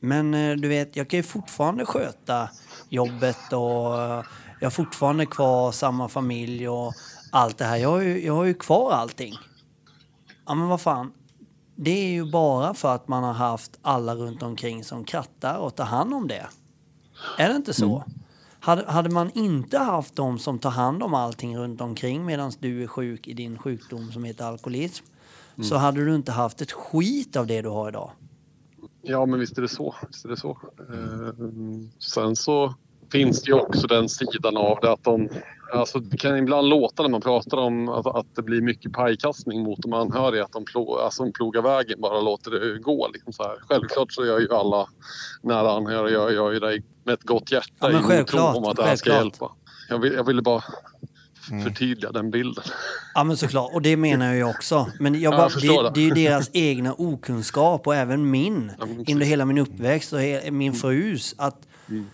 Men 0.01 0.35
eh, 0.35 0.57
du 0.57 0.69
vet, 0.69 0.97
jag 0.97 1.11
kan 1.11 1.19
ju 1.19 1.23
fortfarande 1.23 1.85
sköta 1.85 2.51
jobbet 2.89 3.53
och 3.53 4.03
eh, 4.03 4.25
jag 4.61 4.67
har 4.67 4.71
fortfarande 4.71 5.27
kvar 5.27 5.73
samma 5.73 6.09
familj 6.09 6.69
och 6.69 6.95
allt 7.33 7.59
det 7.59 7.65
här. 7.65 7.77
Jag 7.77 7.89
har 7.89 8.01
ju, 8.01 8.25
jag 8.25 8.35
har 8.35 8.45
ju 8.45 8.55
kvar 8.55 8.93
allting. 8.93 9.35
Ja, 10.47 10.55
men 10.55 10.69
vad 10.69 10.81
fan. 10.81 11.13
Det 11.77 11.91
är 11.91 12.09
ju 12.09 12.31
bara 12.31 12.75
för 12.75 12.95
att 12.95 13.09
man 13.09 13.25
har 13.25 13.33
haft 13.33 13.79
alla 13.83 14.15
runt 14.15 14.43
omkring 14.43 14.85
som 14.85 15.05
krattar 15.05 15.59
och 15.59 15.75
tar 15.75 15.85
hand 15.85 16.15
om 16.15 16.29
det. 16.29 16.47
Är 17.39 17.49
det 17.49 17.57
inte 17.57 17.75
så? 17.75 18.05
Hade, 18.61 18.91
hade 18.91 19.11
man 19.11 19.31
inte 19.35 19.79
haft 19.79 20.17
de 20.17 20.39
som 20.39 20.59
tar 20.59 20.71
hand 20.71 21.03
om 21.03 21.15
allting 21.15 21.59
runt 21.59 21.81
omkring 21.81 22.25
medan 22.25 22.53
du 22.59 22.83
är 22.83 22.87
sjuk 22.87 23.29
i 23.29 23.35
din 23.35 23.59
sjukdom 23.59 24.13
som 24.13 24.25
heter 24.25 24.45
alkoholism 24.45 25.05
så 25.63 25.77
hade 25.77 26.05
du 26.05 26.15
inte 26.15 26.33
haft 26.33 26.61
ett 26.61 26.73
skit 26.73 27.37
av 27.37 27.47
det 27.47 27.63
du 27.63 27.69
har 27.69 27.89
idag. 27.89 28.11
Ja, 29.03 29.27
men 29.27 29.41
visst 29.41 29.59
är 29.59 29.63
det 29.63 29.69
så. 29.69 29.95
Visst 30.09 30.25
är 30.25 30.29
det 30.29 30.37
så. 30.37 30.59
Eh, 30.79 31.33
sen 31.99 32.37
så 32.37 32.75
finns 33.13 33.43
det 33.43 33.49
ju 33.51 33.55
också 33.55 33.87
den 33.87 34.09
sidan 34.09 34.57
av 34.57 34.79
det 34.83 34.93
att 34.93 35.05
de... 35.05 35.29
Alltså 35.75 35.99
det 35.99 36.17
kan 36.17 36.37
ibland 36.37 36.69
låta 36.69 37.03
när 37.03 37.11
man 37.11 37.21
pratar 37.21 37.57
om 37.57 37.89
att, 37.89 38.07
att 38.07 38.27
det 38.37 38.43
blir 38.43 38.61
mycket 38.61 38.93
pajkastning 38.93 39.63
mot 39.63 39.83
de 39.83 39.93
anhöriga. 39.93 40.45
Att 40.45 40.53
de, 40.53 40.65
plå, 40.65 40.99
alltså 40.99 41.23
de 41.25 41.33
plogar 41.33 41.63
vägen, 41.63 42.01
bara 42.01 42.21
låter 42.21 42.51
det 42.51 42.79
gå. 42.79 43.09
Liksom 43.15 43.33
så 43.33 43.43
här. 43.43 43.57
Självklart 43.69 44.13
så 44.13 44.27
gör 44.27 44.41
ju 44.41 44.55
alla 44.55 44.89
nära 45.43 45.73
anhöriga 45.73 46.13
gör, 46.15 46.31
gör 46.31 46.53
ju 46.53 46.59
det 46.61 46.83
med 47.05 47.15
ett 47.15 47.23
gott 47.23 47.53
hjärta 47.53 47.73
Ja, 47.81 47.89
men 48.09 48.21
i 48.21 48.25
tro 48.25 48.41
om 48.41 48.65
att 48.65 48.77
det 48.77 48.85
här 48.85 48.97
ska 48.97 49.11
hjälpa. 49.11 49.51
Jag, 49.89 49.99
vill, 49.99 50.13
jag 50.13 50.27
ville 50.27 50.43
bara 50.43 50.65
förtydliga 51.65 52.13
den 52.13 52.31
bilden. 52.31 52.65
Ja 53.15 53.25
men 53.25 53.37
såklart, 53.37 53.75
och 53.75 53.83
det 53.83 53.97
menar 53.97 54.35
jag 54.35 54.51
också. 54.51 54.87
Men 55.01 55.15
jag 55.15 55.23
Ja, 55.23 55.37
bara, 55.37 55.43
jag 55.43 55.53
förstår 55.53 55.83
det, 55.83 55.91
det. 55.95 56.01
är 56.01 56.05
ju 56.05 56.11
deras 56.11 56.51
egna 56.53 56.95
okunskap 56.95 57.87
och 57.87 57.95
även 57.95 58.31
min 58.31 58.73
Ja, 58.79 58.87
under 59.13 59.27
hela 59.27 59.45
min 59.45 59.59
uppväxt 59.59 60.13
och 60.13 60.19
min 60.53 60.73
frus. 60.73 61.35
Att, 61.39 61.57
Mm. 61.89 62.07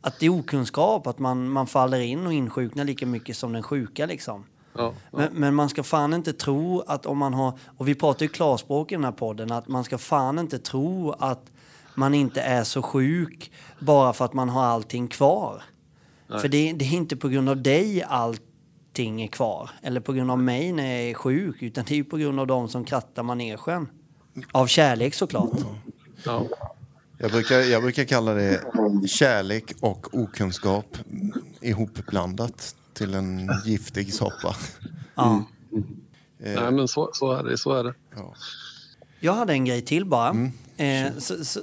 Att 0.00 0.18
det 0.18 0.26
är 0.26 0.30
okunskap, 0.30 1.06
att 1.06 1.18
man, 1.18 1.50
man 1.50 1.66
faller 1.66 2.00
in 2.00 2.26
och 2.26 2.32
insjuknar 2.32 2.84
lika 2.84 3.06
mycket 3.06 3.36
som 3.36 3.52
den 3.52 3.62
sjuka 3.62 4.06
liksom. 4.06 4.44
Ja, 4.72 4.94
ja. 5.10 5.18
Men, 5.18 5.32
men 5.32 5.54
man 5.54 5.68
ska 5.68 5.82
fan 5.82 6.14
inte 6.14 6.32
tro 6.32 6.80
att 6.80 7.06
om 7.06 7.18
man 7.18 7.34
har, 7.34 7.58
och 7.76 7.88
vi 7.88 7.94
pratar 7.94 8.22
ju 8.22 8.28
klarspråk 8.28 8.92
i 8.92 8.94
den 8.94 9.04
här 9.04 9.12
podden, 9.12 9.52
att 9.52 9.68
man 9.68 9.84
ska 9.84 9.98
fan 9.98 10.38
inte 10.38 10.58
tro 10.58 11.12
att 11.12 11.50
man 11.94 12.14
inte 12.14 12.40
är 12.40 12.64
så 12.64 12.82
sjuk 12.82 13.52
bara 13.80 14.12
för 14.12 14.24
att 14.24 14.32
man 14.32 14.48
har 14.48 14.64
allting 14.64 15.08
kvar. 15.08 15.62
För 16.28 16.48
det, 16.48 16.72
det 16.72 16.84
är 16.84 16.92
inte 16.92 17.16
på 17.16 17.28
grund 17.28 17.48
av 17.48 17.62
dig 17.62 18.02
allting 18.02 19.22
är 19.22 19.26
kvar, 19.26 19.70
eller 19.82 20.00
på 20.00 20.12
grund 20.12 20.30
av 20.30 20.38
mig 20.38 20.72
när 20.72 20.86
jag 20.86 21.10
är 21.10 21.14
sjuk, 21.14 21.62
utan 21.62 21.84
det 21.84 21.94
är 21.94 21.96
ju 21.96 22.04
på 22.04 22.16
grund 22.16 22.40
av 22.40 22.46
de 22.46 22.68
som 22.68 22.84
krattar 22.84 23.22
manegen. 23.22 23.88
Av 24.52 24.66
kärlek 24.66 25.14
såklart. 25.14 25.50
ja. 26.24 26.46
Jag 27.22 27.30
brukar, 27.30 27.58
jag 27.58 27.82
brukar 27.82 28.04
kalla 28.04 28.34
det 28.34 28.62
kärlek 29.06 29.72
och 29.80 30.14
okunskap 30.14 30.96
ihopblandat 31.60 32.74
till 32.92 33.14
en 33.14 33.50
giftig 33.64 34.14
soppa. 34.14 34.56
Ja. 35.14 35.44
Nej, 36.38 36.72
men 36.72 36.88
så, 36.88 37.10
så 37.12 37.32
är 37.32 37.44
det. 37.44 37.58
Så 37.58 37.72
är 37.72 37.84
det. 37.84 37.94
Ja. 38.16 38.34
Jag 39.20 39.32
hade 39.32 39.52
en 39.52 39.64
grej 39.64 39.82
till 39.82 40.04
bara. 40.04 40.50
Eh, 40.76 41.12
så, 41.18 41.44
så, 41.44 41.60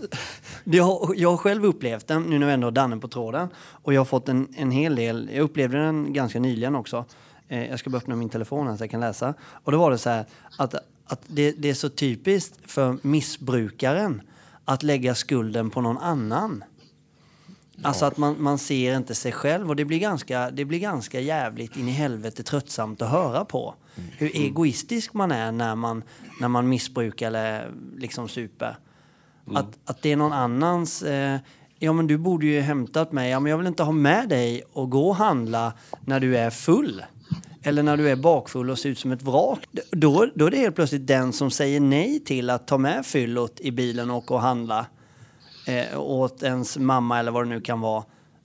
det 0.63 0.79
har, 0.79 1.13
jag 1.15 1.29
har 1.29 1.37
själv 1.37 1.65
upplevt 1.65 2.07
den, 2.07 2.23
nu 2.23 2.39
när 2.39 2.47
vi 2.47 2.53
ändå 2.53 2.67
har 2.67 2.71
Danne 2.71 2.97
på 2.97 3.07
tråden. 3.07 3.49
Och 3.57 3.93
jag 3.93 3.99
har 3.99 4.05
fått 4.05 4.29
en, 4.29 4.47
en 4.57 4.71
hel 4.71 4.95
del, 4.95 5.29
jag 5.33 5.43
upplevde 5.43 5.77
den 5.77 6.13
ganska 6.13 6.39
nyligen 6.39 6.75
också. 6.75 7.05
Eh, 7.47 7.69
jag 7.69 7.79
ska 7.79 7.89
bara 7.89 7.97
öppna 7.97 8.15
min 8.15 8.29
telefon 8.29 8.67
här 8.67 8.77
så 8.77 8.83
jag 8.83 8.91
kan 8.91 8.99
läsa. 8.99 9.33
Och 9.63 9.71
då 9.71 9.77
var 9.77 9.91
det 9.91 9.97
så 9.97 10.09
här 10.09 10.25
att, 10.57 10.75
att 11.05 11.21
det, 11.27 11.51
det 11.51 11.69
är 11.69 11.73
så 11.73 11.89
typiskt 11.89 12.71
för 12.71 12.97
missbrukaren 13.01 14.21
att 14.67 14.83
lägga 14.83 15.15
skulden 15.15 15.69
på 15.69 15.81
någon 15.81 15.97
annan. 15.97 16.63
Alltså 17.81 18.05
att 18.05 18.17
man, 18.17 18.35
man 18.39 18.57
ser 18.57 18.97
inte 18.97 19.15
sig 19.15 19.31
själv 19.31 19.69
och 19.69 19.75
det 19.75 19.85
blir, 19.85 19.99
ganska, 19.99 20.51
det 20.51 20.65
blir 20.65 20.79
ganska 20.79 21.19
jävligt 21.19 21.77
in 21.77 21.87
i 21.87 21.91
helvete 21.91 22.43
tröttsamt 22.43 23.01
att 23.01 23.09
höra 23.09 23.45
på. 23.45 23.75
Hur 24.17 24.35
egoistisk 24.35 25.13
man 25.13 25.31
är 25.31 25.51
när 25.51 25.75
man, 25.75 26.03
när 26.39 26.47
man 26.47 26.69
missbrukar 26.69 27.27
eller 27.27 27.71
liksom 27.97 28.29
super. 28.29 28.77
Att, 29.53 29.77
att 29.85 30.01
det 30.01 30.11
är 30.11 30.15
någon 30.15 30.33
annans... 30.33 31.03
Eh, 31.03 31.39
ja 31.79 31.93
men 31.93 32.07
du 32.07 32.17
borde 32.17 32.45
ju 32.45 32.59
hämtat 32.59 33.11
mig. 33.11 33.31
Ja 33.31 33.39
men 33.39 33.49
jag 33.49 33.57
vill 33.57 33.67
inte 33.67 33.83
ha 33.83 33.91
med 33.91 34.29
dig 34.29 34.63
och 34.73 34.89
gå 34.89 35.09
och 35.09 35.15
handla 35.15 35.73
när 36.05 36.19
du 36.19 36.37
är 36.37 36.49
full. 36.49 37.03
Eller 37.67 37.83
när 37.83 37.97
du 37.97 38.09
är 38.09 38.15
bakfull 38.15 38.69
och 38.69 38.79
ser 38.79 38.89
ut 38.89 38.99
som 38.99 39.11
ett 39.11 39.21
vrak. 39.21 39.59
Då, 39.91 40.27
då 40.35 40.45
är 40.45 40.51
det 40.51 40.57
helt 40.57 40.75
plötsligt 40.75 41.07
den 41.07 41.33
som 41.33 41.51
säger 41.51 41.79
nej 41.79 42.19
till 42.19 42.49
att 42.49 42.67
ta 42.67 42.77
med 42.77 43.05
fyllot 43.05 43.59
i 43.59 43.71
bilen 43.71 44.11
och 44.11 44.17
åka 44.17 44.33
och 44.33 44.41
handla 44.41 44.85
eh, 45.65 45.99
åt 45.99 46.43
ens 46.43 46.77
mamma 46.77 47.19
eller 47.19 47.31
vad 47.31 47.45
det 47.45 47.49
nu 47.49 47.61
kan 47.61 47.81
vara. 47.81 48.03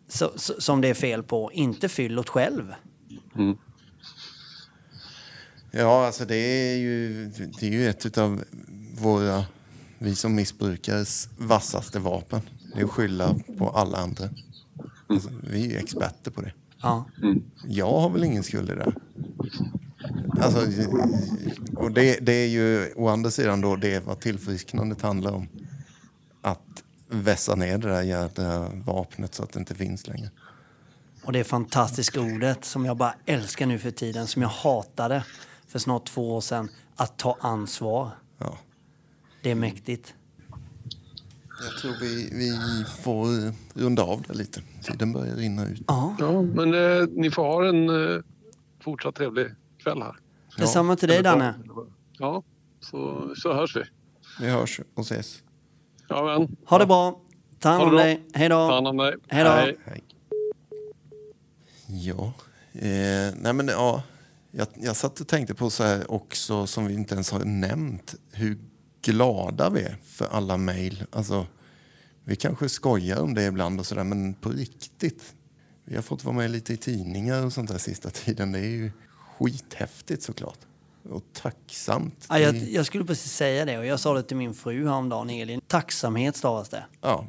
Så, 0.08 0.32
så, 0.36 0.60
som 0.60 0.80
det 0.80 0.88
är 0.88 0.94
fel 0.94 1.22
på, 1.22 1.50
inte 1.52 1.88
fyllot 1.88 2.28
själv. 2.28 2.74
Ja, 5.70 6.06
alltså 6.06 6.24
det 6.24 6.36
är 6.36 6.76
ju, 6.76 7.26
det 7.60 7.66
är 7.66 7.70
ju 7.70 7.88
ett 7.88 8.18
av 8.18 8.44
våra, 8.98 9.44
vi 9.98 10.14
som 10.14 10.34
missbrukares 10.34 11.28
vassaste 11.38 11.98
vapen. 11.98 12.40
Det 12.74 12.80
är 12.80 12.84
att 12.84 12.90
skylla 12.90 13.36
på 13.58 13.70
alla 13.70 13.98
andra. 13.98 14.28
Alltså, 15.06 15.30
vi 15.42 15.66
är 15.66 15.70
ju 15.70 15.76
experter 15.76 16.30
på 16.30 16.40
det. 16.40 16.52
Ja. 16.82 17.04
Jag 17.66 18.00
har 18.00 18.10
väl 18.10 18.24
ingen 18.24 18.42
skuld 18.42 18.70
i 18.70 18.74
det. 18.74 18.94
Alltså, 20.40 20.66
och 21.76 21.92
det, 21.92 22.18
det 22.20 22.32
är 22.32 22.48
ju 22.48 22.92
å 22.96 23.08
andra 23.08 23.30
sidan 23.30 23.60
då 23.60 23.76
det 23.76 24.06
vad 24.06 24.20
tillfrisknandet 24.20 25.02
handlar 25.02 25.32
om. 25.32 25.48
Att 26.42 26.82
vässa 27.08 27.54
ner 27.54 27.78
det 27.78 27.88
där 27.88 28.02
jädra 28.02 28.68
vapnet 28.68 29.34
så 29.34 29.42
att 29.42 29.52
det 29.52 29.58
inte 29.58 29.74
finns 29.74 30.06
längre. 30.06 30.30
Och 31.24 31.32
det 31.32 31.44
fantastiska 31.44 32.20
ordet 32.20 32.64
som 32.64 32.84
jag 32.84 32.96
bara 32.96 33.14
älskar 33.26 33.66
nu 33.66 33.78
för 33.78 33.90
tiden, 33.90 34.26
som 34.26 34.42
jag 34.42 34.48
hatade 34.48 35.24
för 35.68 35.78
snart 35.78 36.06
två 36.06 36.36
år 36.36 36.40
sedan, 36.40 36.68
att 36.96 37.16
ta 37.18 37.36
ansvar. 37.40 38.10
Ja. 38.38 38.58
Det 39.42 39.50
är 39.50 39.54
mäktigt. 39.54 40.14
Jag 41.64 41.78
tror 41.78 41.92
vi, 42.00 42.30
vi 42.32 42.84
får 43.02 43.46
eh, 43.46 43.52
runda 43.74 44.02
av 44.02 44.22
det 44.28 44.34
lite. 44.34 44.60
Tiden 44.82 45.12
börjar 45.12 45.36
rinna 45.36 45.66
ut. 45.66 45.82
Ja, 45.86 46.16
Ja, 46.18 46.42
men 46.42 46.74
eh, 46.74 47.08
ni 47.10 47.30
får 47.30 47.42
ha 47.42 47.68
en 47.68 47.88
eh, 48.14 48.20
fortsatt 48.84 49.14
trevlig 49.14 49.46
kväll 49.82 50.02
här. 50.02 50.16
detsamma 50.58 50.96
till 50.96 51.08
dig 51.08 51.22
Danne. 51.22 51.54
Ja, 52.18 52.42
så, 52.80 53.30
så 53.36 53.54
hörs 53.54 53.76
vi. 53.76 53.82
Vi 54.40 54.50
hörs 54.50 54.80
och 54.94 55.02
ses. 55.04 55.42
Ja, 56.08 56.24
men. 56.38 56.56
Ha 56.66 56.78
det 56.78 56.86
bra. 56.86 57.20
Ta 57.58 57.68
hand 57.68 57.82
Ha 57.82 57.90
om 57.90 57.96
dig. 57.96 58.22
Hej 58.34 58.48
Ta 58.48 58.54
då. 58.68 58.74
hand 58.74 58.88
om 58.88 58.96
dig. 58.96 59.14
Hej 59.28 59.44
då. 59.44 59.50
Hej. 59.50 59.76
Ja, 61.86 62.32
eh, 62.72 63.34
nej 63.36 63.52
men 63.52 63.68
ja. 63.68 64.02
Jag, 64.50 64.66
jag 64.74 64.96
satt 64.96 65.20
och 65.20 65.28
tänkte 65.28 65.54
på 65.54 65.70
så 65.70 65.84
här 65.84 66.10
också, 66.10 66.66
som 66.66 66.86
vi 66.86 66.94
inte 66.94 67.14
ens 67.14 67.30
har 67.30 67.44
nämnt, 67.44 68.14
hur 68.32 68.58
glada 69.02 69.70
vi 69.70 69.82
är 69.82 69.96
för 70.04 70.26
alla 70.26 70.56
mejl. 70.56 71.04
Alltså, 71.10 71.46
vi 72.24 72.36
kanske 72.36 72.68
skojar 72.68 73.20
om 73.20 73.34
det 73.34 73.44
ibland 73.44 73.80
och 73.80 73.86
sådär, 73.86 74.04
men 74.04 74.34
på 74.34 74.50
riktigt. 74.50 75.34
Vi 75.84 75.94
har 75.94 76.02
fått 76.02 76.24
vara 76.24 76.36
med 76.36 76.50
lite 76.50 76.72
i 76.72 76.76
tidningar 76.76 77.46
och 77.46 77.52
sånt 77.52 77.70
där 77.70 77.78
sista 77.78 78.10
tiden. 78.10 78.52
Det 78.52 78.58
är 78.58 78.70
ju 78.70 78.90
skithäftigt 79.38 80.22
såklart. 80.22 80.58
Och 81.10 81.22
tacksamt. 81.32 82.26
Ja, 82.28 82.38
jag, 82.38 82.56
jag 82.56 82.86
skulle 82.86 83.04
precis 83.04 83.32
säga 83.32 83.64
det 83.64 83.78
och 83.78 83.86
jag 83.86 84.00
sa 84.00 84.14
det 84.14 84.22
till 84.22 84.36
min 84.36 84.54
fru 84.54 84.88
häromdagen, 84.88 85.30
Elin. 85.30 85.60
Tacksamhet 85.66 86.36
stavas 86.36 86.68
det. 86.68 86.84
Ja, 87.00 87.26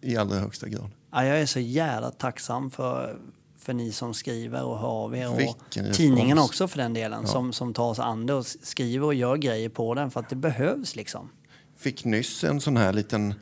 i 0.00 0.16
allra 0.16 0.38
högsta 0.38 0.68
grad. 0.68 0.90
Ja, 1.10 1.24
jag 1.24 1.40
är 1.40 1.46
så 1.46 1.60
jävla 1.60 2.10
tacksam 2.10 2.70
för, 2.70 3.18
för 3.64 3.72
ni 3.74 3.92
som 3.92 4.14
skriver 4.14 4.64
och 4.64 4.78
hör 4.78 4.88
av 4.88 5.16
er. 5.16 5.48
Och 5.48 5.70
tidningen 5.92 6.36
respons. 6.36 6.50
också 6.50 6.68
för 6.68 6.78
den 6.78 6.94
delen, 6.94 7.26
som, 7.26 7.52
som 7.52 7.74
tar 7.74 7.94
sig 7.94 8.04
an 8.04 8.26
det 8.26 8.34
och 8.34 8.46
skriver 8.46 9.06
och 9.06 9.14
gör 9.14 9.36
grejer 9.36 9.68
på 9.68 9.94
den 9.94 10.10
för 10.10 10.20
att 10.20 10.28
det 10.28 10.36
behövs 10.36 10.96
liksom. 10.96 11.30
fick 11.76 12.04
nyss 12.04 12.44
en 12.44 12.60
sån 12.60 12.76
här 12.76 12.92
liten 12.92 13.34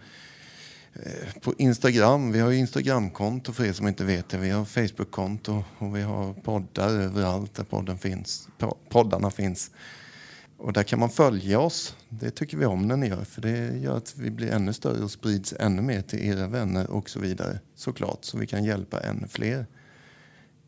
eh, 0.95 1.41
på 1.41 1.55
Instagram. 1.59 2.33
Vi 2.33 2.41
har 2.41 2.51
ju 2.51 2.59
Instagramkonto 2.59 3.53
för 3.53 3.65
er 3.65 3.73
som 3.73 3.89
inte 3.89 4.05
vet 4.05 4.29
det. 4.29 4.39
Vi 4.39 4.51
har 4.51 4.65
Facebookkonto 4.65 5.65
och 5.79 5.97
vi 5.97 6.03
har 6.03 6.33
poddar 6.35 6.89
överallt 6.89 7.55
där 7.55 7.65
podden 7.65 7.99
finns, 7.99 8.49
po- 8.59 8.77
poddarna 8.89 9.31
finns. 9.31 9.71
Och 10.59 10.73
där 10.73 10.83
kan 10.83 10.99
man 10.99 11.11
följa 11.11 11.61
oss. 11.61 11.97
Det 12.09 12.31
tycker 12.31 12.57
vi 12.57 12.67
om 12.67 12.89
när 12.89 12.97
ni 12.97 13.09
gör 13.09 13.25
för 13.25 13.41
det 13.41 13.79
gör 13.79 13.97
att 13.97 14.15
vi 14.17 14.31
blir 14.31 14.51
ännu 14.51 14.73
större 14.73 15.05
och 15.05 15.11
sprids 15.11 15.55
ännu 15.59 15.83
mer 15.83 16.03
till 16.03 16.19
era 16.25 16.47
vänner 16.47 16.91
och 16.91 17.11
så 17.11 17.21
vidare. 17.21 17.59
Såklart, 17.75 18.25
så 18.25 18.39
vi 18.39 18.47
kan 18.47 18.65
hjälpa 18.65 19.01
ännu 19.01 19.29
fler. 19.29 19.67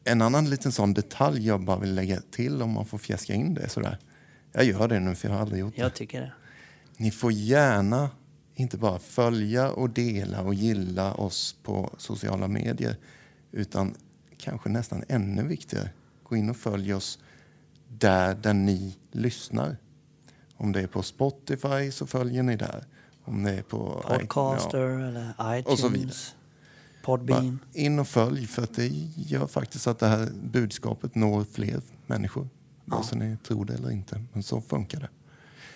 En 0.04 0.22
annan 0.22 0.50
liten 0.50 0.72
sån 0.72 0.94
detalj 0.94 1.46
jag 1.46 1.64
bara 1.64 1.78
vill 1.78 1.94
lägga 1.94 2.20
till 2.20 2.62
om 2.62 2.70
man 2.70 2.86
får 2.86 2.98
fjäska 2.98 3.34
in 3.34 3.54
det 3.54 3.68
sådär. 3.68 3.98
Jag 4.52 4.64
gör 4.64 4.88
det 4.88 5.00
nu 5.00 5.14
för 5.14 5.28
jag 5.28 5.34
har 5.34 5.42
aldrig 5.42 5.60
gjort 5.60 5.76
det. 5.76 5.82
Jag 5.82 5.94
tycker 5.94 6.20
det. 6.20 6.32
Ni 6.96 7.10
får 7.10 7.32
gärna 7.32 8.10
inte 8.54 8.76
bara 8.76 8.98
följa 8.98 9.70
och 9.70 9.90
dela 9.90 10.42
och 10.42 10.54
gilla 10.54 11.14
oss 11.14 11.56
på 11.62 11.94
sociala 11.98 12.48
medier 12.48 12.96
utan 13.52 13.94
kanske 14.38 14.68
nästan 14.68 15.04
ännu 15.08 15.42
viktigare, 15.42 15.90
gå 16.22 16.36
in 16.36 16.50
och 16.50 16.56
följ 16.56 16.94
oss 16.94 17.18
där, 17.88 18.34
där 18.34 18.54
ni 18.54 18.96
lyssnar. 19.12 19.76
Om 20.56 20.72
det 20.72 20.80
är 20.80 20.86
på 20.86 21.02
Spotify 21.02 21.90
så 21.90 22.06
följer 22.06 22.42
ni 22.42 22.56
där. 22.56 22.84
Om 23.24 23.44
det 23.44 23.50
är 23.50 23.62
på 23.62 24.04
Podcaster 24.08 24.78
ja, 24.78 25.54
eller 25.54 25.68
Och 25.68 25.78
så 25.78 25.88
vidare. 25.88 26.14
Podbean. 27.04 27.58
in 27.72 27.98
och 27.98 28.08
följ 28.08 28.46
för 28.46 28.62
att 28.62 28.74
det 28.74 28.86
gör 29.16 29.46
faktiskt 29.46 29.86
att 29.86 29.98
det 29.98 30.06
här 30.06 30.28
budskapet 30.42 31.14
når 31.14 31.44
fler 31.52 31.80
människor. 32.06 32.48
Vare 32.84 33.04
sig 33.04 33.18
ni 33.18 33.36
tror 33.36 33.64
det 33.64 33.74
eller 33.74 33.90
inte. 33.90 34.22
Men 34.32 34.42
så 34.42 34.60
funkar 34.60 35.00
det. 35.00 35.08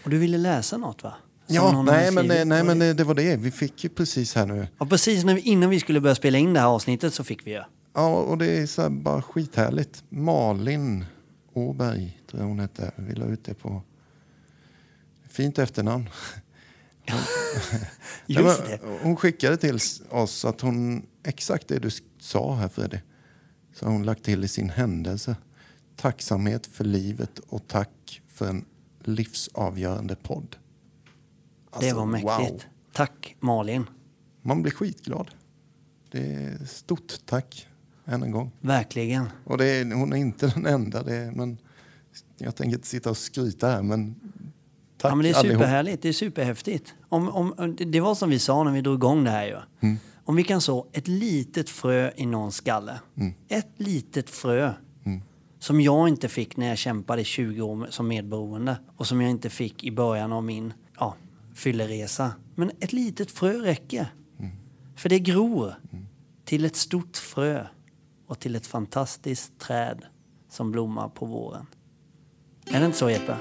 Och 0.05 0.11
du 0.11 0.19
ville 0.19 0.39
läsa 0.39 0.77
något 0.77 1.03
va? 1.03 1.15
Som 1.47 1.55
Ja, 1.55 1.83
nej 1.83 2.11
men, 2.13 2.25
skrivit. 2.25 2.47
nej 2.47 2.65
men 2.65 2.79
det, 2.79 3.05
var 3.05 3.15
det. 3.15 3.37
Vi 3.37 3.51
fick 3.51 3.85
ju 3.85 3.91
precis 3.91 4.35
här 4.35 4.47
nu. 4.47 4.67
Och 4.79 4.89
precis 4.91 5.25
när 5.25 5.35
vi, 5.35 5.41
innan 5.41 5.71
vi 5.71 5.81
skulle 5.81 6.01
börja 6.01 6.15
spela 6.15 6.39
in 6.39 6.53
det 6.53 6.61
här 6.61 6.67
avsnittet 6.67 7.15
så 7.15 7.25
fick 7.25 7.47
vi 7.47 7.51
ju. 7.51 7.63
Ja, 7.95 8.15
och 8.15 8.39
det 8.39 8.47
är 8.59 8.67
så 8.67 8.91
bara 8.91 9.23
skithärligt. 9.23 10.05
Malin 10.09 11.05
Åberg, 11.53 12.21
tror 12.31 12.43
jag 12.43 12.49
hon 12.49 12.61
hette. 12.61 12.93
Vi 12.97 13.15
la 13.15 13.27
ut 13.27 13.45
det 13.45 13.55
på... 13.55 13.83
Fint 15.31 15.59
efternamn. 15.59 16.09
Just 18.27 18.61
Nej, 18.69 18.81
det. 18.83 18.99
Hon 19.03 19.17
skickade 19.17 19.57
till 19.57 19.79
oss 20.11 20.45
att 20.45 20.61
hon, 20.61 21.07
exakt 21.23 21.69
det 21.69 21.79
du 21.79 21.91
sa 22.21 22.55
här 22.57 22.69
Freddy, 22.69 22.99
så 23.75 23.85
har 23.87 23.93
hon 23.93 24.03
lagt 24.03 24.23
till 24.25 24.45
i 24.45 24.49
sin 24.49 24.71
händelse. 24.71 25.37
Tacksamhet 25.97 26.67
för 26.67 26.85
livet 26.85 27.39
och 27.39 27.67
tack 27.67 28.23
för 28.27 28.49
en 28.49 28.65
livsavgörande 29.05 30.17
podd. 30.17 30.57
det 31.71 31.77
Alltså, 31.77 31.97
var 31.97 32.07
mäktigt. 32.07 32.53
wow. 32.53 32.63
Tack 32.93 33.37
Malin. 33.41 33.87
Man 34.43 34.63
blir 34.63 34.73
skitglad. 34.73 35.31
Det 36.11 36.35
är 36.35 36.65
stort 36.67 37.13
tack 37.27 37.69
än 38.05 38.23
en 38.23 38.31
gång. 38.33 38.51
Verkligen. 38.61 39.29
Och 39.45 39.59
det 39.59 39.67
är, 39.67 39.95
hon 39.95 40.13
är 40.13 40.17
inte 40.17 40.47
den 40.55 40.67
enda, 40.67 41.03
det 41.03 41.15
är, 41.17 41.31
men 41.31 41.59
jag 42.39 42.57
tänker 42.57 42.77
inte 42.77 42.89
sitta 42.89 43.11
och 43.11 43.17
skryta 43.17 43.69
här, 43.69 43.83
men 43.83 44.15
tack 44.99 45.11
Ja, 45.13 45.15
men 45.15 45.23
det 45.25 45.31
är 45.31 45.35
allihop. 45.35 45.59
superhärligt. 45.61 46.03
Det 46.03 46.09
är 46.09 46.13
superhäftigt. 46.13 46.95
Om, 47.09 47.29
om, 47.29 47.77
det 47.87 48.01
var 48.01 48.15
som 48.15 48.31
vi 48.31 48.39
sa 48.39 48.65
när 48.65 48.73
vi 48.73 48.81
drog 48.81 48.95
igång 48.99 49.25
det 49.25 49.31
här 49.31 49.47
ju. 49.47 49.57
Mm. 49.81 49.97
Om 50.29 50.37
vi 50.37 50.45
kan 50.45 50.61
så 50.61 50.87
ett 50.93 51.09
litet 51.09 51.71
frö 51.71 52.11
i 52.17 52.27
någons 52.27 52.57
skalle. 52.57 53.01
Mm. 53.17 53.35
Ett 53.49 53.73
litet 53.77 54.31
frö. 54.31 54.73
Som 55.59 55.81
jag 55.81 56.09
inte 56.09 56.29
fick 56.29 56.57
när 56.57 56.69
jag 56.69 56.79
kämpade 56.79 57.23
i 57.23 57.25
20 57.25 57.63
år 57.63 57.87
som 57.91 58.09
medberoende. 58.09 58.77
Och 58.97 59.07
som 59.07 59.21
jag 59.21 59.31
inte 59.31 59.51
fick 59.51 59.85
i 59.85 59.91
början 59.91 60.33
av 60.33 60.45
min 60.45 60.73
ja, 60.99 61.15
fylleresa. 61.55 62.33
Men 62.55 62.71
ett 62.81 62.93
litet 62.93 63.31
frö 63.31 63.53
räcker. 63.53 64.15
Mm. 64.39 64.51
För 64.97 65.09
det 65.09 65.19
gror 65.19 65.75
till 66.45 66.65
ett 66.65 66.77
stort 66.77 67.17
frö. 67.17 67.67
Och 68.27 68.39
till 68.39 68.57
ett 68.57 68.67
fantastiskt 68.67 69.59
träd 69.59 70.05
som 70.49 70.73
blommar 70.73 71.09
på 71.09 71.27
våren. 71.27 71.67
Är 72.71 72.81
det 72.81 72.87
inte 72.87 72.99
så 72.99 73.11
Jeppe? 73.11 73.37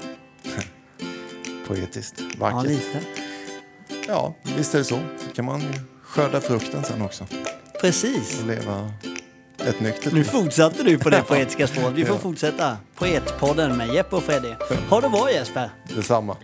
Poetiskt, 1.66 2.20
Ja, 2.20 2.26
vackert. 2.38 2.70
lite. 2.70 3.02
Ja, 4.08 4.34
visst 4.56 4.74
är 4.74 4.78
det 4.78 4.84
så. 4.84 5.00
Så 5.18 5.30
kan 5.34 5.44
man 5.44 5.60
ju 5.60 5.97
skörda 6.18 6.40
frukten 6.40 6.84
sen 6.84 7.02
också 7.02 7.24
Precis. 7.80 8.40
och 8.40 8.46
leva 8.46 8.90
ett 9.66 9.80
nyktert 9.80 10.12
Nu 10.12 10.24
fortsatte 10.24 10.82
du 10.82 10.98
på 10.98 11.10
det 11.10 11.22
poetiska 11.28 11.66
spåret. 11.66 11.92
Vi 11.94 12.04
får 12.04 12.16
Ja. 12.16 12.20
fortsätta. 12.20 12.76
Poetpodden 12.94 13.76
med 13.76 13.94
Jeppe 13.94 14.16
och 14.16 14.22
Freddy. 14.22 14.48
Ha 14.90 15.00
det 15.00 15.08
bra 15.08 15.30
Jesper! 15.32 15.70
Detsamma. 15.96 16.36